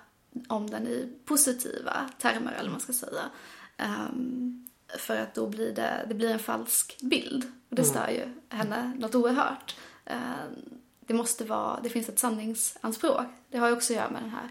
om 0.48 0.70
den 0.70 0.88
i 0.88 1.14
positiva 1.26 2.10
termer 2.20 2.52
eller 2.52 2.64
vad 2.64 2.72
man 2.72 2.80
ska 2.80 2.94
säga. 2.94 3.30
Ehm, 3.78 4.68
för 5.00 5.18
att 5.18 5.34
då 5.34 5.48
blir 5.48 5.76
det, 5.76 6.06
det 6.08 6.16
blir 6.16 6.32
en 6.32 6.40
falsk 6.40 6.98
bild. 7.02 7.52
Och 7.70 7.76
det 7.76 7.84
stör 7.84 8.10
ju 8.10 8.34
henne 8.50 8.94
något 9.00 9.16
oerhört. 9.16 9.76
Ehm, 10.06 10.80
det 11.00 11.14
måste 11.14 11.46
vara, 11.46 11.80
det 11.82 11.90
finns 11.90 12.10
ett 12.10 12.20
sanningsanspråk. 12.20 13.26
Det 13.50 13.58
har 13.58 13.68
ju 13.68 13.74
också 13.74 13.94
att 13.94 13.98
göra 13.98 14.10
med 14.10 14.22
den 14.22 14.32
här 14.32 14.50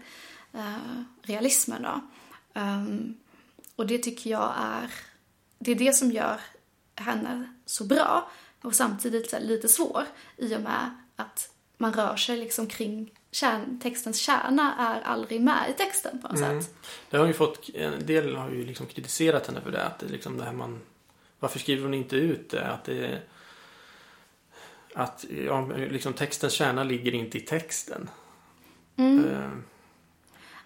eh, 0.53 1.03
realismen 1.21 1.81
då. 1.81 2.01
Ehm, 2.53 3.17
och 3.75 3.87
det 3.87 3.97
tycker 3.97 4.29
jag 4.29 4.53
är, 4.57 4.91
det 5.59 5.71
är 5.71 5.75
det 5.75 5.95
som 5.95 6.11
gör 6.11 6.41
henne 6.95 7.53
så 7.65 7.83
bra 7.83 8.31
och 8.61 8.75
samtidigt 8.75 9.29
så 9.29 9.39
lite 9.39 9.67
svår 9.67 10.03
i 10.37 10.55
och 10.55 10.61
med 10.61 10.91
att 11.15 11.56
man 11.77 11.93
rör 11.93 12.15
sig 12.15 12.37
liksom 12.37 12.67
kring 12.67 13.11
kärn, 13.31 13.79
textens 13.83 14.17
kärna 14.17 14.75
är 14.79 15.01
aldrig 15.01 15.41
med 15.41 15.69
i 15.69 15.73
texten 15.73 16.21
på 16.21 16.27
något 16.27 16.39
sätt. 16.39 16.75
Det 17.09 17.17
har 17.17 17.25
ju 17.25 17.33
fått, 17.33 17.69
en 17.73 18.05
del 18.05 18.35
har 18.35 18.49
ju 18.49 18.65
liksom 18.65 18.85
kritiserat 18.85 19.47
henne 19.47 19.61
för 19.61 19.71
det. 19.71 19.83
Att 19.85 19.99
det 19.99 20.07
liksom 20.07 20.37
det 20.37 20.43
här 20.43 20.53
man, 20.53 20.79
varför 21.39 21.59
skriver 21.59 21.83
hon 21.83 21.93
inte 21.93 22.15
ut 22.15 22.49
det? 22.49 22.67
Att 22.67 22.83
det 22.83 23.21
att 24.93 25.25
ja, 25.45 25.67
liksom 25.67 26.13
textens 26.13 26.53
kärna 26.53 26.83
ligger 26.83 27.13
inte 27.13 27.37
i 27.37 27.41
texten. 27.41 28.09
Eh, 28.95 29.49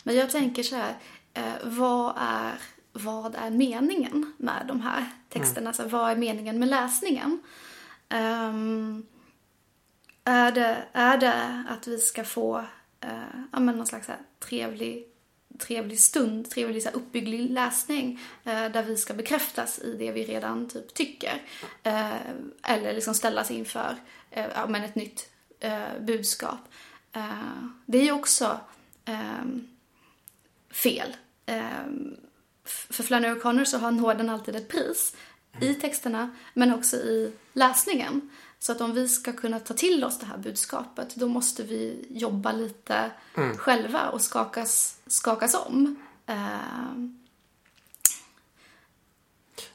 Men 0.04 0.16
jag 0.16 0.30
tänker 0.30 0.64
så 0.64 0.76
här, 0.76 0.98
eh, 1.34 1.54
vad, 1.64 2.14
är, 2.18 2.54
vad 2.94 3.36
är 3.36 3.50
meningen 3.50 4.34
med 4.38 4.66
de 4.68 4.82
här 4.82 5.06
texterna? 5.30 5.70
Alltså, 5.70 5.88
vad 5.88 6.12
är 6.12 6.16
meningen 6.16 6.60
med 6.60 6.70
läsningen? 6.70 7.42
Ehm, 8.10 9.06
är, 10.24 10.52
det, 10.52 10.84
är 10.94 11.18
det 11.18 11.64
att 11.70 11.88
vi 11.88 11.98
ska 11.98 12.24
få 12.24 12.66
men 13.52 13.78
någon 13.78 13.88
slags 13.88 14.08
här, 14.08 14.18
trevlig, 14.40 15.08
trevlig 15.60 16.00
stund, 16.00 16.50
trevlig 16.50 16.84
så 16.84 16.90
här, 16.90 16.96
uppbygglig 16.96 17.50
läsning 17.50 18.20
eh, 18.44 18.72
där 18.72 18.84
vi 18.84 18.98
ska 18.98 19.14
bekräftas 19.14 19.80
i 19.80 19.96
det 20.00 20.12
vi 20.12 20.26
redan 20.26 20.70
typ 20.70 20.94
tycker? 20.94 21.42
Eh, 21.84 22.12
eller 22.64 22.94
liksom 22.94 23.14
ställas 23.14 23.52
inför 23.52 23.96
eh, 24.32 24.46
ja, 24.56 24.68
men 24.68 24.84
ett 24.84 24.96
nytt 24.96 25.30
eh, 25.60 26.00
budskap. 26.00 26.60
Eh, 27.14 27.54
det 27.86 27.98
är 27.98 28.04
ju 28.04 28.12
också 28.12 28.60
ehm, 29.06 29.68
fel. 30.72 31.16
För 32.64 33.04
Flannery 33.04 33.40
O'Connor 33.40 33.66
så 33.66 33.78
har 33.78 33.92
nåden 33.92 34.30
alltid 34.30 34.56
ett 34.56 34.68
pris 34.68 35.16
i 35.62 35.74
texterna 35.74 36.36
men 36.54 36.74
också 36.74 36.98
i 36.98 37.34
läsningen. 37.54 38.30
Så 38.64 38.72
att 38.72 38.82
om 38.82 38.94
vi 38.94 39.08
ska 39.08 39.34
kunna 39.34 39.60
ta 39.60 39.74
till 39.74 40.04
oss 40.04 40.20
det 40.20 40.26
här 40.26 40.38
budskapet 40.38 41.16
då 41.16 41.28
måste 41.28 41.64
vi 41.64 42.06
jobba 42.10 42.52
lite 42.52 43.12
själva 43.58 44.10
och 44.10 44.22
skakas, 44.22 44.98
skakas 45.08 45.56
om. 45.56 45.96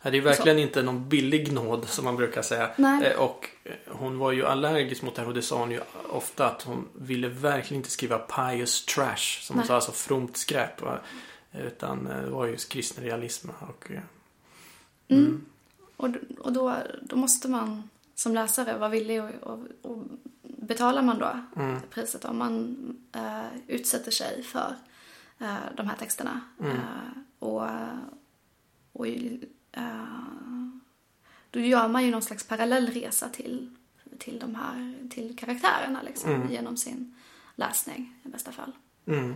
Ja, 0.02 0.10
det 0.10 0.16
är 0.16 0.20
verkligen 0.20 0.58
inte 0.58 0.82
någon 0.82 1.08
billig 1.08 1.52
nåd 1.52 1.88
som 1.88 2.04
man 2.04 2.16
brukar 2.16 2.42
säga. 2.42 2.70
Nej. 2.76 3.04
Eh, 3.06 3.18
Och 3.18 3.50
eh, 3.64 3.72
hon 3.86 4.18
var 4.18 4.32
ju 4.32 4.46
allergisk 4.46 5.02
mot 5.02 5.14
det 5.14 5.20
här 5.20 5.28
och 5.28 5.34
det 5.34 5.42
sa 5.42 5.58
hon 5.58 5.70
ju 5.70 5.80
ofta 6.08 6.46
att 6.46 6.62
hon 6.62 6.88
ville 6.92 7.28
verkligen 7.28 7.80
inte 7.80 7.90
skriva 7.90 8.18
pious 8.18 8.84
trash. 8.84 9.40
Som 9.42 9.54
hon 9.54 9.60
Nej. 9.60 9.66
sa, 9.66 9.74
alltså 9.74 9.92
fromt 9.92 10.36
skräp. 10.36 10.82
Utan 11.52 12.04
det 12.04 12.30
var 12.30 12.46
ju 12.46 12.56
kristen 12.56 13.04
realism. 13.04 13.48
Och, 13.58 13.90
eh, 13.90 15.22
Och, 15.96 16.08
och 16.38 16.52
då, 16.52 16.76
då 17.02 17.16
måste 17.16 17.48
man 17.48 17.88
som 18.16 18.34
läsare 18.34 18.78
vara 18.78 18.88
villig 18.90 19.22
och 19.82 20.04
betalar 20.42 21.02
man 21.02 21.18
då 21.18 21.40
Mm. 21.56 21.80
priset 21.90 22.24
om 22.24 22.38
man 22.38 22.76
eh, 23.12 23.46
utsätter 23.66 24.10
sig 24.10 24.42
för 24.42 24.74
eh, 25.38 25.56
de 25.76 25.88
här 25.88 25.96
texterna. 25.96 26.40
Mm. 26.60 26.76
Eh, 26.76 26.78
och 27.38 27.62
och 28.92 29.06
då 31.50 31.60
gör 31.60 31.88
man 31.88 32.04
ju 32.04 32.10
någon 32.10 32.22
slags 32.22 32.44
parallell 32.44 32.86
resa 32.86 33.28
till, 33.28 33.76
till 34.18 34.38
de 34.38 34.54
här 34.54 35.08
till 35.10 35.36
karaktärerna 35.38 36.02
liksom, 36.02 36.30
Mm. 36.30 36.50
genom 36.52 36.76
sin 36.76 37.14
läsning 37.54 38.14
i 38.24 38.28
bästa 38.28 38.52
fall. 38.52 38.72
Mm. 39.06 39.34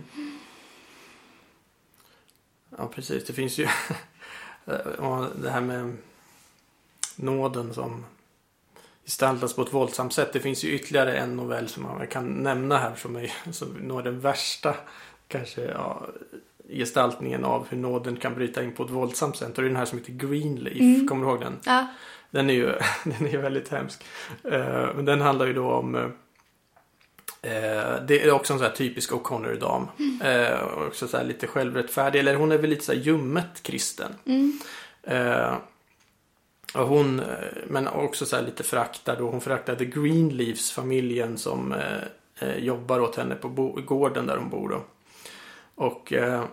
Ja, 2.77 2.87
precis. 2.87 3.25
Det 3.25 3.33
finns 3.33 3.57
ju 3.57 3.67
det 5.35 5.49
här 5.49 5.61
med 5.61 5.97
nåden 7.15 7.73
som 7.73 8.05
gestaltas 9.11 9.53
på 9.53 9.61
ett 9.61 9.73
våldsamt 9.73 10.13
sätt. 10.13 10.33
Det 10.33 10.39
finns 10.39 10.63
ju 10.63 10.71
ytterligare 10.71 11.13
en 11.13 11.35
novell 11.35 11.67
som 11.67 11.83
man 11.83 12.07
kan 12.07 12.25
nämna 12.25 12.77
här 12.77 12.95
som 12.95 13.15
är 13.15 13.31
som 13.51 13.97
är 13.97 14.03
den 14.03 14.19
värsta 14.19 14.75
kanske 15.27 15.61
ja, 15.61 16.07
gestaltningen 16.69 17.43
av 17.43 17.67
hur 17.69 17.77
nåden 17.77 18.15
kan 18.15 18.35
bryta 18.35 18.63
in 18.63 18.71
på 18.71 18.83
ett 18.83 18.89
våldsamt 18.89 19.37
sätt. 19.37 19.57
Och 19.57 19.61
det 19.61 19.61
är 19.61 19.69
den 19.69 19.75
här 19.75 19.85
som 19.85 19.97
heter 19.97 20.11
Greenleaf. 20.11 21.07
Kommer 21.09 21.25
du 21.25 21.31
ihåg 21.31 21.41
den? 21.41 21.59
Ja, 21.63 21.87
Den 22.31 22.49
är 22.49 22.53
ju 22.53 22.65
den 23.03 23.27
är 23.27 23.37
väldigt 23.37 23.69
hemsk. 23.69 24.03
Eh, 24.43 24.87
men 24.95 25.05
den 25.05 25.21
handlar 25.21 25.45
ju 25.45 25.53
då 25.53 25.71
om 25.71 25.95
eh, 25.95 26.11
det 28.07 28.23
är 28.23 28.31
också 28.31 28.53
en 28.53 28.59
sån 28.59 28.67
här 28.67 28.75
typisk 28.75 29.11
O'Connor-dam. 29.11 29.87
Eh, 30.23 30.59
och 30.59 30.87
också 30.87 31.07
så 31.07 31.17
här 31.17 31.23
lite 31.23 31.47
självrättfärdig. 31.47 32.19
Eller 32.19 32.35
hon 32.35 32.51
är 32.51 32.57
väl 32.57 32.69
lite 32.69 32.85
så 32.85 32.91
här 32.91 32.99
ljummet 32.99 33.63
kristen. 33.63 34.15
Eh, 35.03 35.55
och 36.73 36.87
hon, 36.87 37.19
eh, 37.19 37.25
men 37.67 37.87
också 37.87 38.25
så 38.25 38.35
här 38.35 38.43
lite 38.43 38.63
föraktar 38.63 39.17
då, 39.17 39.29
hon 39.29 39.41
föraktade 39.41 39.85
Greenleafs 39.85 40.71
familjen 40.71 41.37
som 41.37 41.71
eh, 41.71 42.03
eh, 42.39 42.57
jobbar 42.57 42.99
åt 42.99 43.15
henne 43.15 43.35
på 43.35 43.49
bo- 43.49 43.81
gården 43.81 44.25
där 44.27 44.37
hon 44.37 44.49
bor 44.49 44.69
då. 44.69 44.83
Och 45.75 46.13
eh, 46.13 46.43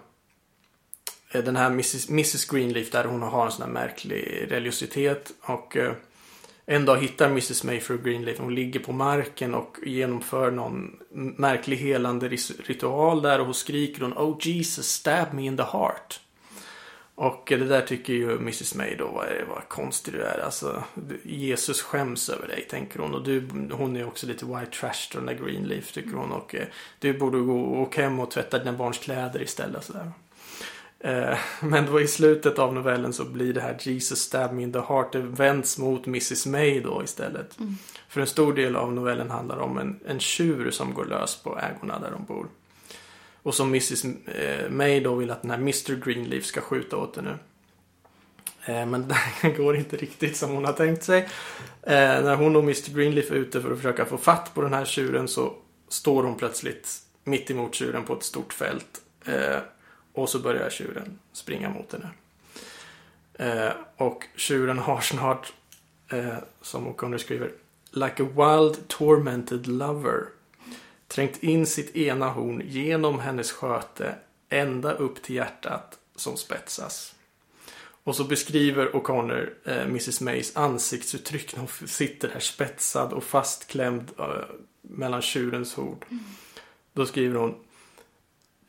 eh 1.33 1.45
den 1.45 1.57
här 1.57 1.67
Mrs, 1.67 2.09
Mrs 2.09 2.45
Greenleaf 2.45 2.91
där 2.91 3.05
hon 3.05 3.23
har 3.23 3.47
en 3.47 3.53
sån 3.53 3.63
här 3.63 3.73
märklig 3.73 4.47
religiositet. 4.49 5.33
Och 5.41 5.77
eh, 5.77 5.93
en 6.67 6.85
dag 6.85 6.97
hittar 6.99 7.27
Mrs 7.27 7.65
Mayfair 7.65 7.99
Greenleaf. 7.99 8.39
Hon 8.39 8.55
ligger 8.55 8.81
på 8.81 8.93
marken 8.93 9.55
och 9.55 9.77
genomför 9.83 10.51
någon 10.51 10.99
märklig 11.37 11.77
helande 11.77 12.29
ritual 12.65 13.23
där. 13.23 13.39
Och 13.39 13.45
hon 13.45 13.55
skriker 13.55 14.03
hon 14.03 14.13
Oh 14.13 14.39
Jesus 14.41 14.89
stab 14.89 15.33
me 15.33 15.43
in 15.43 15.57
the 15.57 15.63
heart. 15.63 16.21
Och 17.21 17.43
det 17.47 17.57
där 17.57 17.81
tycker 17.81 18.13
ju 18.13 18.37
Mrs 18.37 18.75
May 18.75 18.97
då, 18.97 19.09
vad, 19.09 19.27
är, 19.27 19.45
vad 19.49 19.69
konstig 19.69 20.15
du 20.15 20.23
är. 20.23 20.39
Alltså, 20.39 20.85
Jesus 21.23 21.83
skäms 21.83 22.29
över 22.29 22.49
dig, 22.49 22.67
tänker 22.71 22.99
hon. 22.99 23.15
Och 23.15 23.25
du, 23.25 23.49
hon 23.73 23.97
är 23.97 24.07
också 24.07 24.27
lite 24.27 24.45
white 24.45 24.71
trash, 24.81 25.13
den 25.13 25.27
där 25.27 25.35
Greenleaf, 25.35 25.93
tycker 25.93 26.17
hon. 26.17 26.33
Och 26.33 26.55
eh, 26.55 26.67
du 26.99 27.19
borde 27.19 27.39
gå 27.39 27.61
och 27.61 27.97
hem 27.97 28.21
och 28.21 28.31
tvätta 28.31 28.59
dina 28.59 28.73
barns 28.73 28.99
kläder 28.99 29.43
istället. 29.43 29.85
Sådär. 29.85 30.13
Eh, 31.01 31.39
Men 31.61 31.87
då 31.87 32.01
i 32.01 32.09
slutet 32.09 32.59
av 32.59 32.75
novellen 32.75 33.13
så 33.13 33.25
blir 33.25 33.53
det 33.53 33.61
här 33.61 33.77
Jesus 33.81 34.21
stab 34.21 34.53
me 34.53 34.63
in 34.63 34.73
the 34.73 34.81
heart. 34.81 35.13
Det 35.13 35.21
vänds 35.21 35.79
mot 35.79 36.07
Mrs 36.07 36.47
May 36.47 36.81
då 36.81 37.03
istället. 37.05 37.59
För 38.09 38.21
en 38.21 38.27
stor 38.27 38.53
del 38.53 38.77
av 38.77 38.93
novellen 38.93 39.31
handlar 39.31 39.59
om 39.59 39.79
en, 39.79 40.01
en 40.07 40.21
tjur 40.21 40.71
som 40.71 40.95
går 40.95 41.05
lös 41.05 41.37
på 41.37 41.59
ägorna 41.59 41.99
där 41.99 42.11
de 42.11 42.25
bor. 42.25 42.47
Och 43.49 43.55
som 43.55 43.69
Mrs 43.69 44.05
May 44.69 45.01
då 45.01 45.15
vill 45.15 45.31
att 45.31 45.43
den 45.43 45.51
här 45.51 45.59
Mr 45.59 46.05
Greenleaf 46.05 46.45
ska 46.45 46.61
skjuta 46.61 46.97
åt 46.97 47.17
henne. 47.17 47.39
Eh, 48.65 48.87
men 48.87 49.09
det 49.43 49.51
går 49.51 49.77
inte 49.77 49.97
riktigt 49.97 50.37
som 50.37 50.51
hon 50.51 50.65
har 50.65 50.73
tänkt 50.73 51.05
sig. 51.05 51.29
Eh, 51.83 52.23
när 52.25 52.35
hon 52.35 52.57
och 52.57 52.63
Mr 52.63 52.95
Greenleaf 52.95 53.31
är 53.31 53.35
ute 53.35 53.63
för 53.63 53.71
att 53.71 53.77
försöka 53.77 54.05
få 54.05 54.19
fatt 54.19 54.55
på 54.55 54.63
den 54.63 54.75
här 54.75 54.85
tjuren 54.85 55.29
så 55.29 55.55
står 55.89 56.23
hon 56.23 56.37
plötsligt 56.37 57.03
mitt 57.25 57.51
emot 57.51 57.75
tjuren 57.75 58.05
på 58.05 58.15
ett 58.15 58.23
stort 58.23 58.53
fält. 58.53 59.01
Eh, 59.25 59.59
och 60.13 60.29
så 60.29 60.39
börjar 60.39 60.71
tjuren 60.71 61.19
springa 61.33 61.71
mot 61.71 61.93
henne. 61.93 62.11
Och 63.97 64.25
tjuren 64.37 64.79
har 64.79 65.01
snart 65.01 65.53
som 66.63 66.89
O'Connor 66.89 67.19
skriver. 67.19 67.53
Like 67.91 68.23
a 68.23 68.27
wild 68.27 68.89
tormented 68.89 69.67
lover. 69.67 70.38
Trängt 71.09 71.43
in 71.43 71.67
sitt 71.67 71.97
ena 71.97 72.29
horn 72.29 72.63
genom 72.65 73.19
hennes 73.19 73.53
sköte 73.53 74.15
ända 74.49 74.93
upp 74.93 75.23
till 75.23 75.35
hjärtat 75.35 75.99
som 76.17 76.37
spetsas. 76.37 77.15
Och 78.05 78.17
så 78.17 78.25
beskriver 78.25 78.91
O'Connor 78.91 79.51
eh, 79.65 79.83
Mrs 79.83 80.21
Mays 80.21 80.57
ansiktsuttryck 80.57 81.57
när 81.57 81.61
hon 81.61 81.89
sitter 81.89 82.29
här 82.29 82.41
spetsad 82.41 83.13
och 83.13 83.25
fastklämd 83.25 84.11
eh, 84.19 84.27
mellan 84.83 85.23
tjurens 85.23 85.75
hord. 85.75 86.05
Mm. 86.11 86.25
Då 86.93 87.07
skriver 87.07 87.39
hon 87.39 87.55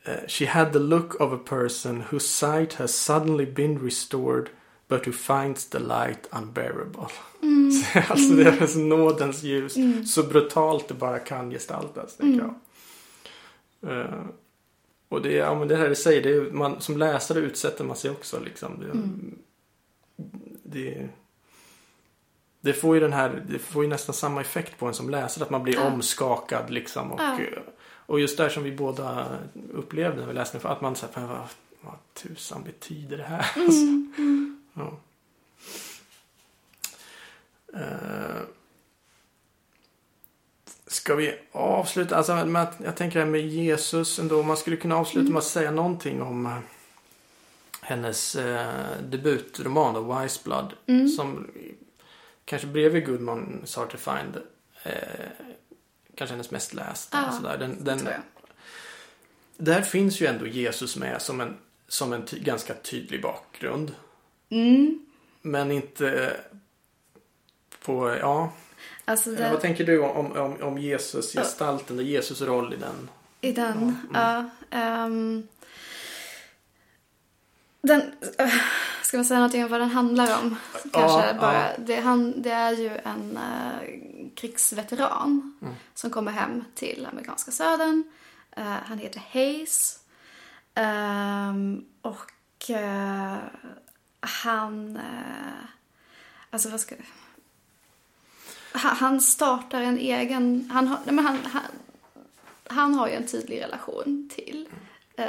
eh, 0.04 0.28
She 0.28 0.46
had 0.46 0.72
the 0.72 0.78
look 0.78 1.20
of 1.20 1.32
a 1.32 1.38
person 1.48 2.02
whose 2.10 2.28
sight 2.28 2.72
has 2.72 2.94
suddenly 2.94 3.46
been 3.46 3.78
restored 3.78 4.48
but 4.90 5.06
who 5.06 5.12
finds 5.12 5.68
the 5.68 5.78
light 5.78 6.28
unbearable. 6.32 7.06
Mm. 7.42 7.70
alltså 8.08 8.34
det 8.34 8.42
är 8.42 8.78
nådens 8.78 9.42
ljus. 9.42 9.76
Mm. 9.76 10.06
Så 10.06 10.22
brutalt 10.22 10.88
det 10.88 10.94
bara 10.94 11.18
kan 11.18 11.50
gestaltas, 11.50 12.16
tänker 12.16 12.40
mm. 12.40 12.54
jag. 13.80 13.92
Uh, 13.92 14.24
och 15.08 15.22
det, 15.22 15.32
ja, 15.32 15.54
men 15.54 15.68
det 15.68 15.76
här 15.76 15.88
det 15.88 15.96
säger, 15.96 16.22
det 16.22 16.30
är, 16.30 16.50
man, 16.50 16.80
som 16.80 16.96
läsare 16.96 17.38
utsätter 17.38 17.84
man 17.84 17.96
sig 17.96 18.10
också 18.10 18.40
liksom. 18.40 18.80
Det, 18.80 18.90
mm. 18.90 19.38
det, 20.62 21.08
det, 22.60 22.72
får 22.72 22.94
ju 22.94 23.00
den 23.00 23.12
här, 23.12 23.44
det 23.48 23.58
får 23.58 23.84
ju 23.84 23.90
nästan 23.90 24.14
samma 24.14 24.40
effekt 24.40 24.78
på 24.78 24.86
en 24.86 24.94
som 24.94 25.10
läsare. 25.10 25.44
Att 25.44 25.50
man 25.50 25.62
blir 25.62 25.74
ja. 25.74 25.92
omskakad 25.92 26.70
liksom. 26.70 27.12
Och, 27.12 27.20
ja. 27.20 27.38
och 28.06 28.20
just 28.20 28.36
där 28.36 28.48
som 28.48 28.62
vi 28.62 28.72
båda 28.72 29.38
upplevde 29.72 30.20
när 30.20 30.26
vi 30.26 30.34
läste 30.34 30.68
att 30.68 30.80
man 30.80 30.96
säger, 30.96 31.26
vad, 31.26 31.48
vad 31.80 31.94
tusan 32.14 32.62
betyder 32.64 33.16
det 33.16 33.24
här? 33.24 33.46
Mm. 33.56 33.66
Alltså, 33.66 33.84
ja. 34.80 35.00
Uh, 37.74 38.42
Ska 40.90 41.14
vi 41.14 41.38
avsluta? 41.52 42.16
Alltså, 42.16 42.32
jag 42.84 42.96
tänker 42.96 43.18
här 43.18 43.26
med 43.26 43.40
Jesus 43.40 44.18
ändå. 44.18 44.42
Man 44.42 44.56
skulle 44.56 44.76
kunna 44.76 44.96
avsluta 44.96 45.20
mm. 45.20 45.32
med 45.32 45.38
att 45.38 45.46
säga 45.46 45.70
någonting 45.70 46.22
om 46.22 46.46
uh, 46.46 46.58
hennes 47.80 48.36
uh, 48.36 48.72
debutroman 49.02 49.94
då, 49.94 50.18
Wise 50.18 50.40
Blood. 50.44 50.72
Mm. 50.86 51.08
Som 51.08 51.50
kanske 52.44 52.68
bredvid 52.68 53.06
Goodman 53.06 53.62
Sart 53.64 53.90
to 53.90 53.96
Find 53.96 54.36
uh, 54.36 54.92
kanske 56.14 56.34
hennes 56.34 56.50
mest 56.50 56.74
lästa. 56.74 57.18
Ja, 57.26 57.32
sådär. 57.32 57.58
Den, 57.58 57.84
den, 57.84 58.08
där 59.56 59.82
finns 59.82 60.20
ju 60.20 60.26
ändå 60.26 60.46
Jesus 60.46 60.96
med 60.96 61.22
som 61.22 61.40
en, 61.40 61.56
som 61.88 62.12
en 62.12 62.24
ty 62.24 62.38
ganska 62.38 62.74
tydlig 62.74 63.22
bakgrund. 63.22 63.94
Mm. 64.50 65.06
Men 65.42 65.70
inte 65.70 66.36
på, 67.84 68.16
ja. 68.20 68.52
Alltså 69.04 69.30
det... 69.30 69.50
Vad 69.50 69.60
tänker 69.60 69.84
du 69.84 70.00
om, 70.00 70.32
om, 70.32 70.62
om 70.62 70.78
Jesus 70.78 71.32
gestalten, 71.32 71.96
ja. 71.96 72.02
Jesus 72.02 72.42
roll 72.42 72.74
i 72.74 72.76
den? 72.76 73.10
I 73.40 73.52
den, 73.52 73.96
ja. 74.12 74.36
Mm. 74.36 74.50
ja 74.70 75.06
um, 75.06 75.48
den, 77.82 78.00
uh, 78.40 78.54
ska 79.02 79.16
man 79.16 79.24
säga 79.24 79.38
någonting 79.38 79.64
om 79.64 79.70
vad 79.70 79.80
den 79.80 79.90
handlar 79.90 80.38
om? 80.42 80.56
Kanske 80.92 81.26
ja, 81.26 81.34
bara. 81.40 81.76
Det, 81.78 82.00
han, 82.00 82.42
det 82.42 82.50
är 82.50 82.72
ju 82.72 82.90
en 83.04 83.36
uh, 83.36 84.30
krigsveteran 84.34 85.58
mm. 85.62 85.74
som 85.94 86.10
kommer 86.10 86.32
hem 86.32 86.64
till 86.74 87.08
amerikanska 87.12 87.50
södern. 87.50 88.04
Uh, 88.58 88.64
han 88.64 88.98
heter 88.98 89.22
Hayes. 89.32 90.00
Um, 90.74 91.84
och 92.02 92.30
han... 94.20 95.00
alltså 96.50 96.68
vad 96.68 96.80
ska 96.80 96.94
han 98.72 99.20
startar 99.20 99.80
en 99.80 99.98
egen, 99.98 100.70
han 100.72 100.88
har, 100.88 100.98
men 101.04 101.18
han, 101.18 101.38
han, 101.44 101.62
han 102.66 102.94
har 102.94 103.08
ju 103.08 103.14
en 103.14 103.26
tydlig 103.26 103.60
relation 103.60 104.30
till 104.34 104.68
eh, 105.16 105.26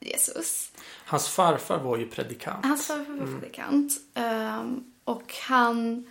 Jesus. 0.00 0.72
Hans 1.04 1.28
farfar 1.28 1.78
var 1.78 1.96
ju 1.96 2.06
predikant. 2.06 2.66
Hans 2.66 2.86
farfar 2.86 3.12
var 3.12 3.26
mm. 3.26 3.40
predikant. 3.40 3.92
Um, 4.14 4.92
och 5.04 5.34
han 5.42 6.06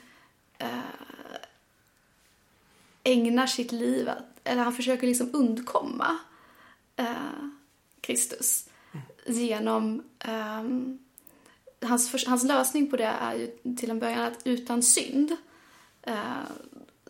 uh, 0.61 0.79
ägnar 3.03 3.47
sitt 3.47 3.71
liv, 3.71 4.09
eller 4.43 4.63
han 4.63 4.73
försöker 4.73 5.07
liksom 5.07 5.29
undkomma 5.33 6.17
uh, 6.99 7.49
Kristus 8.01 8.69
mm. 8.93 9.41
genom 9.41 10.03
um, 10.27 11.04
hans, 11.85 12.25
hans 12.27 12.43
lösning 12.43 12.89
på 12.89 12.97
det 12.97 13.03
är 13.03 13.33
ju 13.33 13.75
till 13.75 13.89
en 13.89 13.99
början 13.99 14.19
att 14.19 14.39
utan 14.43 14.83
synd 14.83 15.37
Uh, 16.07 16.45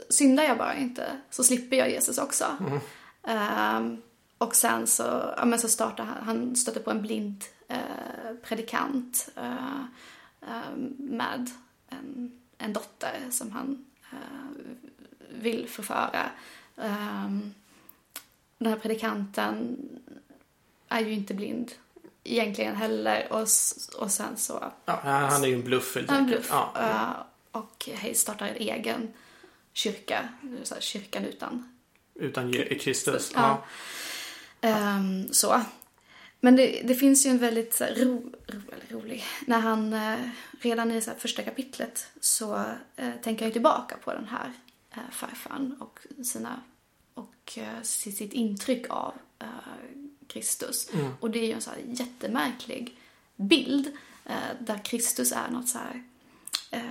syndar 0.10 0.44
jag 0.44 0.58
bara 0.58 0.76
inte 0.76 1.18
så 1.30 1.44
slipper 1.44 1.78
jag 1.78 1.90
Jesus 1.90 2.18
också. 2.18 2.46
Mm. 2.60 3.94
Uh, 3.94 4.00
och 4.38 4.56
sen 4.56 4.88
så, 4.88 5.34
ja, 5.38 5.46
men 5.46 5.60
så 5.60 5.70
startar 5.70 6.04
han, 6.04 6.24
han 6.24 6.56
stöter 6.56 6.80
på 6.80 6.92
en 6.92 7.02
blind 7.02 7.44
uh, 7.72 8.36
predikant 8.44 9.30
uh, 9.38 9.86
med 10.98 11.50
en, 11.90 12.32
en 12.58 12.74
dotter 12.74 13.20
som 13.32 13.52
han 13.52 13.86
vill 15.30 15.70
förföra. 15.70 16.30
Ehm, 16.78 17.54
den 18.58 18.70
här 18.72 18.80
predikanten 18.80 19.78
är 20.88 21.00
ju 21.00 21.14
inte 21.14 21.34
blind 21.34 21.72
egentligen 22.26 22.76
heller 22.76 23.28
och, 23.30 23.48
och 23.98 24.12
sen 24.12 24.38
så... 24.38 24.72
Ja, 24.86 25.00
han 25.04 25.44
är 25.44 25.48
ju 25.48 25.54
en 25.54 25.64
bluff 25.64 25.96
helt. 25.96 26.12
En 26.12 26.26
bluff. 26.26 26.48
Ja 26.50 27.28
och 27.56 27.90
Hayes 28.02 28.20
startar 28.20 28.48
en 28.48 28.56
egen 28.56 29.14
kyrka, 29.74 30.30
så 30.64 30.74
här, 30.74 30.82
kyrkan 30.82 31.26
utan 31.26 31.72
utan 32.16 32.54
Kristus. 32.80 33.32
Ja. 33.36 33.64
ja. 34.62 34.98
Um, 34.98 35.34
så. 35.34 35.62
Men 36.40 36.56
det, 36.56 36.82
det, 36.84 36.96
finns 36.96 37.26
ju 37.26 37.30
en 37.30 37.38
väldigt 37.38 37.80
här, 37.80 37.96
ro, 37.96 38.32
ro, 38.48 38.62
rolig... 38.90 39.24
När 39.46 39.60
han 39.60 39.94
uh, 39.94 40.30
redan 40.62 40.92
i 40.92 41.02
så 41.02 41.12
här, 41.12 41.18
första 41.18 41.44
kapitlet 41.44 42.08
så 42.20 42.56
uh, 42.56 43.12
tänker 43.24 43.46
han 43.46 43.52
tillbaka 43.52 43.98
på 43.98 44.14
den 44.14 44.28
här 44.28 44.52
uh, 44.98 45.12
farfaren 45.12 45.76
och 45.80 46.00
sina 46.24 46.62
och 47.14 47.58
uh, 47.58 47.82
sitt 47.84 48.34
intryck 48.34 48.86
av 48.90 49.14
Kristus. 50.28 50.90
Mm. 50.94 51.12
Och 51.20 51.32
det 51.32 51.40
är 51.40 51.48
ju 51.48 51.52
en 51.52 51.62
så 51.62 51.70
här 51.70 51.80
jättemärklig 51.88 52.98
bild 53.36 53.92
där 54.60 54.86
Kristus 54.86 55.32
är 55.32 55.50
något 55.52 55.70
så 55.70 55.78
här 55.78 56.04
eh, 56.72 56.82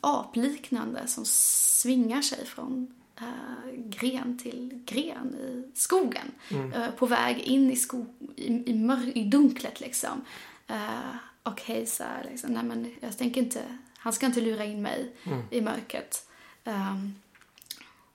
apliknande 0.00 1.06
som 1.06 1.24
svingar 1.24 2.22
sig 2.22 2.46
från 2.46 2.94
eh, 3.16 3.72
gren 3.74 4.38
till 4.38 4.82
gren 4.86 5.34
i 5.34 5.78
skogen. 5.78 6.30
Mm. 6.48 6.72
Eh, 6.72 6.90
på 6.90 7.06
väg 7.06 7.38
in 7.38 7.70
i, 7.70 7.76
sko 7.76 8.06
i, 8.36 8.70
i, 8.70 8.74
mör 8.74 9.18
i 9.18 9.24
dunklet 9.24 9.80
liksom. 9.80 10.24
Eh, 10.66 11.16
och 11.42 11.62
hejsar 11.62 12.26
liksom, 12.30 12.52
nej 12.52 12.64
men 12.64 12.94
jag 13.00 13.18
tänker 13.18 13.40
inte, 13.40 13.62
han 13.98 14.12
ska 14.12 14.26
inte 14.26 14.40
lura 14.40 14.64
in 14.64 14.82
mig 14.82 15.12
mm. 15.24 15.42
i 15.50 15.60
mörkret. 15.60 16.28
Um, 16.64 17.14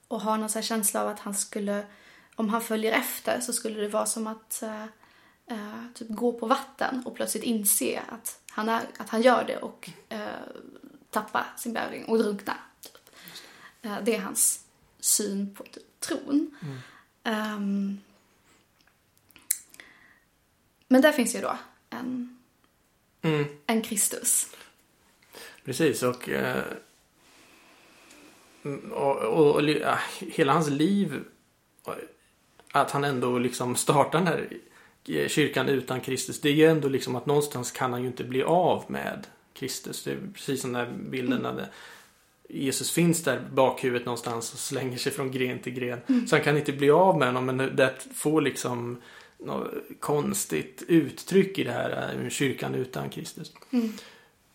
och 0.08 0.22
har 0.22 0.38
någon 0.38 0.50
så 0.50 0.62
känsla 0.62 1.02
av 1.02 1.08
att 1.08 1.20
han 1.20 1.36
skulle, 1.36 1.84
om 2.40 2.50
han 2.50 2.62
följer 2.62 2.92
efter 2.92 3.40
så 3.40 3.54
skulle 3.54 3.82
det 3.82 3.88
vara 3.88 4.06
som 4.06 4.28
att 4.28 4.64
uh, 4.64 4.86
uh, 5.52 5.84
typ 5.94 6.08
gå 6.10 6.34
på 6.34 6.48
vatten 6.48 7.04
och 7.06 7.16
plötsligt 7.16 7.44
inse 7.44 8.02
att 8.10 8.42
han, 8.52 8.70
är, 8.70 8.82
att 8.98 9.10
han 9.10 9.22
gör 9.22 9.44
det 9.48 9.58
och 9.58 9.90
uh, 10.14 10.20
tappa 11.10 11.46
sin 11.58 11.74
bäring 11.74 12.06
och 12.06 12.18
drunkna. 12.18 12.58
Typ. 12.82 13.10
Eh, 13.82 13.98
det 14.04 14.16
är 14.16 14.20
hans 14.20 14.66
syn 15.00 15.56
på 15.56 15.64
typ, 15.64 16.00
tron. 16.00 16.56
Mm. 16.62 17.56
Um, 17.56 18.02
men 20.88 21.02
där 21.02 21.12
finns 21.12 21.36
ju 21.36 21.42
då 21.42 21.58
en, 21.90 22.40
mm. 23.22 23.46
en 23.66 23.82
Kristus. 23.82 24.48
Precis, 25.66 26.04
och, 26.04 26.30
eh, 26.30 26.64
och, 28.92 29.18
och, 29.18 29.56
och 29.56 29.62
hela 30.20 30.54
hans 30.54 30.70
liv 30.70 31.24
att 32.72 32.92
han 32.92 33.04
ändå 33.04 33.40
liksom 33.40 33.76
startar 33.76 34.20
den 34.20 34.28
här 34.28 34.48
kyrkan 35.28 35.70
utan 35.70 36.02
Kristus. 36.02 36.42
Det 36.42 36.50
är 36.50 36.54
ju 36.54 36.66
ändå 36.66 36.90
liksom 36.90 37.16
att 37.16 37.26
någonstans 37.26 37.72
kan 37.72 37.94
han 37.94 38.02
ju 38.02 38.08
inte 38.08 38.24
bli 38.24 38.44
av 38.44 38.84
med 38.88 39.28
Kristus. 39.54 40.04
Det 40.04 40.12
är 40.12 40.20
precis 40.34 40.62
som 40.62 40.74
den 40.74 40.86
där 40.86 40.94
bilden 41.10 41.40
mm. 41.40 41.56
när 41.56 41.68
Jesus 42.50 42.92
finns 42.92 43.24
där 43.24 43.48
bakhuvudet 43.54 44.06
någonstans 44.06 44.54
och 44.54 44.60
slänger 44.60 44.98
sig 44.98 45.12
från 45.12 45.32
gren 45.32 45.60
till 45.60 45.74
gren. 45.74 46.00
Mm. 46.08 46.28
Så 46.28 46.36
han 46.36 46.44
kan 46.44 46.58
inte 46.58 46.74
bli 46.74 46.92
av 46.92 47.18
med 47.18 47.28
honom 47.28 47.46
men 47.46 47.58
det 47.58 47.94
får 48.14 48.42
liksom 48.42 49.02
något 49.38 49.74
konstigt 50.00 50.84
uttryck 50.88 51.60
i 51.60 51.64
det 51.64 51.72
här 51.72 52.16
eh, 52.24 52.30
kyrkan 52.30 52.76
utan 52.76 53.10
Kristus. 53.10 53.54
Mm. 53.72 53.94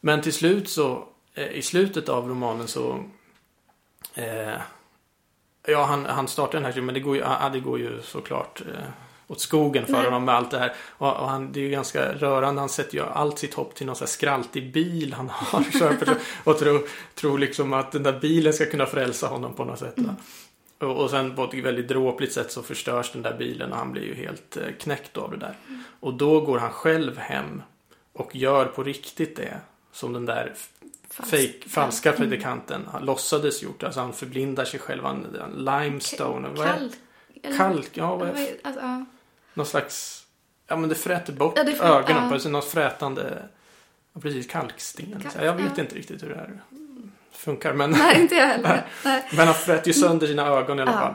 Men 0.00 0.22
till 0.22 0.32
slut 0.32 0.68
så 0.68 1.08
eh, 1.34 1.52
i 1.52 1.62
slutet 1.62 2.08
av 2.08 2.28
romanen 2.28 2.68
så 2.68 3.04
eh, 4.14 4.60
Ja, 5.66 5.84
han, 5.84 6.06
han 6.06 6.28
startar 6.28 6.60
den 6.60 6.72
här 6.72 6.80
men 6.80 6.94
det 6.94 7.00
går 7.00 7.16
ju, 7.16 7.22
ja, 7.22 7.50
det 7.52 7.60
går 7.60 7.78
ju 7.78 8.02
såklart 8.02 8.60
eh, 8.60 8.84
åt 9.26 9.40
skogen 9.40 9.86
för 9.86 9.92
Nej. 9.92 10.04
honom 10.04 10.24
med 10.24 10.34
allt 10.34 10.50
det 10.50 10.58
här. 10.58 10.72
Och, 10.88 11.16
och 11.16 11.28
han, 11.28 11.52
det 11.52 11.60
är 11.60 11.64
ju 11.64 11.70
ganska 11.70 12.12
rörande. 12.12 12.60
Han 12.60 12.68
sätter 12.68 12.94
ju 12.94 13.04
allt 13.04 13.38
sitt 13.38 13.54
hopp 13.54 13.74
till 13.74 13.86
någon 13.86 13.96
sån 13.96 14.04
här 14.04 14.10
skraltig 14.10 14.72
bil 14.72 15.12
han 15.12 15.28
har 15.30 15.62
köpt. 15.78 16.10
och 16.44 16.58
tror, 16.58 16.82
tror 17.14 17.38
liksom 17.38 17.72
att 17.72 17.92
den 17.92 18.02
där 18.02 18.20
bilen 18.20 18.52
ska 18.52 18.66
kunna 18.66 18.86
frälsa 18.86 19.26
honom 19.26 19.54
på 19.54 19.64
något 19.64 19.78
sätt. 19.78 19.94
Va? 19.96 20.16
Och, 20.78 21.02
och 21.02 21.10
sen 21.10 21.36
på 21.36 21.44
ett 21.44 21.54
väldigt 21.54 21.88
dråpligt 21.88 22.32
sätt 22.32 22.52
så 22.52 22.62
förstörs 22.62 23.12
den 23.12 23.22
där 23.22 23.36
bilen 23.38 23.72
och 23.72 23.78
han 23.78 23.92
blir 23.92 24.02
ju 24.02 24.14
helt 24.14 24.56
eh, 24.56 24.62
knäckt 24.80 25.16
av 25.16 25.30
det 25.30 25.36
där. 25.36 25.56
Och 26.00 26.14
då 26.14 26.40
går 26.40 26.58
han 26.58 26.70
själv 26.70 27.18
hem 27.18 27.62
och 28.12 28.36
gör 28.36 28.64
på 28.66 28.82
riktigt 28.82 29.36
det 29.36 29.60
som 29.92 30.12
den 30.12 30.26
där 30.26 30.52
Falsk- 31.16 31.30
fake, 31.30 31.68
falska 31.68 32.12
predikanten 32.12 32.88
han 32.92 33.04
låtsades 33.04 33.62
gjort. 33.62 33.82
Alltså 33.82 34.00
han 34.00 34.12
förblindar 34.12 34.64
sig 34.64 34.80
själv. 34.80 35.04
Han, 35.04 35.26
limestone. 35.56 36.48
är- 36.48 36.56
Kalk. 36.56 36.92
Kalk, 37.56 37.90
ja. 37.92 38.16
Vad 38.16 38.28
är, 38.28 38.48
Alltså, 38.62 38.80
ja. 38.82 39.04
någon 39.54 39.66
slags... 39.66 40.20
Ja 40.66 40.76
men 40.76 40.88
det 40.88 40.94
fräter 40.94 41.32
bort 41.32 41.52
Ja, 41.56 41.64
det 41.64 41.72
frä- 41.72 41.84
ögonen 41.84 42.24
ja. 42.24 42.30
på 42.30 42.38
sig. 42.38 42.50
Något 42.52 42.64
frätande... 42.64 43.48
Ja, 44.14 44.20
precis, 44.20 44.46
kalksten. 44.46 45.06
Kalk- 45.22 45.44
jag 45.44 45.54
vet 45.54 45.72
ja. 45.76 45.82
inte 45.82 45.94
riktigt 45.94 46.22
hur 46.22 46.28
det 46.28 46.36
här 46.36 46.60
funkar. 47.32 47.72
Men, 47.72 47.90
Nej, 47.90 48.20
inte 48.20 48.34
jag 48.34 48.46
heller. 48.46 48.84
Men 49.36 49.46
han 49.46 49.54
fräter 49.54 49.86
ju 49.88 49.94
sönder 49.94 50.26
sina 50.26 50.46
ögon 50.46 50.78
i 50.78 50.82
alla 50.82 50.92
fall. 50.92 51.14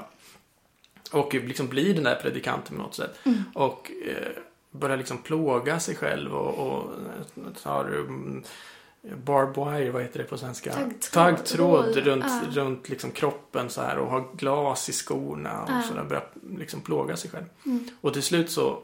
Och 1.11 1.33
liksom 1.33 1.67
blir 1.67 1.93
den 1.95 2.03
där 2.03 2.15
predikanten 2.15 2.75
på 2.77 2.81
något 2.83 2.95
sätt. 2.95 3.19
Mm. 3.23 3.43
Och 3.53 3.91
eh, 4.07 4.27
börjar 4.71 4.97
liksom 4.97 5.17
plåga 5.17 5.79
sig 5.79 5.95
själv 5.95 6.33
och, 6.35 6.67
och 6.67 6.91
tar 7.63 7.95
um, 7.95 8.43
barbed 9.01 9.65
wire, 9.65 9.91
vad 9.91 10.01
heter 10.01 10.19
det 10.19 10.25
på 10.25 10.37
svenska? 10.37 10.73
Taggtråd. 10.73 11.11
Taggtråd 11.13 11.95
runt, 11.95 12.25
Ja. 12.27 12.41
runt 12.61 12.89
liksom 12.89 13.11
kroppen 13.11 13.69
så 13.69 13.81
här 13.81 13.97
och 13.97 14.11
har 14.11 14.23
glas 14.33 14.89
i 14.89 14.93
skorna 14.93 15.63
och 15.63 15.69
Ja. 15.69 15.81
så 15.87 15.93
där 15.93 16.03
börjar 16.03 16.27
liksom 16.57 16.81
plåga 16.81 17.17
sig 17.17 17.29
själv. 17.31 17.45
Mm. 17.65 17.87
Och 18.01 18.13
till 18.13 18.23
slut 18.23 18.51
så 18.51 18.79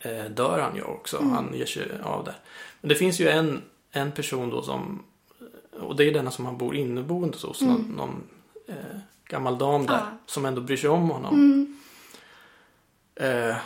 eh, 0.00 0.24
dör 0.24 0.60
han 0.60 0.76
ju 0.76 0.82
också. 0.82 1.18
Mm. 1.18 1.30
Han 1.30 1.54
ger 1.54 1.66
sig 1.66 1.90
av 2.04 2.24
det. 2.24 2.34
Men 2.80 2.88
det 2.88 2.94
finns 2.94 3.20
ju 3.20 3.28
en, 3.28 3.62
en 3.90 4.12
person 4.12 4.50
då 4.50 4.62
som 4.62 5.02
och 5.80 5.96
det 5.96 6.04
är 6.04 6.12
denna 6.12 6.30
som 6.30 6.46
han 6.46 6.58
bor 6.58 6.74
inneboende 6.76 7.38
hos. 7.42 7.62
Mm. 7.62 7.74
Någon, 7.74 7.82
någon 7.96 8.22
eh, 8.68 8.98
gammal 9.24 9.58
dam 9.58 9.86
där 9.86 9.94
Ja. 9.94 10.06
som 10.26 10.44
ändå 10.46 10.60
bryr 10.60 10.76
sig 10.76 10.90
om 10.90 11.10
honom. 11.10 11.34
Mm. 11.34 11.76
Eh, 13.50 13.56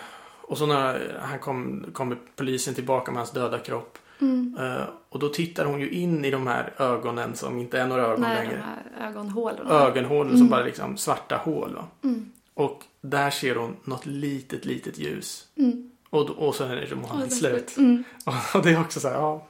och 0.43 0.59
så 0.59 0.67
när 0.67 1.19
han 1.23 1.39
kom, 1.39 1.87
kommer 1.93 2.17
polisen 2.37 2.75
tillbaka 2.75 3.11
med 3.11 3.19
hans 3.19 3.31
döda 3.31 3.59
kropp. 3.59 3.99
Mm. 4.21 4.57
Eh, 4.61 4.85
och 5.09 5.19
då 5.19 5.29
tittar 5.29 5.65
hon 5.65 5.81
ju 5.81 5.91
in 5.91 6.25
i 6.25 6.31
de 6.31 6.47
här 6.47 6.73
ögonen 6.79 7.37
som 7.37 7.59
inte 7.59 7.81
är 7.81 7.87
några 7.87 8.03
ögon 8.07 8.21
Nej, 8.21 8.37
de 8.37 8.43
längre. 8.49 8.63
här 8.67 9.09
ögonhålorna. 9.09 9.71
Ögonhålen 9.71 10.31
som 10.33 10.37
Mm. 10.41 10.51
bara 10.51 10.65
liksom 10.65 10.97
svarta 10.97 11.37
hål. 11.37 11.83
Mm. 12.05 12.33
Och 12.55 12.83
där 13.01 13.31
ser 13.31 13.55
hon 13.55 13.77
något 13.85 14.07
litet, 14.07 14.65
litet 14.65 14.99
ljus. 14.99 15.47
Mm. 15.57 15.91
Och, 16.11 16.27
då, 16.27 16.33
och 16.33 16.55
så 16.55 16.65
är 16.65 16.83
Och 16.83 16.91
romanen 16.91 17.31
sen 17.31 17.39
slut. 17.39 17.77
Mm. 17.77 18.05
Och 18.55 18.63
det 18.63 18.71
är 18.71 18.81
också 18.81 19.01
så 19.01 19.09
här, 19.09 19.15
ja, 19.15 19.47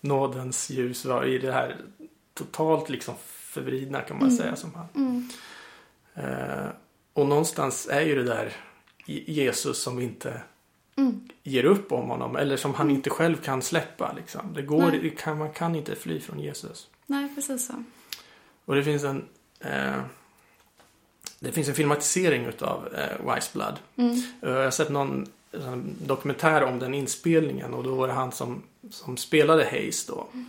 nådens 0.00 0.70
ljus 0.70 1.04
var 1.04 1.24
i 1.24 1.38
det 1.38 1.52
här 1.52 1.76
totalt 2.34 2.88
liksom 2.88 3.14
förvridna 3.26 4.00
kan 4.00 4.18
man 4.18 4.30
säga 4.30 4.56
som 4.56 4.70
han. 4.74 5.28
Eh, 6.14 6.68
och 7.12 7.26
någonstans 7.26 7.88
är 7.90 8.00
ju 8.00 8.14
det 8.14 8.24
där 8.24 8.52
Je- 9.06 9.24
Jesus 9.32 9.82
som 9.82 9.98
inte 10.00 10.42
Mm. 10.96 11.28
ger 11.42 11.64
upp 11.64 11.92
om 11.92 12.08
honom 12.08 12.36
eller 12.36 12.56
som 12.56 12.74
han 12.74 12.90
inte 12.90 13.10
själv 13.10 13.36
kan 13.36 13.62
släppa. 13.62 14.12
Liksom. 14.12 14.54
Det 14.54 14.62
går, 14.62 14.90
det 14.90 15.10
kan, 15.10 15.38
man 15.38 15.52
kan 15.52 15.74
inte 15.74 15.96
fly 15.96 16.20
från 16.20 16.38
Jesus. 16.40 16.88
Nej, 17.06 17.34
precis 17.34 17.66
så. 17.66 17.84
Och 18.64 18.74
det 18.74 18.84
finns 18.84 19.04
en 19.04 19.24
eh, 19.60 20.00
det 21.40 21.52
finns 21.52 21.68
en 21.68 21.74
filmatisering 21.74 22.44
utav 22.44 22.88
eh, 22.94 23.34
Wise 23.34 23.50
Blood. 23.52 23.78
Mm. 23.96 24.12
Eh, 24.42 24.50
Jag 24.50 24.64
har 24.64 24.70
sett 24.70 24.90
någon 24.90 25.26
dokumentär 26.06 26.62
om 26.64 26.78
den 26.78 26.94
inspelningen 26.94 27.74
och 27.74 27.84
då 27.84 27.94
var 27.94 28.08
det 28.08 28.14
han 28.14 28.32
som, 28.32 28.62
som 28.90 29.16
spelade 29.16 29.64
Hayes 29.64 30.06
då. 30.06 30.26
Eh, 30.34 30.40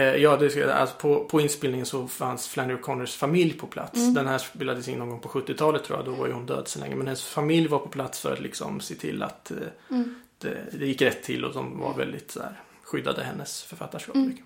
ja, 0.00 0.36
det, 0.36 0.50
ska- 0.50 0.72
alltså 0.72 0.96
på, 0.98 1.24
på 1.24 1.40
inspelningen 1.40 1.86
så 1.86 2.08
fanns 2.08 2.48
Flannery 2.48 2.76
O'Connors 2.76 3.18
familj 3.18 3.52
på 3.52 3.66
plats. 3.66 3.96
Mm. 3.98 4.14
Den 4.14 4.26
här 4.26 4.38
spelades 4.38 4.88
in 4.88 4.98
någon 4.98 5.08
gång 5.10 5.20
på 5.20 5.28
70-talet 5.28 5.84
tror 5.84 5.98
jag. 5.98 6.06
Då 6.06 6.12
var 6.12 6.26
ju 6.26 6.32
hon 6.32 6.46
död 6.46 6.68
så 6.68 6.78
länge. 6.80 6.94
Men 6.94 7.06
hennes 7.06 7.24
familj 7.24 7.68
var 7.68 7.78
på 7.78 7.88
plats 7.88 8.20
för 8.20 8.32
att 8.32 8.40
liksom 8.40 8.80
se 8.80 8.94
till 8.94 9.22
att 9.22 9.50
eh, 9.50 9.56
Mm. 9.90 10.14
det, 10.38 10.56
det 10.72 10.86
gick 10.86 11.02
rätt 11.02 11.22
till 11.22 11.44
och 11.44 11.54
de 11.54 11.80
var 11.80 11.94
väldigt 11.94 12.30
så 12.30 12.40
här, 12.40 12.60
skyddade 12.82 13.22
hennes 13.22 13.62
författarskap. 13.62 14.14
Mm. 14.16 14.36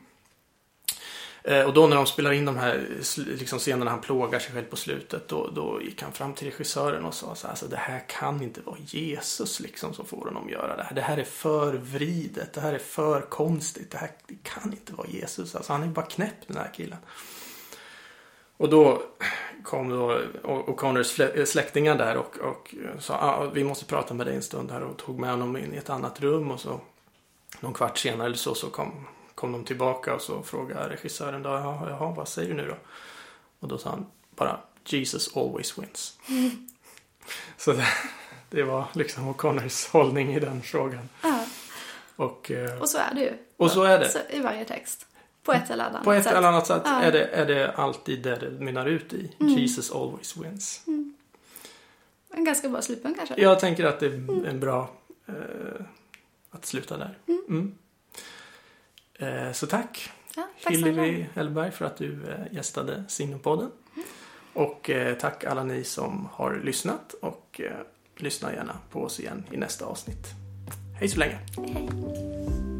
Eh, 1.47 1.65
och 1.65 1.75
då 1.75 1.87
när 1.87 1.97
de 1.97 2.07
spelar 2.07 2.33
in 2.33 2.45
de 2.45 2.57
här 2.57 2.89
liksom 3.17 3.59
scenerna 3.59 3.91
han 3.91 4.01
plågar 4.01 4.39
sig 4.39 4.55
själv 4.55 4.65
på 4.65 4.77
slutet 4.77 5.29
då, 5.29 5.51
då 5.55 5.83
gick 5.83 6.03
han 6.03 6.13
fram 6.13 6.35
till 6.35 6.47
regissören 6.47 7.05
och 7.05 7.15
sa 7.15 7.35
så 7.35 7.47
här, 7.47 7.51
alltså 7.51 7.67
det 7.67 7.77
här 7.77 8.05
kan 8.09 8.43
inte 8.43 8.61
vara 8.61 8.77
Jesus 8.87 9.61
liksom 9.61 9.95
som 9.95 10.07
får 10.07 10.25
honom 10.25 10.51
göra 10.51 10.77
det 10.77 10.83
här. 10.83 10.95
Det 10.95 11.01
här 11.01 11.17
är 11.19 11.25
för 11.25 11.73
vridet, 11.73 12.53
det 12.53 12.61
här 12.61 12.73
är 12.73 12.79
för 12.79 13.21
konstigt, 13.21 13.91
det 13.91 13.99
här 13.99 14.11
det 14.27 14.35
kan 14.43 14.73
inte 14.73 14.93
vara 14.93 15.09
Jesus. 15.09 15.55
Alltså 15.55 15.73
han 15.73 15.83
är 15.83 15.87
bara 15.87 16.07
knäpp 16.07 16.47
den 16.47 16.57
här 16.57 16.71
killen. 16.75 16.99
Och 18.57 18.69
då 18.69 19.03
kom 19.63 19.89
då 19.89 20.21
O'Connors 20.43 21.39
eh, 21.39 21.45
släktingar 21.45 21.99
där 21.99 22.17
och, 22.17 22.39
och 22.39 22.75
sa 22.99 23.15
ah, 23.15 23.19
ah, 23.19 23.51
vi 23.55 23.65
måste 23.65 23.85
prata 23.85 24.15
med 24.15 24.27
dig 24.27 24.37
en 24.37 24.43
stund 24.43 24.71
här 24.71 24.83
och 24.83 24.97
tog 24.97 25.19
med 25.19 25.31
honom 25.31 25.57
in 25.57 25.75
i 25.75 25.77
ett 25.77 25.91
annat 25.91 26.21
rum 26.21 26.51
och 26.51 26.61
så 26.61 26.81
någon 27.61 27.75
kvart 27.75 27.99
senare 27.99 28.27
eller 28.27 28.37
så, 28.37 28.55
så 28.55 28.71
kom, 28.71 29.07
kom 29.37 29.53
de 29.53 29.65
tillbaka 29.65 30.15
och 30.15 30.21
så 30.23 30.43
frågade 30.43 30.89
regissören 30.89 31.43
då, 31.43 31.49
jaha, 31.51 31.91
jaha, 31.91 32.15
vad 32.17 32.29
säger 32.29 32.49
du 32.49 32.55
nu 32.55 32.69
då? 32.69 32.77
Och 33.61 33.69
då 33.69 33.79
sa 33.79 33.91
han 33.91 34.07
bara 34.37 34.61
Jesus 34.85 35.37
always 35.37 35.79
wins. 35.79 36.19
Så 37.57 37.73
det, 37.73 37.87
det 38.51 38.63
var 38.63 38.85
liksom 38.95 39.35
O'Connors 39.35 39.91
hållning 39.93 40.35
i 40.35 40.41
den 40.41 40.63
frågan. 40.63 41.09
Ja, 41.23 41.45
Och, 42.17 42.51
eh, 42.51 42.81
och 42.81 42.91
så 42.91 42.99
är 42.99 43.15
det 43.15 43.21
ju. 43.21 43.33
och 43.57 43.71
så 43.71 43.83
är 43.83 43.99
det. 43.99 44.09
Så, 44.09 44.19
I 44.31 44.41
varje 44.41 44.65
text. 44.65 45.07
På 45.43 45.53
ett 45.53 45.71
eller 45.71 45.85
annat 45.85 46.05
På 46.05 46.13
ett 46.13 46.25
sätt. 46.25 46.33
eller 46.33 46.49
annat 46.49 46.67
sätt 46.67 46.83
Ja. 46.85 47.03
är, 47.03 47.13
det, 47.13 47.25
är 47.27 47.47
det 47.47 47.73
alltid 47.73 48.23
det 48.23 48.37
det 48.37 48.51
mynnar 48.51 48.87
ut 48.87 49.13
i. 49.13 49.33
Mm. 49.41 49.53
Jesus 49.53 49.93
always 49.93 50.37
wins. 50.37 50.81
En 52.31 52.45
ganska 52.45 52.69
bra 52.69 52.83
slutpunkt 52.83 53.19
kanske. 53.19 53.41
Jag 53.43 53.61
tänker 53.61 53.85
att 53.85 54.01
det 54.01 54.07
är 54.07 54.47
en 54.47 54.61
bra 54.61 54.91
eh, 55.27 55.35
att 56.51 56.67
sluta 56.67 56.97
där. 56.99 57.19
Mm. 57.49 57.75
Eh, 59.19 59.53
så 59.53 59.67
tack 59.67 60.11
Ja, 60.37 60.49
tack. 60.63 60.73
Hillevi 60.73 61.27
Hellberg 61.35 61.71
för 61.71 61.85
att 61.85 61.97
du 61.97 62.13
eh, 62.13 62.55
gästade 62.55 63.05
Signopodden. 63.09 63.71
Och 64.53 64.91
eh, 64.91 65.15
tack 65.15 65.45
alla 65.45 65.65
ni 65.65 65.85
som 65.85 66.29
har 66.33 66.61
lyssnat 66.65 67.15
och 67.23 67.61
lyssna 68.17 68.53
gärna 68.53 68.77
på 68.91 69.03
oss 69.03 69.21
igen 69.21 69.45
i 69.51 69.57
nästa 69.57 69.85
avsnitt. 69.85 70.27
Hej 70.99 71.09
så 71.09 71.19
länge! 71.19 71.39
Hej. 71.57 72.76